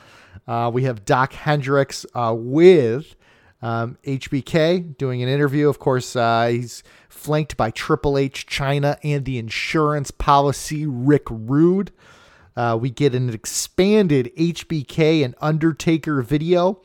[0.47, 3.15] Uh, we have Doc Hendrix uh, with
[3.63, 5.69] um, HBK doing an interview.
[5.69, 11.93] Of course, uh, he's flanked by Triple H, Chyna, and the insurance policy Rick Rude.
[12.57, 16.83] Uh, we get an expanded HBK and Undertaker video,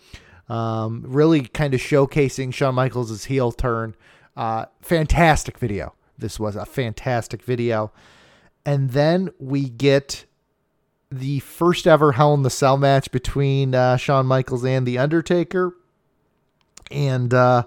[0.49, 3.95] um, really kind of showcasing Shawn Michaels' heel turn.
[4.35, 5.93] Uh, fantastic video.
[6.17, 7.91] This was a fantastic video.
[8.65, 10.26] And then we get
[11.11, 15.76] the first ever Hell in the Cell match between uh, Shawn Michaels and The Undertaker.
[16.91, 17.63] And, uh,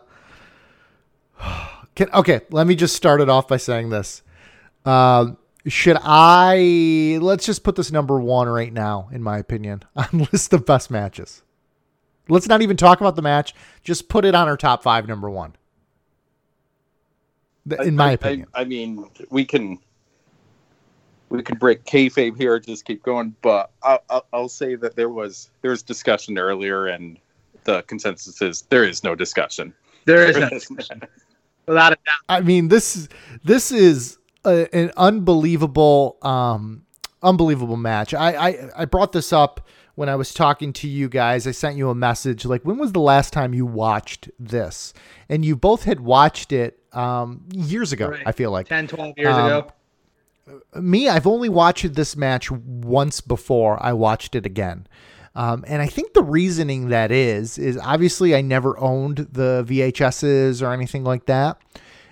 [1.95, 4.23] can, okay, let me just start it off by saying this.
[4.85, 10.27] Um, should I let's just put this number one right now, in my opinion, on
[10.33, 11.43] list of best matches.
[12.29, 13.55] Let's not even talk about the match.
[13.83, 15.55] Just put it on our top five, number one.
[17.81, 19.79] In my I- I- opinion, I, mean, we can
[21.29, 23.35] we could break kayfabe here, just keep going.
[23.41, 27.19] But I'll, I'll, I'll say that there was there was discussion earlier, and
[27.65, 29.73] the consensus is there is no discussion.
[30.05, 31.03] There is no discussion.
[31.67, 32.15] without a doubt.
[32.29, 33.09] I mean this is
[33.45, 36.85] this is a, an unbelievable, um,
[37.23, 38.13] unbelievable match.
[38.13, 41.47] I, I I brought this up when I was talking to you guys.
[41.47, 44.93] I sent you a message like, when was the last time you watched this?
[45.29, 48.09] And you both had watched it um, years ago.
[48.09, 48.23] Right.
[48.27, 49.73] I feel like 10, 12 years Um, ago.
[50.81, 54.87] me, I've only watched this match once before I watched it again.
[55.35, 60.61] Um, and I think the reasoning that is, is obviously I never owned the VHSs
[60.63, 61.57] or anything like that.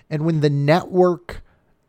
[0.09, 1.43] And when the network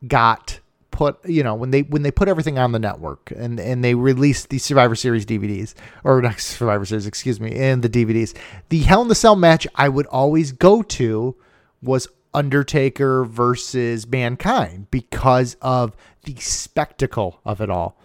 [0.06, 0.60] got
[0.92, 3.94] put, you know, when they when they put everything on the network and and they
[3.94, 5.74] released the Survivor Series DVDs
[6.04, 8.36] or not Survivor Series, excuse me, and the DVDs,
[8.68, 11.34] the Hell in the Cell match I would always go to
[11.82, 17.98] was Undertaker versus Mankind because of the spectacle of it all.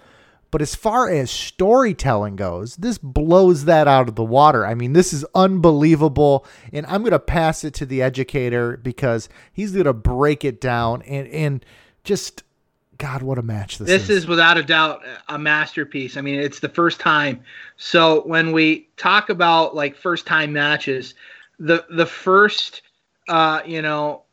[0.50, 4.66] But as far as storytelling goes, this blows that out of the water.
[4.66, 6.46] I mean, this is unbelievable.
[6.72, 10.62] And I'm going to pass it to the educator because he's going to break it
[10.62, 11.66] down and, and
[12.04, 12.44] just,
[12.98, 14.08] God, what a match this, is.
[14.08, 16.18] This is without a doubt a masterpiece.
[16.18, 17.44] I mean, it's the first time.
[17.78, 21.14] So when we talk about like first time matches,
[21.60, 22.82] the the first
[23.28, 24.24] uh, you know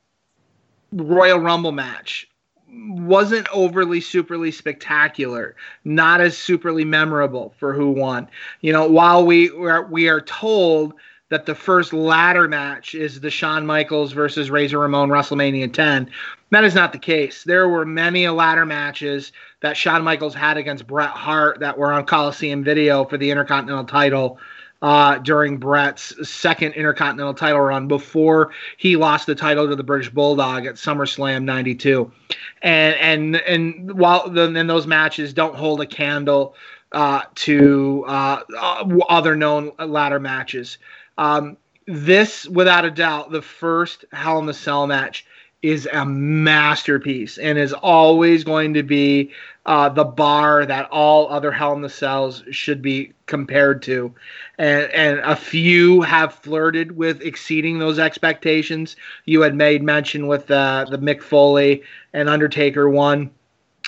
[0.93, 2.29] Royal Rumble match
[2.69, 5.55] wasn't overly superly spectacular,
[5.85, 8.29] not as superly memorable for who won.
[8.63, 10.95] You know, while we we are, we are told
[11.31, 16.11] that the first ladder match is the Shawn Michaels versus Razor Ramon WrestleMania 10.
[16.51, 17.45] That is not the case.
[17.45, 22.05] There were many ladder matches that Shawn Michaels had against Bret Hart that were on
[22.05, 24.39] Coliseum video for the Intercontinental title
[24.83, 30.11] uh, during Bret's second Intercontinental title run before he lost the title to the British
[30.11, 32.13] Bulldog at SummerSlam 92.
[32.61, 36.55] And and and while the, those matches don't hold a candle
[36.93, 40.77] uh, to uh, uh, other known ladder matches.
[41.19, 45.27] Um, this, without a doubt, the first Hell in the Cell match
[45.63, 49.31] is a masterpiece and is always going to be
[49.65, 54.15] uh, the bar that all other Hell in the Cells should be compared to.
[54.59, 58.97] And, and a few have flirted with exceeding those expectations.
[59.25, 61.83] You had made mention with uh, the Mick Foley
[62.13, 63.31] and Undertaker one.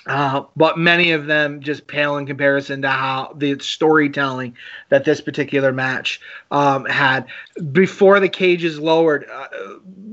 [0.06, 4.56] Uh, but many of them just pale in comparison to how the storytelling
[4.88, 6.20] that this particular match
[6.52, 7.26] um, had.
[7.72, 9.48] Before the cage is lowered, uh,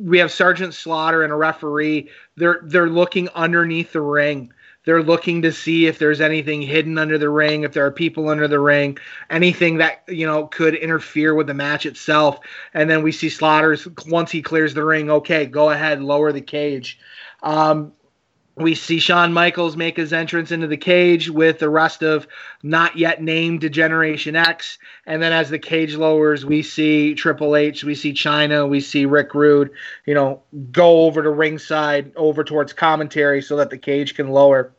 [0.01, 2.09] we have Sergeant Slaughter and a referee.
[2.35, 4.51] They're they're looking underneath the ring.
[4.85, 8.27] They're looking to see if there's anything hidden under the ring, if there are people
[8.27, 8.97] under the ring,
[9.29, 12.39] anything that you know could interfere with the match itself.
[12.73, 15.11] And then we see Slaughter's once he clears the ring.
[15.11, 16.99] Okay, go ahead, lower the cage.
[17.43, 17.93] Um,
[18.55, 22.27] we see Shawn Michaels make his entrance into the cage with the rest of
[22.61, 24.77] not yet named Generation X.
[25.05, 29.05] And then as the cage lowers, we see Triple H, we see Chyna, we see
[29.05, 29.71] Rick Rude,
[30.05, 34.71] you know, go over to ringside, over towards commentary so that the cage can lower.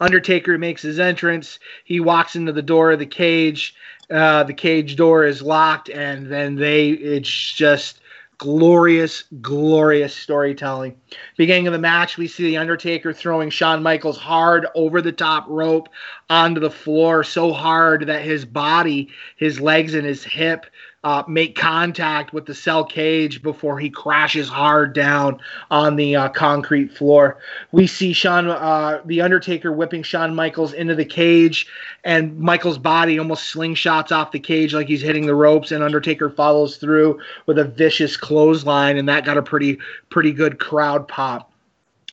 [0.00, 1.58] Undertaker makes his entrance.
[1.84, 3.74] He walks into the door of the cage.
[4.10, 8.00] Uh, the cage door is locked, and then they, it's just
[8.38, 10.96] glorious, glorious storytelling.
[11.36, 15.44] Beginning of the match, we see The Undertaker throwing Shawn Michaels hard over the top
[15.48, 15.88] rope
[16.30, 20.66] onto the floor, so hard that his body, his legs, and his hip
[21.04, 25.38] uh, make contact with the cell cage before he crashes hard down
[25.70, 27.38] on the uh, concrete floor.
[27.70, 31.68] We see Shawn, uh, the Undertaker, whipping Shawn Michaels into the cage,
[32.02, 36.30] and Michaels' body almost slingshots off the cage like he's hitting the ropes, and Undertaker
[36.30, 39.78] follows through with a vicious clothesline, and that got a pretty
[40.10, 41.52] pretty good crowd pop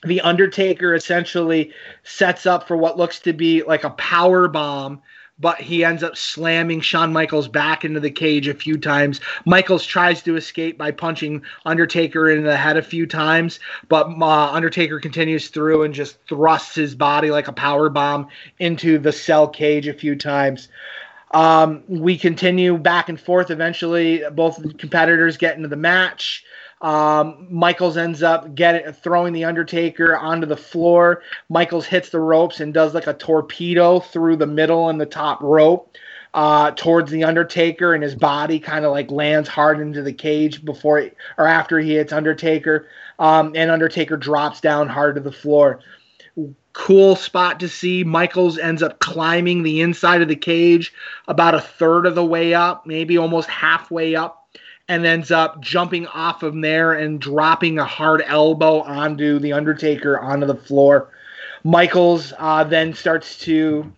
[0.04, 1.72] the Undertaker essentially
[2.04, 5.02] sets up for what looks to be like a power bomb
[5.40, 9.20] but he ends up slamming Shawn Michaels back into the cage a few times.
[9.46, 13.60] Michaels tries to escape by punching Undertaker in the head a few times,
[13.90, 18.28] but uh, Undertaker continues through and just thrusts his body like a power bomb
[18.60, 20.70] into the cell cage a few times.
[21.32, 23.52] Um, we continue back and forth.
[23.52, 26.46] Eventually, both competitors get into the match.
[26.82, 31.24] Um, Michaels ends up getting throwing the Undertaker onto the floor.
[31.50, 35.42] Michaels hits the ropes and does like a torpedo through the middle and the top
[35.42, 35.96] rope
[36.36, 40.64] uh, towards the Undertaker, and his body kind of like lands hard into the cage
[40.66, 42.88] before or after he hits Undertaker,
[43.20, 45.80] um, and Undertaker drops down hard to the floor.
[46.74, 48.04] Cool spot to see.
[48.04, 50.94] Michaels ends up climbing the inside of the cage
[51.30, 54.45] about a third of the way up, maybe almost halfway up
[54.88, 60.20] and ends up jumping off of there and dropping a hard elbow onto the Undertaker
[60.20, 61.10] onto the floor.
[61.64, 63.92] Michaels uh, then starts to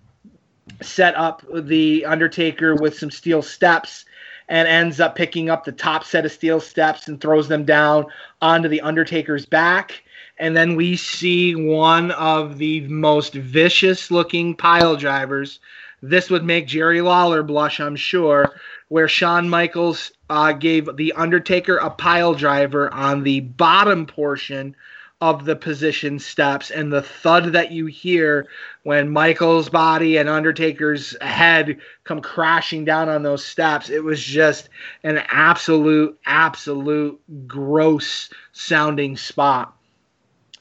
[0.81, 4.05] set up the Undertaker with some steel steps
[4.49, 8.05] and ends up picking up the top set of steel steps and throws them down
[8.41, 10.03] onto the Undertaker's back.
[10.39, 15.59] And then we see one of the most vicious looking pile drivers.
[16.01, 18.55] This would make Jerry Lawler blush, I'm sure,
[18.89, 24.75] where Shawn Michaels uh, gave The Undertaker a pile driver on the bottom portion
[25.19, 28.47] of the position steps and the thud that you hear
[28.83, 33.89] when Michael's body and Undertaker's head come crashing down on those steps.
[33.89, 34.69] It was just
[35.03, 39.75] an absolute, absolute gross sounding spot.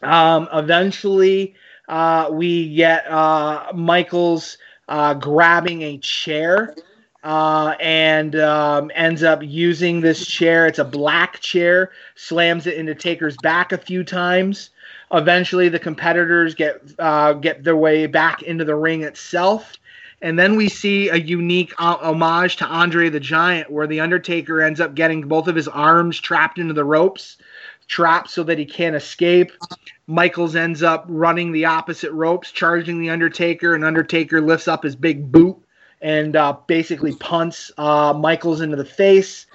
[0.03, 1.55] Um, eventually,
[1.89, 4.57] uh, we get uh, Michael's
[4.89, 6.75] uh, grabbing a chair
[7.27, 10.69] uh, and um, ends up using this chair.
[10.69, 14.71] It's a black chair, slams it into Taker's back a few times.
[15.13, 19.73] Eventually, the competitors get uh, get their way back into the ring itself.
[20.23, 24.63] And then we see a unique uh, homage to Andre the Giant, where the Undertaker
[24.63, 27.39] ends up getting both of his arms trapped into the ropes,
[27.89, 29.51] trapped so that he can't escape.
[30.07, 34.95] Michaels ends up running the opposite ropes, charging the Undertaker, and Undertaker lifts up his
[34.95, 35.61] big boot
[36.01, 39.47] and uh, basically punts uh, Michaels into the face.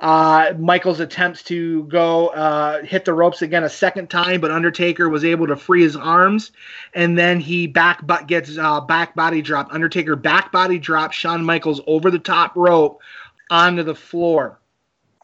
[0.00, 5.08] Uh, Michaels attempts to go uh, hit the ropes again a second time, but Undertaker
[5.08, 6.50] was able to free his arms,
[6.92, 9.72] and then he back but gets uh, back body drop.
[9.72, 13.00] Undertaker back body drop Shawn Michaels over the top rope
[13.48, 14.58] onto the floor.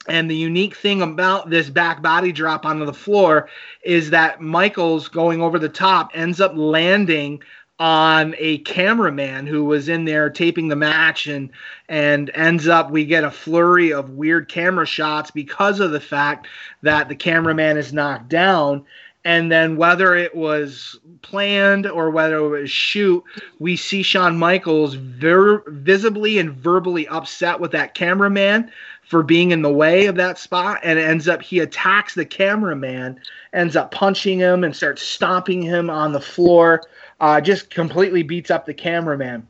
[0.07, 3.49] And the unique thing about this back body drop onto the floor
[3.82, 7.43] is that Michaels going over the top ends up landing
[7.78, 11.50] on a cameraman who was in there taping the match and
[11.88, 16.48] and ends up we get a flurry of weird camera shots because of the fact
[16.82, 18.84] that the cameraman is knocked down
[19.28, 23.22] And then whether it was planned or whether it was shoot,
[23.59, 28.72] we see Shawn Michaels ver- visibly and verbally upset with that cameraman
[29.02, 30.80] for being in the way of that spot.
[30.82, 33.20] And ends up he attacks the cameraman
[33.52, 36.84] ends up punching him and starts stomping him on the floor.
[37.20, 39.46] Uh, just completely beats up the cameraman.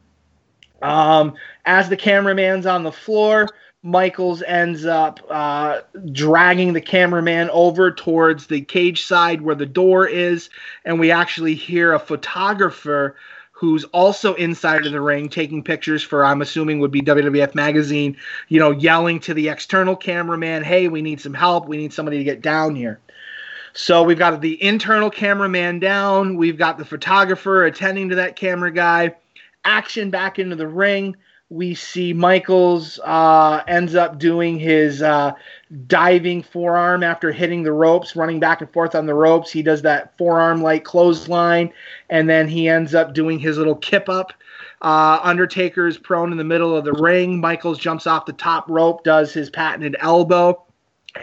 [0.82, 1.34] Um,
[1.66, 3.46] as the cameraman's on the floor
[3.82, 5.80] michaels ends up uh,
[6.12, 10.50] dragging the cameraman over towards the cage side where the door is
[10.84, 13.14] and we actually hear a photographer
[13.52, 18.16] who's also inside of the ring taking pictures for I'm assuming would be WWF magazine,
[18.46, 21.66] you know, yelling to the external cameraman, "Hey, we need some help.
[21.66, 23.00] We need somebody to get down here."
[23.72, 28.72] So we've got the internal cameraman down, we've got the photographer attending to that camera
[28.72, 29.16] guy.
[29.64, 31.16] Action back into the ring
[31.50, 35.32] we see Michaels uh, ends up doing his uh,
[35.86, 39.50] diving forearm after hitting the ropes, running back and forth on the ropes.
[39.50, 41.72] He does that forearm like clothesline,
[42.10, 44.32] and then he ends up doing his little kip up.
[44.82, 47.40] Uh, Undertaker is prone in the middle of the ring.
[47.40, 50.62] Michaels jumps off the top rope, does his patented elbow.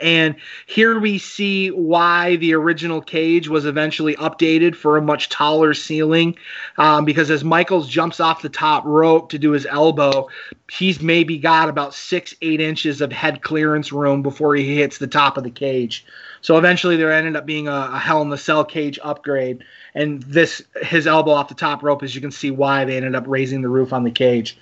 [0.02, 0.36] And
[0.66, 6.38] here we see why the original cage was eventually updated for a much taller ceiling.
[6.78, 10.28] Um, because as Michaels jumps off the top rope to do his elbow,
[10.72, 15.08] he's maybe got about six, eight inches of head clearance room before he hits the
[15.08, 16.06] top of the cage.
[16.42, 19.64] So eventually there ended up being a, a Hell in the Cell cage upgrade.
[19.94, 23.16] And this, his elbow off the top rope, as you can see why they ended
[23.16, 24.58] up raising the roof on the cage.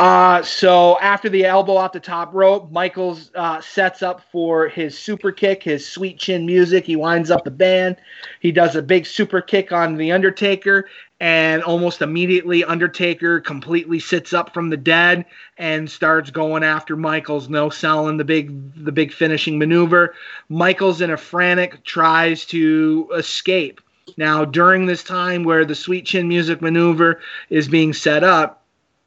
[0.00, 4.98] Uh, so after the elbow off the top rope, Michaels uh, sets up for his
[4.98, 6.86] super kick, his sweet chin music.
[6.86, 7.96] He winds up the band.
[8.40, 10.88] He does a big super kick on the Undertaker,
[11.20, 15.26] and almost immediately, Undertaker completely sits up from the dead
[15.58, 17.50] and starts going after Michaels.
[17.50, 20.14] No selling the big the big finishing maneuver.
[20.48, 23.82] Michaels, in a frantic, tries to escape.
[24.16, 27.20] Now, during this time where the sweet chin music maneuver
[27.50, 28.59] is being set up,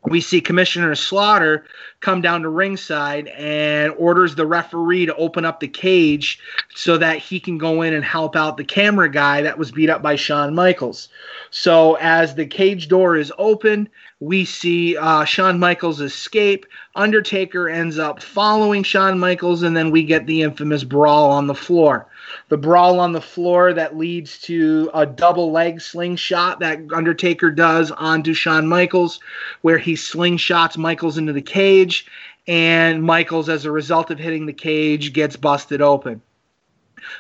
[0.06, 1.66] we see Commissioner Slaughter
[2.02, 6.40] come down to ringside and orders the referee to open up the cage
[6.76, 9.90] so that he can go in and help out the camera guy that was beat
[9.90, 11.10] up by Shawn Michaels.
[11.52, 13.90] So as the cage door is open,
[14.24, 16.66] we see uh, Shawn Michaels escape.
[16.96, 21.56] Undertaker ends up following Shawn Michaels, and then we get the infamous brawl on the
[21.56, 22.08] floor
[22.50, 27.92] the brawl on the floor that leads to a double leg slingshot that Undertaker does
[27.92, 29.20] onto Shawn Michaels,
[29.62, 32.08] where he slingshots Michaels into the cage,
[32.48, 36.22] and Michaels, as a result of hitting the cage, gets busted open.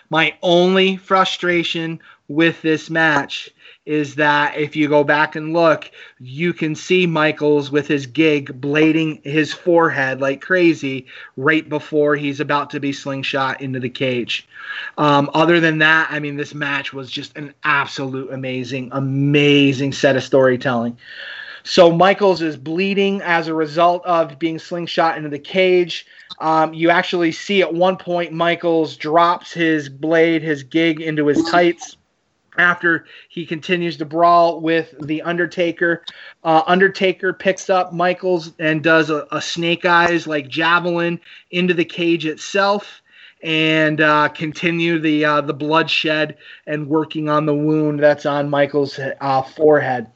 [0.10, 3.50] My only frustration with this match
[3.86, 8.62] is that if you go back and look, you can see Michaels with his gig
[8.62, 11.06] blading his forehead like crazy
[11.36, 14.48] right before he's about to be slingshot into the cage.
[14.98, 20.16] Um, other than that, I mean, this match was just an absolute amazing, amazing set
[20.16, 20.98] of storytelling.
[21.64, 26.06] So Michaels is bleeding as a result of being slingshot into the cage.
[26.40, 31.42] Um, you actually see at one point Michaels drops his blade, his gig into his
[31.50, 31.98] tights
[32.58, 36.04] after he continues to brawl with the Undertaker.
[36.44, 41.20] Uh, Undertaker picks up Michaels and does a, a, snake eyes like javelin
[41.52, 43.02] into the cage itself
[43.42, 49.00] and uh, continue the uh, the bloodshed and working on the wound that's on Michaels'
[49.00, 50.08] uh, forehead.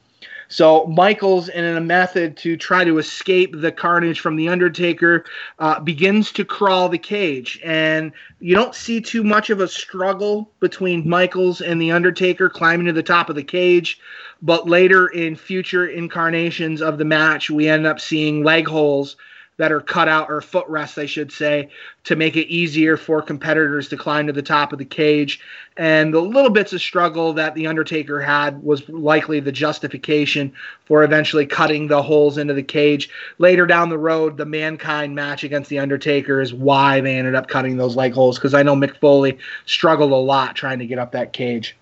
[0.48, 5.24] So Michaels, in a method to try to escape the carnage from the Undertaker,
[5.58, 10.50] uh, begins to crawl the cage, and you don't see too much of a struggle
[10.60, 14.00] between Michaels and the Undertaker climbing to the top of the cage.
[14.40, 19.16] But later in future incarnations of the match, we end up seeing leg holes
[19.58, 21.68] that are cut out or footrests, I should say,
[22.04, 25.40] to make it easier for competitors to climb to the top of the cage.
[25.76, 30.52] And the little bits of struggle that the Undertaker had was likely the justification
[30.86, 33.10] for eventually cutting the holes into the cage.
[33.38, 37.48] Later down the road, the Mankind match against the Undertaker is why they ended up
[37.48, 40.98] cutting those leg holes because I know Mick Foley struggled a lot trying to get
[40.98, 41.76] up that cage.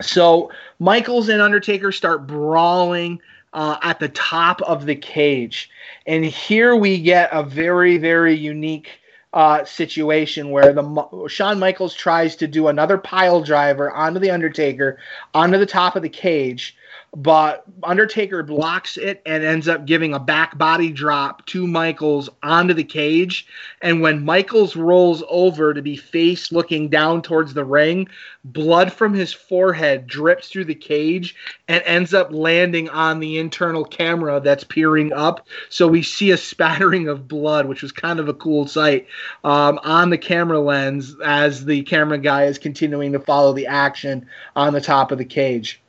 [0.00, 3.20] So Michaels and Undertaker start brawling
[3.52, 5.70] uh, at the top of the cage.
[6.06, 8.88] And here we get a very, very unique
[9.32, 14.98] uh, situation where the Shawn Michaels tries to do another pile driver onto the Undertaker
[15.34, 16.76] onto the top of the cage,
[17.18, 22.72] but Undertaker blocks it and ends up giving a back body drop to Michaels onto
[22.72, 23.44] the cage.
[23.82, 28.06] And when Michaels rolls over to be face looking down towards the ring,
[28.44, 31.34] blood from his forehead drips through the cage
[31.66, 35.44] and ends up landing on the internal camera that's peering up.
[35.70, 39.08] So we see a spattering of blood, which was kind of a cool sight
[39.42, 44.24] um, on the camera lens as the camera guy is continuing to follow the action
[44.54, 45.82] on the top of the cage.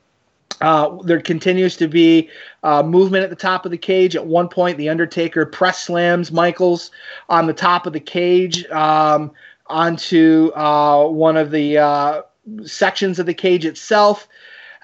[0.62, 2.30] Uh, there continues to be
[2.64, 4.16] uh, movement at the top of the cage.
[4.16, 6.92] At one point, the Undertaker press slams Michaels
[7.30, 9.32] on the top of the cage um,
[9.68, 12.22] onto uh, one of the uh,
[12.66, 14.28] sections of the cage itself.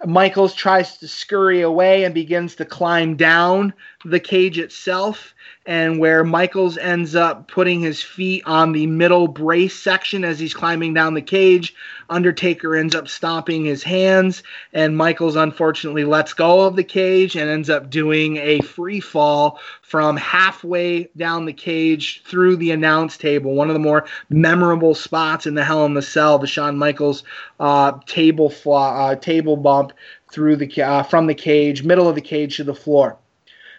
[0.06, 3.74] Michaels tries to scurry away and begins to climb down
[4.04, 5.35] the cage itself
[5.66, 10.54] and where Michaels ends up putting his feet on the middle brace section as he's
[10.54, 11.74] climbing down the cage.
[12.10, 14.44] Undertaker ends up stomping his hands,
[14.74, 19.60] and Michaels unfortunately lets go of the cage and ends up doing a free fall
[19.82, 23.56] from halfway down the cage through the announce table.
[23.56, 27.24] One of the more memorable spots in the Hell in the Cell, the Shawn Michaels
[27.60, 29.94] uh, table uh, table bump
[30.32, 33.18] through the uh, from the cage, middle of the cage to the floor.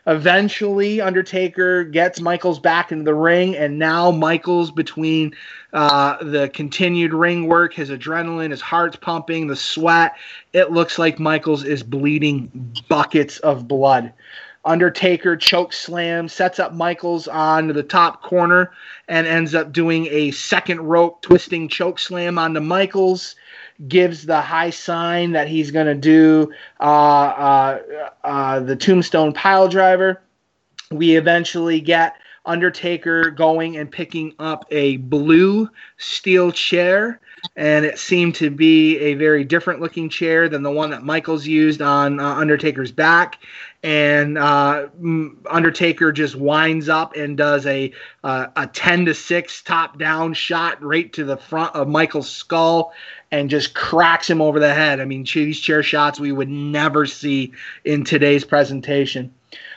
[0.08, 5.34] Eventually, Undertaker gets Michaels back into the ring, and now Michaels, between
[5.72, 10.14] uh, the continued ring work, his adrenaline, his heart's pumping, the sweat,
[10.52, 14.12] it looks like Michaels is bleeding buckets of blood.
[14.64, 18.72] Undertaker choke slam, sets up Michaels on the top corner,
[19.08, 23.34] and ends up doing a second rope twisting choke slam onto Michaels
[23.88, 27.80] gives the high sign that he's going to do uh, uh,
[28.24, 30.22] uh, the tombstone pile driver.
[30.90, 32.16] We eventually get
[32.46, 37.20] Undertaker going and picking up a blue steel chair.
[37.54, 41.46] And it seemed to be a very different looking chair than the one that Michaels
[41.46, 43.38] used on uh, Undertaker's back.
[43.82, 44.88] And uh,
[45.48, 47.92] Undertaker just winds up and does a
[48.24, 52.92] uh, a ten to six top down shot right to the front of Michael's skull
[53.30, 55.00] and just cracks him over the head.
[55.00, 57.52] I mean, these chair shots we would never see
[57.84, 59.34] in today's presentation.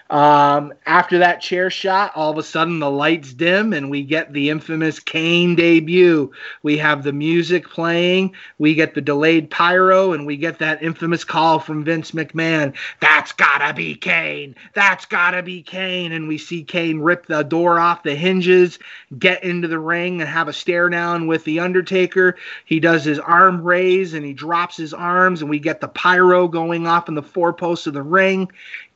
[0.09, 4.33] Um, after that chair shot, all of a sudden the lights dim and we get
[4.33, 6.31] the infamous Kane debut.
[6.63, 11.23] We have the music playing, we get the delayed pyro, and we get that infamous
[11.23, 12.75] call from Vince McMahon.
[12.99, 14.55] That's gotta be Kane.
[14.73, 16.11] That's gotta be Kane.
[16.11, 18.79] And we see Kane rip the door off the hinges,
[19.19, 22.35] get into the ring, and have a stare down with the Undertaker.
[22.65, 26.47] He does his arm raise and he drops his arms, and we get the pyro
[26.47, 28.49] going off in the four posts of the ring.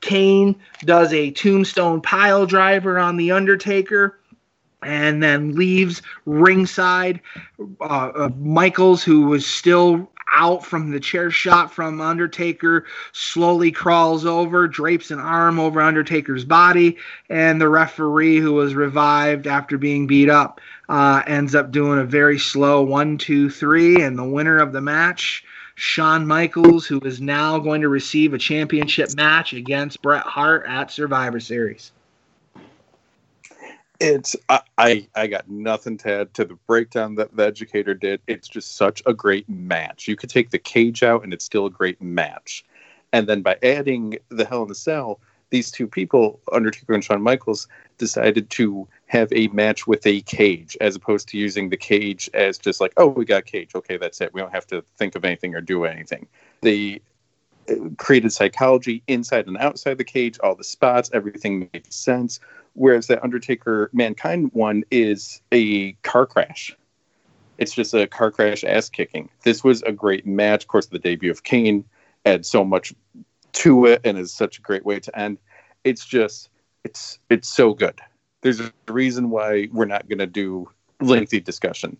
[0.03, 4.19] Kane does a tombstone pile driver on The Undertaker
[4.83, 7.21] and then leaves ringside.
[7.79, 14.25] Uh, uh, Michaels, who was still out from the chair shot from Undertaker, slowly crawls
[14.25, 16.97] over, drapes an arm over Undertaker's body,
[17.29, 20.59] and the referee, who was revived after being beat up,
[20.89, 24.81] uh, ends up doing a very slow one, two, three, and the winner of the
[24.81, 25.45] match
[25.83, 30.89] Shawn Michaels, who is now going to receive a championship match against Bret Hart at
[30.89, 31.91] Survivor Series.
[33.99, 38.21] It's I, I, I got nothing to add to the breakdown that the educator did.
[38.27, 40.07] It's just such a great match.
[40.07, 42.63] You could take the cage out and it's still a great match.
[43.11, 45.19] And then by adding the Hell in the Cell,
[45.53, 47.67] these two people, Undertaker and Shawn Michaels,
[47.99, 52.57] decided to have a match with a cage as opposed to using the cage as
[52.57, 53.75] just like, oh, we got cage.
[53.75, 54.33] Okay, that's it.
[54.33, 56.25] We don't have to think of anything or do anything.
[56.61, 57.01] They
[57.69, 62.39] uh, created psychology inside and outside the cage, all the spots, everything made sense.
[62.73, 66.75] Whereas that Undertaker Mankind one is a car crash.
[67.59, 69.29] It's just a car crash ass kicking.
[69.43, 70.63] This was a great match.
[70.63, 71.85] Of course, the debut of Kane
[72.25, 72.91] had so much
[73.53, 75.37] to it and is such a great way to end.
[75.83, 76.49] It's just
[76.83, 77.99] it's it's so good.
[78.41, 80.69] There's a reason why we're not going to do
[80.99, 81.97] lengthy discussion.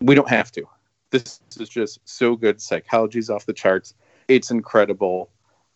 [0.00, 0.64] We don't have to.
[1.10, 2.60] This is just so good.
[2.60, 3.94] Psychology's off the charts.
[4.26, 5.30] It's incredible.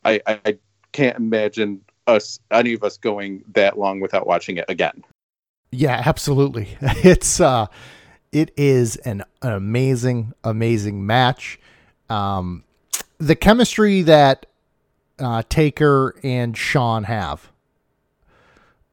[0.05, 0.59] I, I
[0.93, 5.05] can't imagine us any of us going that long without watching it again.
[5.70, 6.68] Yeah, absolutely.
[6.80, 7.66] It's uh
[8.32, 11.60] it is an, an amazing, amazing match.
[12.10, 12.64] Um
[13.18, 14.47] the chemistry that
[15.18, 17.51] uh, Taker and Shawn have.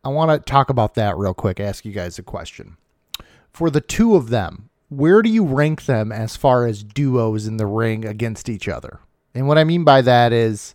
[0.03, 2.77] I want to talk about that real quick, ask you guys a question.
[3.51, 7.57] For the two of them, where do you rank them as far as duos in
[7.57, 8.99] the ring against each other?
[9.35, 10.73] And what I mean by that is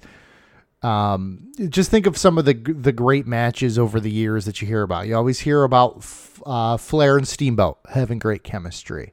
[0.82, 4.68] um, just think of some of the the great matches over the years that you
[4.68, 5.06] hear about.
[5.06, 6.04] You always hear about
[6.44, 9.12] uh, Flair and Steamboat having great chemistry.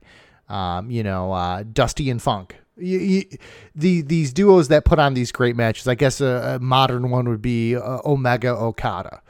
[0.50, 3.26] Um, you know, uh, Dusty and Funk You,
[3.76, 5.88] the these duos that put on these great matches.
[5.88, 9.22] I guess a, a modern one would be uh, Omega Okada.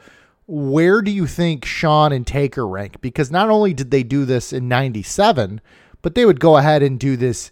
[0.46, 3.00] Where do you think Shawn and Taker rank?
[3.00, 5.60] Because not only did they do this in '97,
[6.02, 7.50] but they would go ahead and do this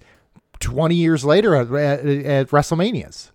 [0.61, 3.31] 20 years later at, at, at WrestleManias.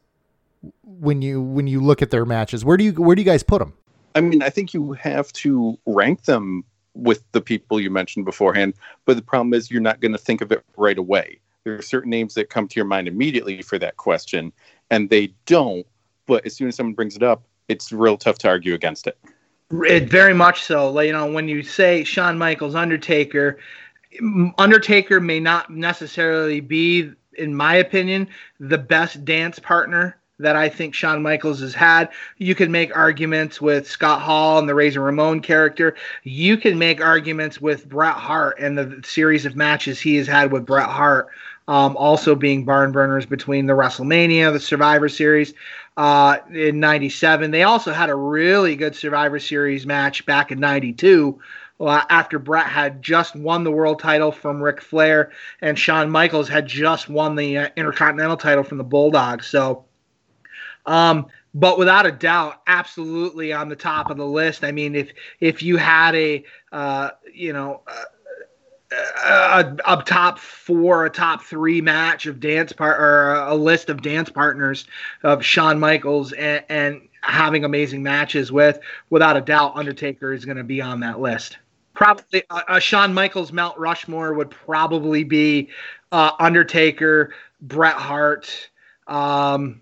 [0.83, 3.43] When you when you look at their matches, where do you where do you guys
[3.43, 3.73] put them?
[4.15, 6.63] I mean, I think you have to rank them
[6.93, 8.73] with the people you mentioned beforehand,
[9.05, 11.39] but the problem is you're not going to think of it right away.
[11.65, 14.53] There are certain names that come to your mind immediately for that question,
[14.91, 15.85] and they don't.
[16.27, 19.17] But as soon as someone brings it up, it's real tough to argue against it.
[19.71, 20.91] It very much so.
[20.91, 23.57] Like, You know, when you say Shawn Michaels, Undertaker,
[24.59, 28.27] Undertaker may not necessarily be, in my opinion,
[28.59, 32.09] the best dance partner that I think Shawn Michaels has had.
[32.37, 35.95] You can make arguments with Scott Hall and the Razor Ramon character.
[36.23, 40.51] You can make arguments with Bret Hart and the series of matches he has had
[40.51, 41.29] with Bret Hart.
[41.67, 45.53] Um, also being barn burners between the WrestleMania, the Survivor Series
[45.97, 47.49] uh, in '97.
[47.49, 51.39] They also had a really good Survivor Series match back in '92
[51.79, 55.31] uh, after Bret had just won the world title from Ric Flair
[55.61, 59.47] and Shawn Michaels had just won the uh, Intercontinental title from the Bulldogs.
[59.47, 59.85] So,
[60.85, 64.63] um, but without a doubt, absolutely on the top of the list.
[64.63, 67.81] I mean, if if you had a uh, you know
[68.91, 74.01] a, a top four, a top three match of dance part or a list of
[74.01, 74.85] dance partners
[75.23, 78.79] of Shawn Michaels and, and having amazing matches with,
[79.09, 81.57] without a doubt, Undertaker is going to be on that list.
[81.93, 85.69] Probably a, a Shawn Michaels Mount Rushmore would probably be
[86.11, 88.69] uh, Undertaker, Bret Hart,
[89.07, 89.81] um,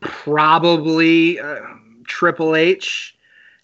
[0.00, 1.60] probably uh,
[2.06, 3.15] Triple H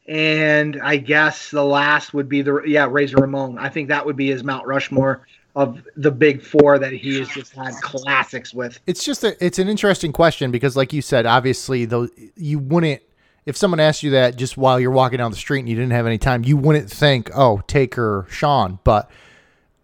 [0.06, 3.58] and I guess the last would be the yeah Razor Ramon.
[3.58, 7.28] I think that would be his Mount Rushmore of the big four that he has
[7.28, 8.80] just had classics with.
[8.86, 13.02] It's just a, it's an interesting question because, like you said, obviously though you wouldn't
[13.44, 15.90] if someone asked you that just while you're walking down the street and you didn't
[15.90, 19.10] have any time, you wouldn't think, oh, Taker, Shawn, But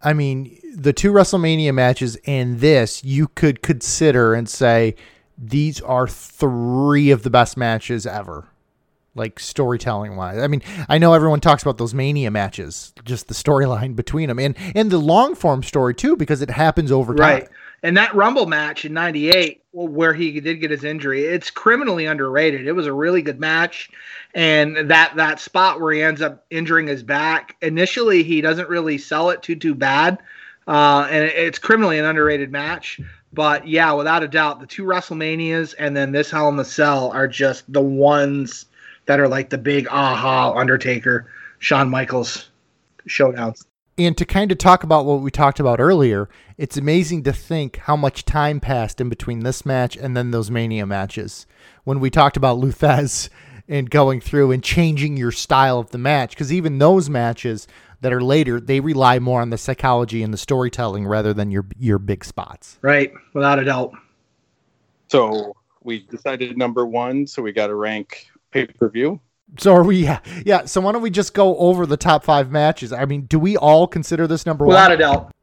[0.01, 4.95] I mean, the two WrestleMania matches and this you could consider and say
[5.37, 8.47] these are three of the best matches ever
[9.19, 10.39] like storytelling wise.
[10.39, 14.39] I mean, I know everyone talks about those mania matches, just the storyline between them
[14.39, 17.27] and and the long form story too because it happens over time.
[17.27, 17.49] Right.
[17.81, 22.67] And that Rumble match in 98 where he did get his injury, it's criminally underrated.
[22.67, 23.89] It was a really good match
[24.33, 28.97] and that that spot where he ends up injuring his back, initially he doesn't really
[28.97, 30.19] sell it too too bad.
[30.67, 32.99] Uh, and it's criminally an underrated match.
[33.33, 37.11] But yeah, without a doubt, the two WrestleManias and then this Hell in the Cell
[37.11, 38.65] are just the ones
[39.09, 41.25] that are like the big aha Undertaker,
[41.57, 42.51] Shawn Michaels
[43.07, 43.65] showdowns.
[43.97, 46.29] And to kind of talk about what we talked about earlier,
[46.59, 50.51] it's amazing to think how much time passed in between this match and then those
[50.51, 51.47] Mania matches.
[51.85, 53.29] When we talked about Lou Thesz
[53.67, 57.67] and going through and changing your style of the match, because even those matches
[58.01, 61.65] that are later, they rely more on the psychology and the storytelling rather than your
[61.79, 62.77] your big spots.
[62.83, 63.91] Right, without a doubt.
[65.07, 69.19] So we decided number one, so we got to rank pay per view.
[69.57, 70.03] So are we?
[70.03, 70.65] Yeah, yeah.
[70.65, 72.93] So why don't we just go over the top five matches?
[72.93, 74.97] I mean, do we all consider this number without one?
[74.97, 75.35] Without a doubt.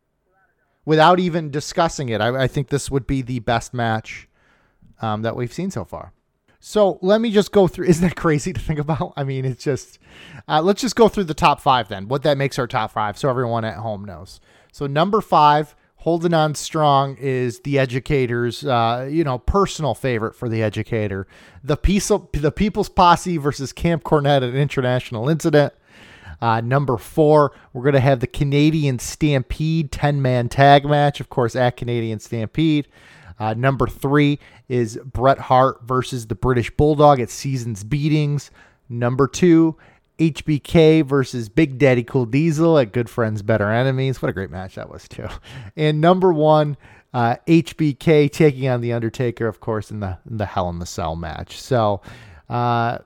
[0.85, 4.29] Without even discussing it, I, I think this would be the best match
[5.01, 6.13] um, that we've seen so far.
[6.61, 7.87] So let me just go through.
[7.89, 9.13] Isn't that crazy to think about?
[9.17, 9.99] I mean, it's just.
[10.49, 12.09] Uh, let's just go through the top five then.
[12.09, 14.41] What that makes our top five, so everyone at home knows.
[14.73, 15.75] So number five,
[16.07, 21.27] holding on strong is the educator's uh, you know personal favorite for the educator.
[21.65, 25.75] The piece of, the people's posse versus camp cornette at an international incident.
[26.41, 31.57] Uh, number four we're going to have the canadian stampede 10-man tag match of course
[31.57, 32.87] at canadian stampede.
[33.41, 34.39] Uh, number three
[34.69, 38.53] is bret hart versus the british bulldog at seasons beatings.
[38.89, 39.77] Number two
[40.19, 44.23] HBK versus Big Daddy Cool Diesel at Good Friends Better Enemies.
[44.23, 45.29] What a great match that was too.
[45.77, 46.77] And number one,
[47.13, 50.87] uh, HBK taking on the Undertaker, of course, in the in the Hell in the
[50.87, 51.61] Cell match.
[51.61, 52.01] So,
[52.49, 52.99] uh,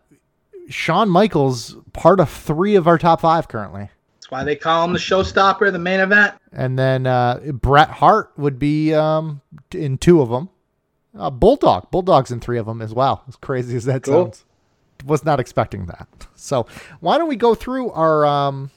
[0.69, 3.91] Shawn Michaels part of three of our top five currently.
[4.17, 6.35] That's why they call him the showstopper, the main event.
[6.53, 9.41] And then uh, Bret Hart would be um,
[9.73, 10.49] in two of them.
[11.19, 13.25] Uh, Bulldog, Bulldog's in three of them as well.
[13.27, 14.27] As crazy as that cool.
[14.27, 14.45] sounds
[15.05, 16.09] was not expecting that.
[16.35, 16.67] So
[17.01, 18.71] why don't we go through our um,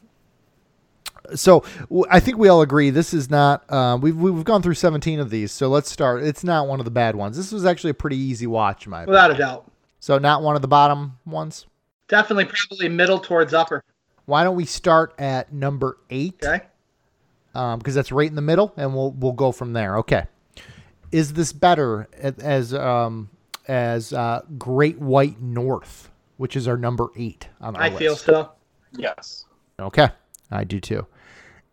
[1.35, 1.63] so
[2.09, 5.29] I think we all agree this is not uh, we've we've gone through 17 of
[5.29, 5.51] these.
[5.51, 6.23] So let's start.
[6.23, 7.37] It's not one of the bad ones.
[7.37, 9.49] This was actually a pretty easy watch, my without opinion.
[9.49, 9.71] a doubt.
[9.99, 11.65] So not one of the bottom ones.
[12.09, 13.83] Definitely, probably middle towards upper.
[14.25, 16.43] Why don't we start at number eight?
[16.43, 16.65] Okay.
[17.55, 19.97] Um, because that's right in the middle, and we'll we'll go from there.
[19.99, 20.25] Okay.
[21.11, 23.29] Is this better as um,
[23.67, 26.09] as uh, Great White North,
[26.43, 27.99] which is our number eight on our I list?
[27.99, 28.51] feel so.
[28.97, 29.45] Yes.
[29.79, 30.09] Okay,
[30.51, 31.07] I do too.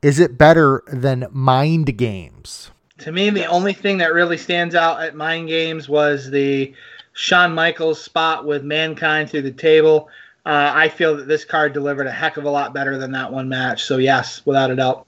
[0.01, 2.71] Is it better than Mind Games?
[2.99, 6.73] To me, the only thing that really stands out at Mind Games was the
[7.15, 10.09] Shawn Michaels spot with Mankind through the table.
[10.47, 13.33] Uh, I feel that this card delivered a heck of a lot better than that
[13.33, 13.83] one match.
[13.83, 15.05] So yes, without a doubt,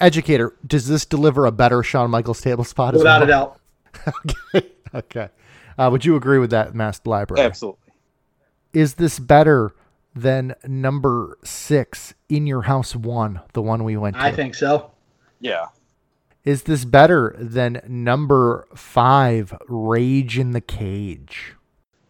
[0.00, 2.94] Educator, does this deliver a better Shawn Michaels table spot?
[2.94, 3.60] As without a well?
[4.06, 4.14] doubt.
[4.54, 4.70] okay.
[4.94, 5.28] Okay.
[5.76, 7.44] Uh, would you agree with that, Masked Library?
[7.44, 7.83] Absolutely.
[8.74, 9.74] Is this better
[10.14, 14.22] than number six in your house one, the one we went to?
[14.22, 14.90] I think so.
[15.40, 15.66] Yeah.
[16.44, 21.54] Is this better than number five, Rage in the Cage?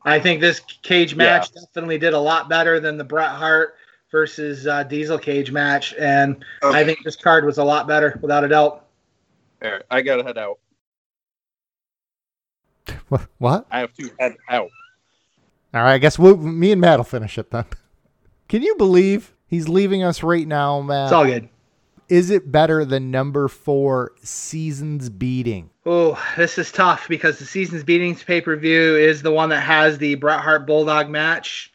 [0.05, 1.63] I think this cage match Yeah.
[1.63, 3.77] definitely did a lot better than the Bret Hart
[4.11, 8.45] versus uh, Diesel cage match, and I think this card was a lot better, without
[8.45, 8.87] a doubt.
[9.63, 9.83] All right.
[9.91, 10.59] I got to head out.
[13.39, 13.67] What?
[13.71, 14.69] I have to head out.
[15.75, 17.65] All right, I guess we'll, me and Matt will finish it then.
[18.49, 21.07] Can you believe he's leaving us right now, Matt?
[21.07, 21.49] It's all good.
[22.09, 25.71] Is it better than number four, Seasons Beating?
[25.85, 29.63] Oh, this is tough because the season's beatings pay per view is the one that
[29.63, 31.73] has the Bret Hart Bulldog match.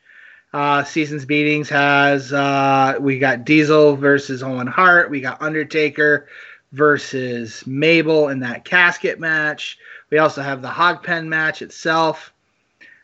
[0.53, 5.09] Uh, season's beatings has uh, we got Diesel versus Owen Hart.
[5.09, 6.27] We got Undertaker
[6.71, 9.77] versus Mabel in that casket match.
[10.09, 12.34] We also have the Hog Pen match itself.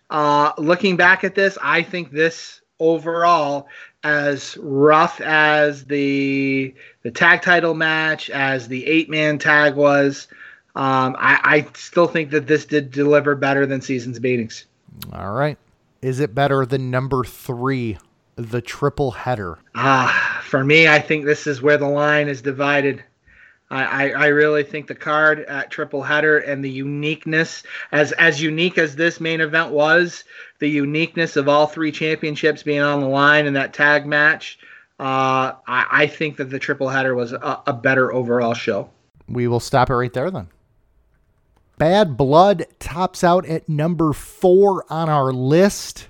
[0.09, 3.67] Uh, looking back at this, I think this overall,
[4.03, 10.27] as rough as the the tag title match, as the eight man tag was,
[10.75, 14.65] um, I, I still think that this did deliver better than season's beatings.
[15.13, 15.57] All right.
[16.01, 17.97] Is it better than number three,
[18.35, 19.57] the triple header?
[19.73, 23.03] Ah, for me, I think this is where the line is divided.
[23.71, 28.77] I, I, really think the card at triple header and the uniqueness, as as unique
[28.77, 30.23] as this main event was,
[30.59, 34.59] the uniqueness of all three championships being on the line in that tag match,
[34.99, 38.89] uh, I, I think that the triple header was a, a better overall show.
[39.27, 40.47] We will stop it right there then.
[41.77, 46.07] Bad Blood tops out at number four on our list.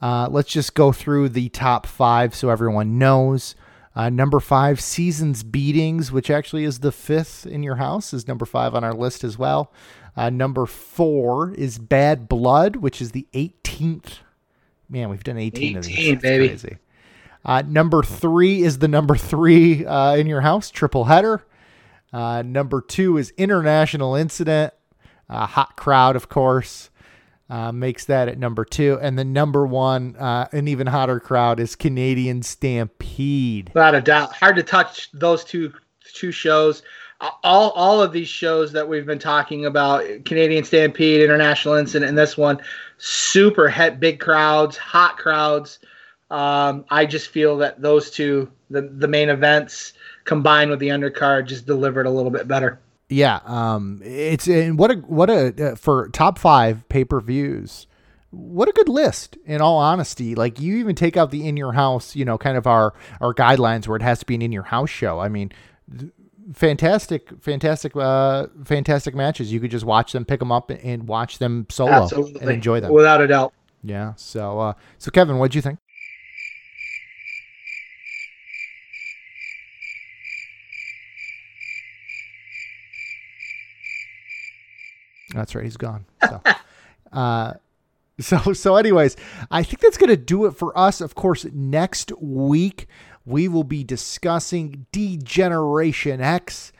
[0.00, 3.54] Uh, let's just go through the top five so everyone knows.
[3.94, 8.46] Uh, number five, Seasons Beatings, which actually is the fifth in your house, is number
[8.46, 9.72] five on our list as well.
[10.16, 14.18] Uh, number four is Bad Blood, which is the 18th.
[14.88, 15.92] Man, we've done 18, of these.
[15.98, 16.48] 18, That's baby.
[16.48, 16.76] crazy.
[17.44, 21.44] Uh, number three is the number three uh, in your house, triple header.
[22.12, 24.72] Uh, number two is International Incident.
[25.28, 26.90] Uh, hot crowd, of course,
[27.52, 28.98] uh, makes that at number two.
[29.02, 33.70] And the number one, uh, an even hotter crowd, is Canadian Stampede.
[33.74, 35.70] Without a doubt, hard to touch those two
[36.14, 36.82] two shows.
[37.20, 42.16] All all of these shows that we've been talking about, Canadian Stampede, International Incident, and
[42.16, 42.58] this one,
[42.96, 45.78] super het, big crowds, hot crowds.
[46.30, 49.92] Um, I just feel that those two, the the main events
[50.24, 52.80] combined with the undercard, just delivered a little bit better.
[53.12, 57.86] Yeah, um, it's and what a what a uh, for top five pay per views.
[58.30, 59.36] What a good list!
[59.44, 62.56] In all honesty, like you even take out the in your house, you know, kind
[62.56, 65.20] of our our guidelines where it has to be an in your house show.
[65.20, 65.52] I mean,
[65.98, 66.10] th-
[66.54, 69.52] fantastic, fantastic, uh, fantastic matches.
[69.52, 72.80] You could just watch them, pick them up, and watch them solo Absolutely, and enjoy
[72.80, 72.92] them.
[72.92, 73.52] without a doubt.
[73.82, 74.14] Yeah.
[74.16, 75.78] So, uh, so Kevin, what'd you think?
[85.34, 85.64] That's right.
[85.64, 86.04] He's gone.
[86.28, 86.42] So,
[87.12, 87.54] uh,
[88.20, 89.16] so, so anyways,
[89.50, 91.00] I think that's going to do it for us.
[91.00, 92.86] Of course, next week
[93.24, 96.72] we will be discussing D-Generation X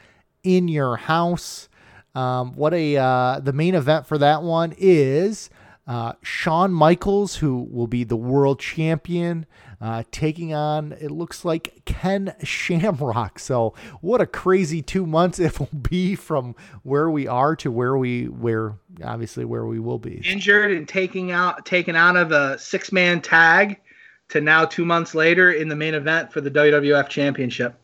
[0.42, 1.68] in your house.
[2.14, 5.48] Um, what a uh, the main event for that one is
[5.86, 9.46] uh, Shawn Michaels, who will be the world champion,
[9.82, 13.40] uh, taking on it looks like Ken Shamrock.
[13.40, 16.54] So what a crazy two months it will be from
[16.84, 20.22] where we are to where we where obviously where we will be.
[20.24, 23.80] Injured and taking out taken out of a six man tag
[24.28, 27.74] to now two months later in the main event for the WWF Championship.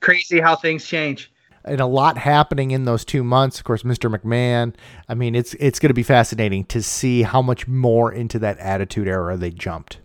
[0.00, 1.32] Crazy how things change.
[1.64, 3.58] and a lot happening in those two months.
[3.58, 4.14] Of course, Mr.
[4.14, 4.72] McMahon.
[5.08, 8.58] I mean, it's it's going to be fascinating to see how much more into that
[8.58, 9.98] Attitude Era they jumped.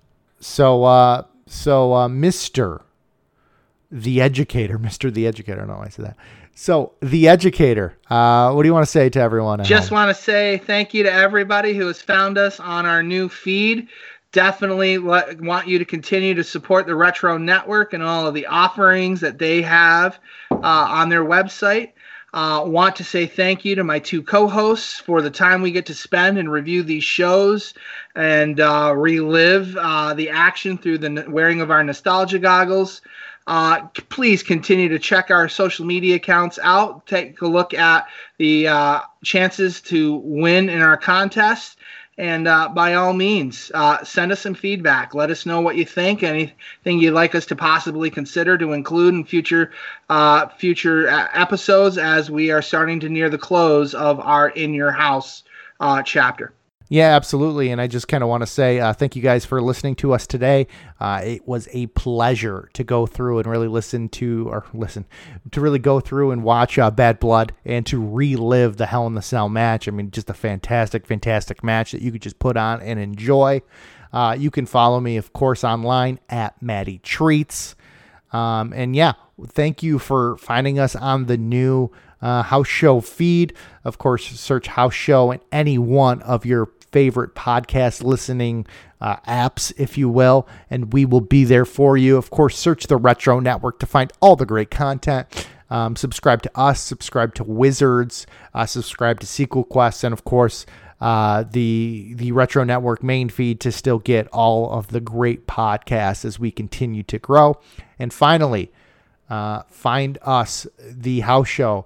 [0.48, 2.82] So, uh, so uh, Mr.
[3.92, 5.14] The Educator, Mr.
[5.14, 5.58] The Educator.
[5.58, 6.18] I don't know why I said that.
[6.56, 7.96] So, The Educator.
[8.10, 9.64] Uh, what do you want to say to everyone?
[9.64, 13.30] Just want to say thank you to everybody who has found us on our new
[13.30, 13.88] feed.
[14.32, 18.48] Definitely let, want you to continue to support the Retro Network and all of the
[18.48, 20.18] offerings that they have
[20.52, 21.92] uh, on their website.
[22.34, 25.86] Uh, want to say thank you to my two co-hosts for the time we get
[25.86, 27.74] to spend and review these shows
[28.16, 33.02] and uh, relive uh, the action through the wearing of our nostalgia goggles.
[33.48, 37.08] Uh, please continue to check our social media accounts out.
[37.08, 41.78] Take a look at the uh, chances to win in our contest.
[42.18, 45.14] And uh, by all means, uh, send us some feedback.
[45.14, 46.24] Let us know what you think.
[46.24, 49.72] Anything you'd like us to possibly consider to include in future
[50.10, 54.74] uh, future uh, episodes as we are starting to near the close of our In
[54.74, 55.44] Your House
[55.80, 56.54] uh, chapter.
[56.90, 57.72] Yeah, absolutely.
[57.72, 60.14] And I just kind of want to say uh, thank you guys for listening to
[60.14, 60.68] us today.
[61.00, 65.06] Uh, it was a pleasure to go through and really listen to, or listen,
[65.52, 69.16] to really go through and watch uh, Bad Blood and to relive the Hell in
[69.16, 69.88] the Cell match.
[69.88, 73.62] I mean, just a fantastic, fantastic match that you could just put on and enjoy.
[74.14, 77.76] Uh, you can follow me, of course, online at Maddie Treats.
[78.32, 79.14] Um, and yeah,
[79.48, 81.92] thank you for finding us on the new
[82.22, 83.54] uh, House Show feed.
[83.84, 88.66] Of course, search House Show in any one of your favorite podcast listening
[89.00, 92.18] uh, apps, if you will, and we will be there for you.
[92.18, 95.48] Of course, search the Retro Network to find all the great content.
[95.70, 100.66] Um, subscribe to us, subscribe to Wizards, uh, subscribe to Sequel Quest, and of course,
[101.00, 106.26] uh, the the Retro Network main feed to still get all of the great podcasts
[106.26, 107.60] as we continue to grow.
[108.00, 108.72] And finally,
[109.30, 111.86] uh, find us the House Show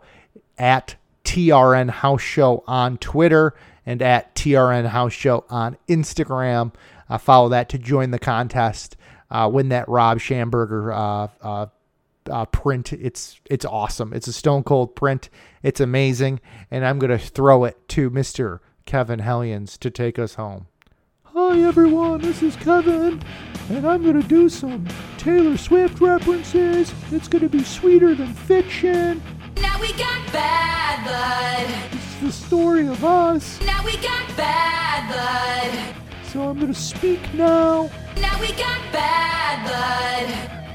[0.57, 3.53] at TRN House Show on Twitter
[3.85, 6.73] and at TRN House Show on Instagram.
[7.09, 8.95] Uh, follow that to join the contest.
[9.29, 11.65] Uh, win that Rob Schamberger uh, uh,
[12.29, 12.93] uh, print.
[12.93, 14.13] It's it's awesome.
[14.13, 15.29] It's a stone cold print.
[15.63, 16.39] It's amazing,
[16.69, 20.67] and I'm gonna throw it to Mister Kevin Hellions to take us home.
[21.33, 23.21] Hi everyone, this is Kevin,
[23.69, 24.85] and I'm gonna do some
[25.17, 26.93] Taylor Swift references.
[27.09, 29.21] It's gonna be sweeter than fiction.
[29.57, 31.91] Now we got bad blood.
[31.93, 33.59] It's the story of us.
[33.65, 35.95] Now we got bad blood.
[36.31, 40.27] So I'm gonna speak now, Now we got bad blood.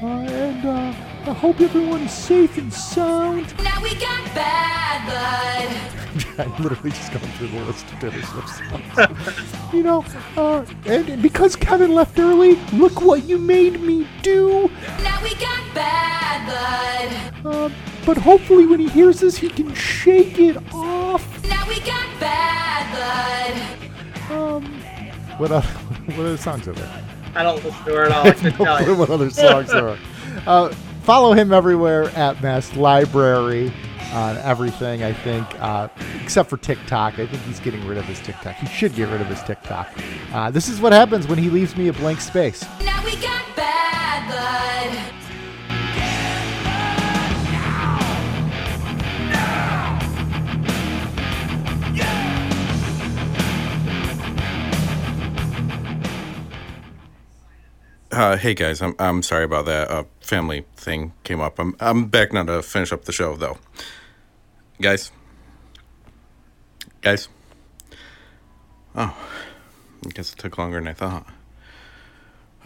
[0.03, 0.93] uh, and uh,
[1.27, 3.53] I hope everyone is safe and sound.
[3.61, 6.37] Now we got bad blood.
[6.39, 8.49] I'm literally just going through the list of Taylor Swift
[8.95, 9.73] songs.
[9.73, 10.05] you know,
[10.37, 14.71] uh, and because Kevin left early, look what you made me do.
[15.03, 17.53] Now we got bad blood.
[17.53, 17.75] Uh,
[18.05, 21.43] but hopefully, when he hears this, he can shake it off.
[21.49, 23.75] Now we got bad
[24.29, 24.31] blood.
[24.31, 24.63] Um,
[25.39, 25.67] what other,
[26.05, 27.03] what other songs are there?
[27.35, 28.25] I don't listen to her at all.
[28.27, 28.95] I couldn't tell you.
[28.95, 29.97] what other songs there are.
[30.45, 30.73] Uh,
[31.07, 33.71] follow him everywhere at Masked Library
[34.11, 35.87] on everything, I think, uh,
[36.21, 37.13] except for TikTok.
[37.17, 38.55] I think he's getting rid of his TikTok.
[38.55, 39.87] He should get rid of his TikTok.
[40.33, 42.65] Uh, this is what happens when he leaves me a blank space.
[42.83, 45.13] Now we got bad blood.
[58.11, 59.89] Uh, hey guys, I'm I'm sorry about that.
[60.27, 61.57] Family thing came up.
[61.57, 63.59] I'm I'm back now to finish up the show though.
[64.81, 65.09] Guys,
[66.99, 67.29] guys.
[68.93, 69.15] Oh,
[70.05, 71.27] I guess it took longer than I thought.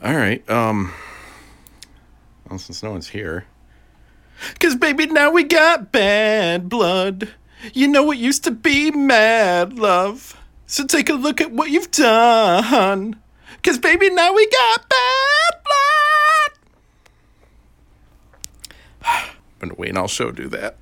[0.02, 0.50] All right.
[0.50, 0.92] Um.
[2.50, 3.46] Well, since no one's here.
[4.60, 7.32] Cause baby, now we got bad blood.
[7.76, 10.36] You know it used to be mad love.
[10.66, 13.22] So take a look at what you've done.
[13.62, 16.01] Cause baby, now we got bad blood.
[19.98, 20.78] All show to do that.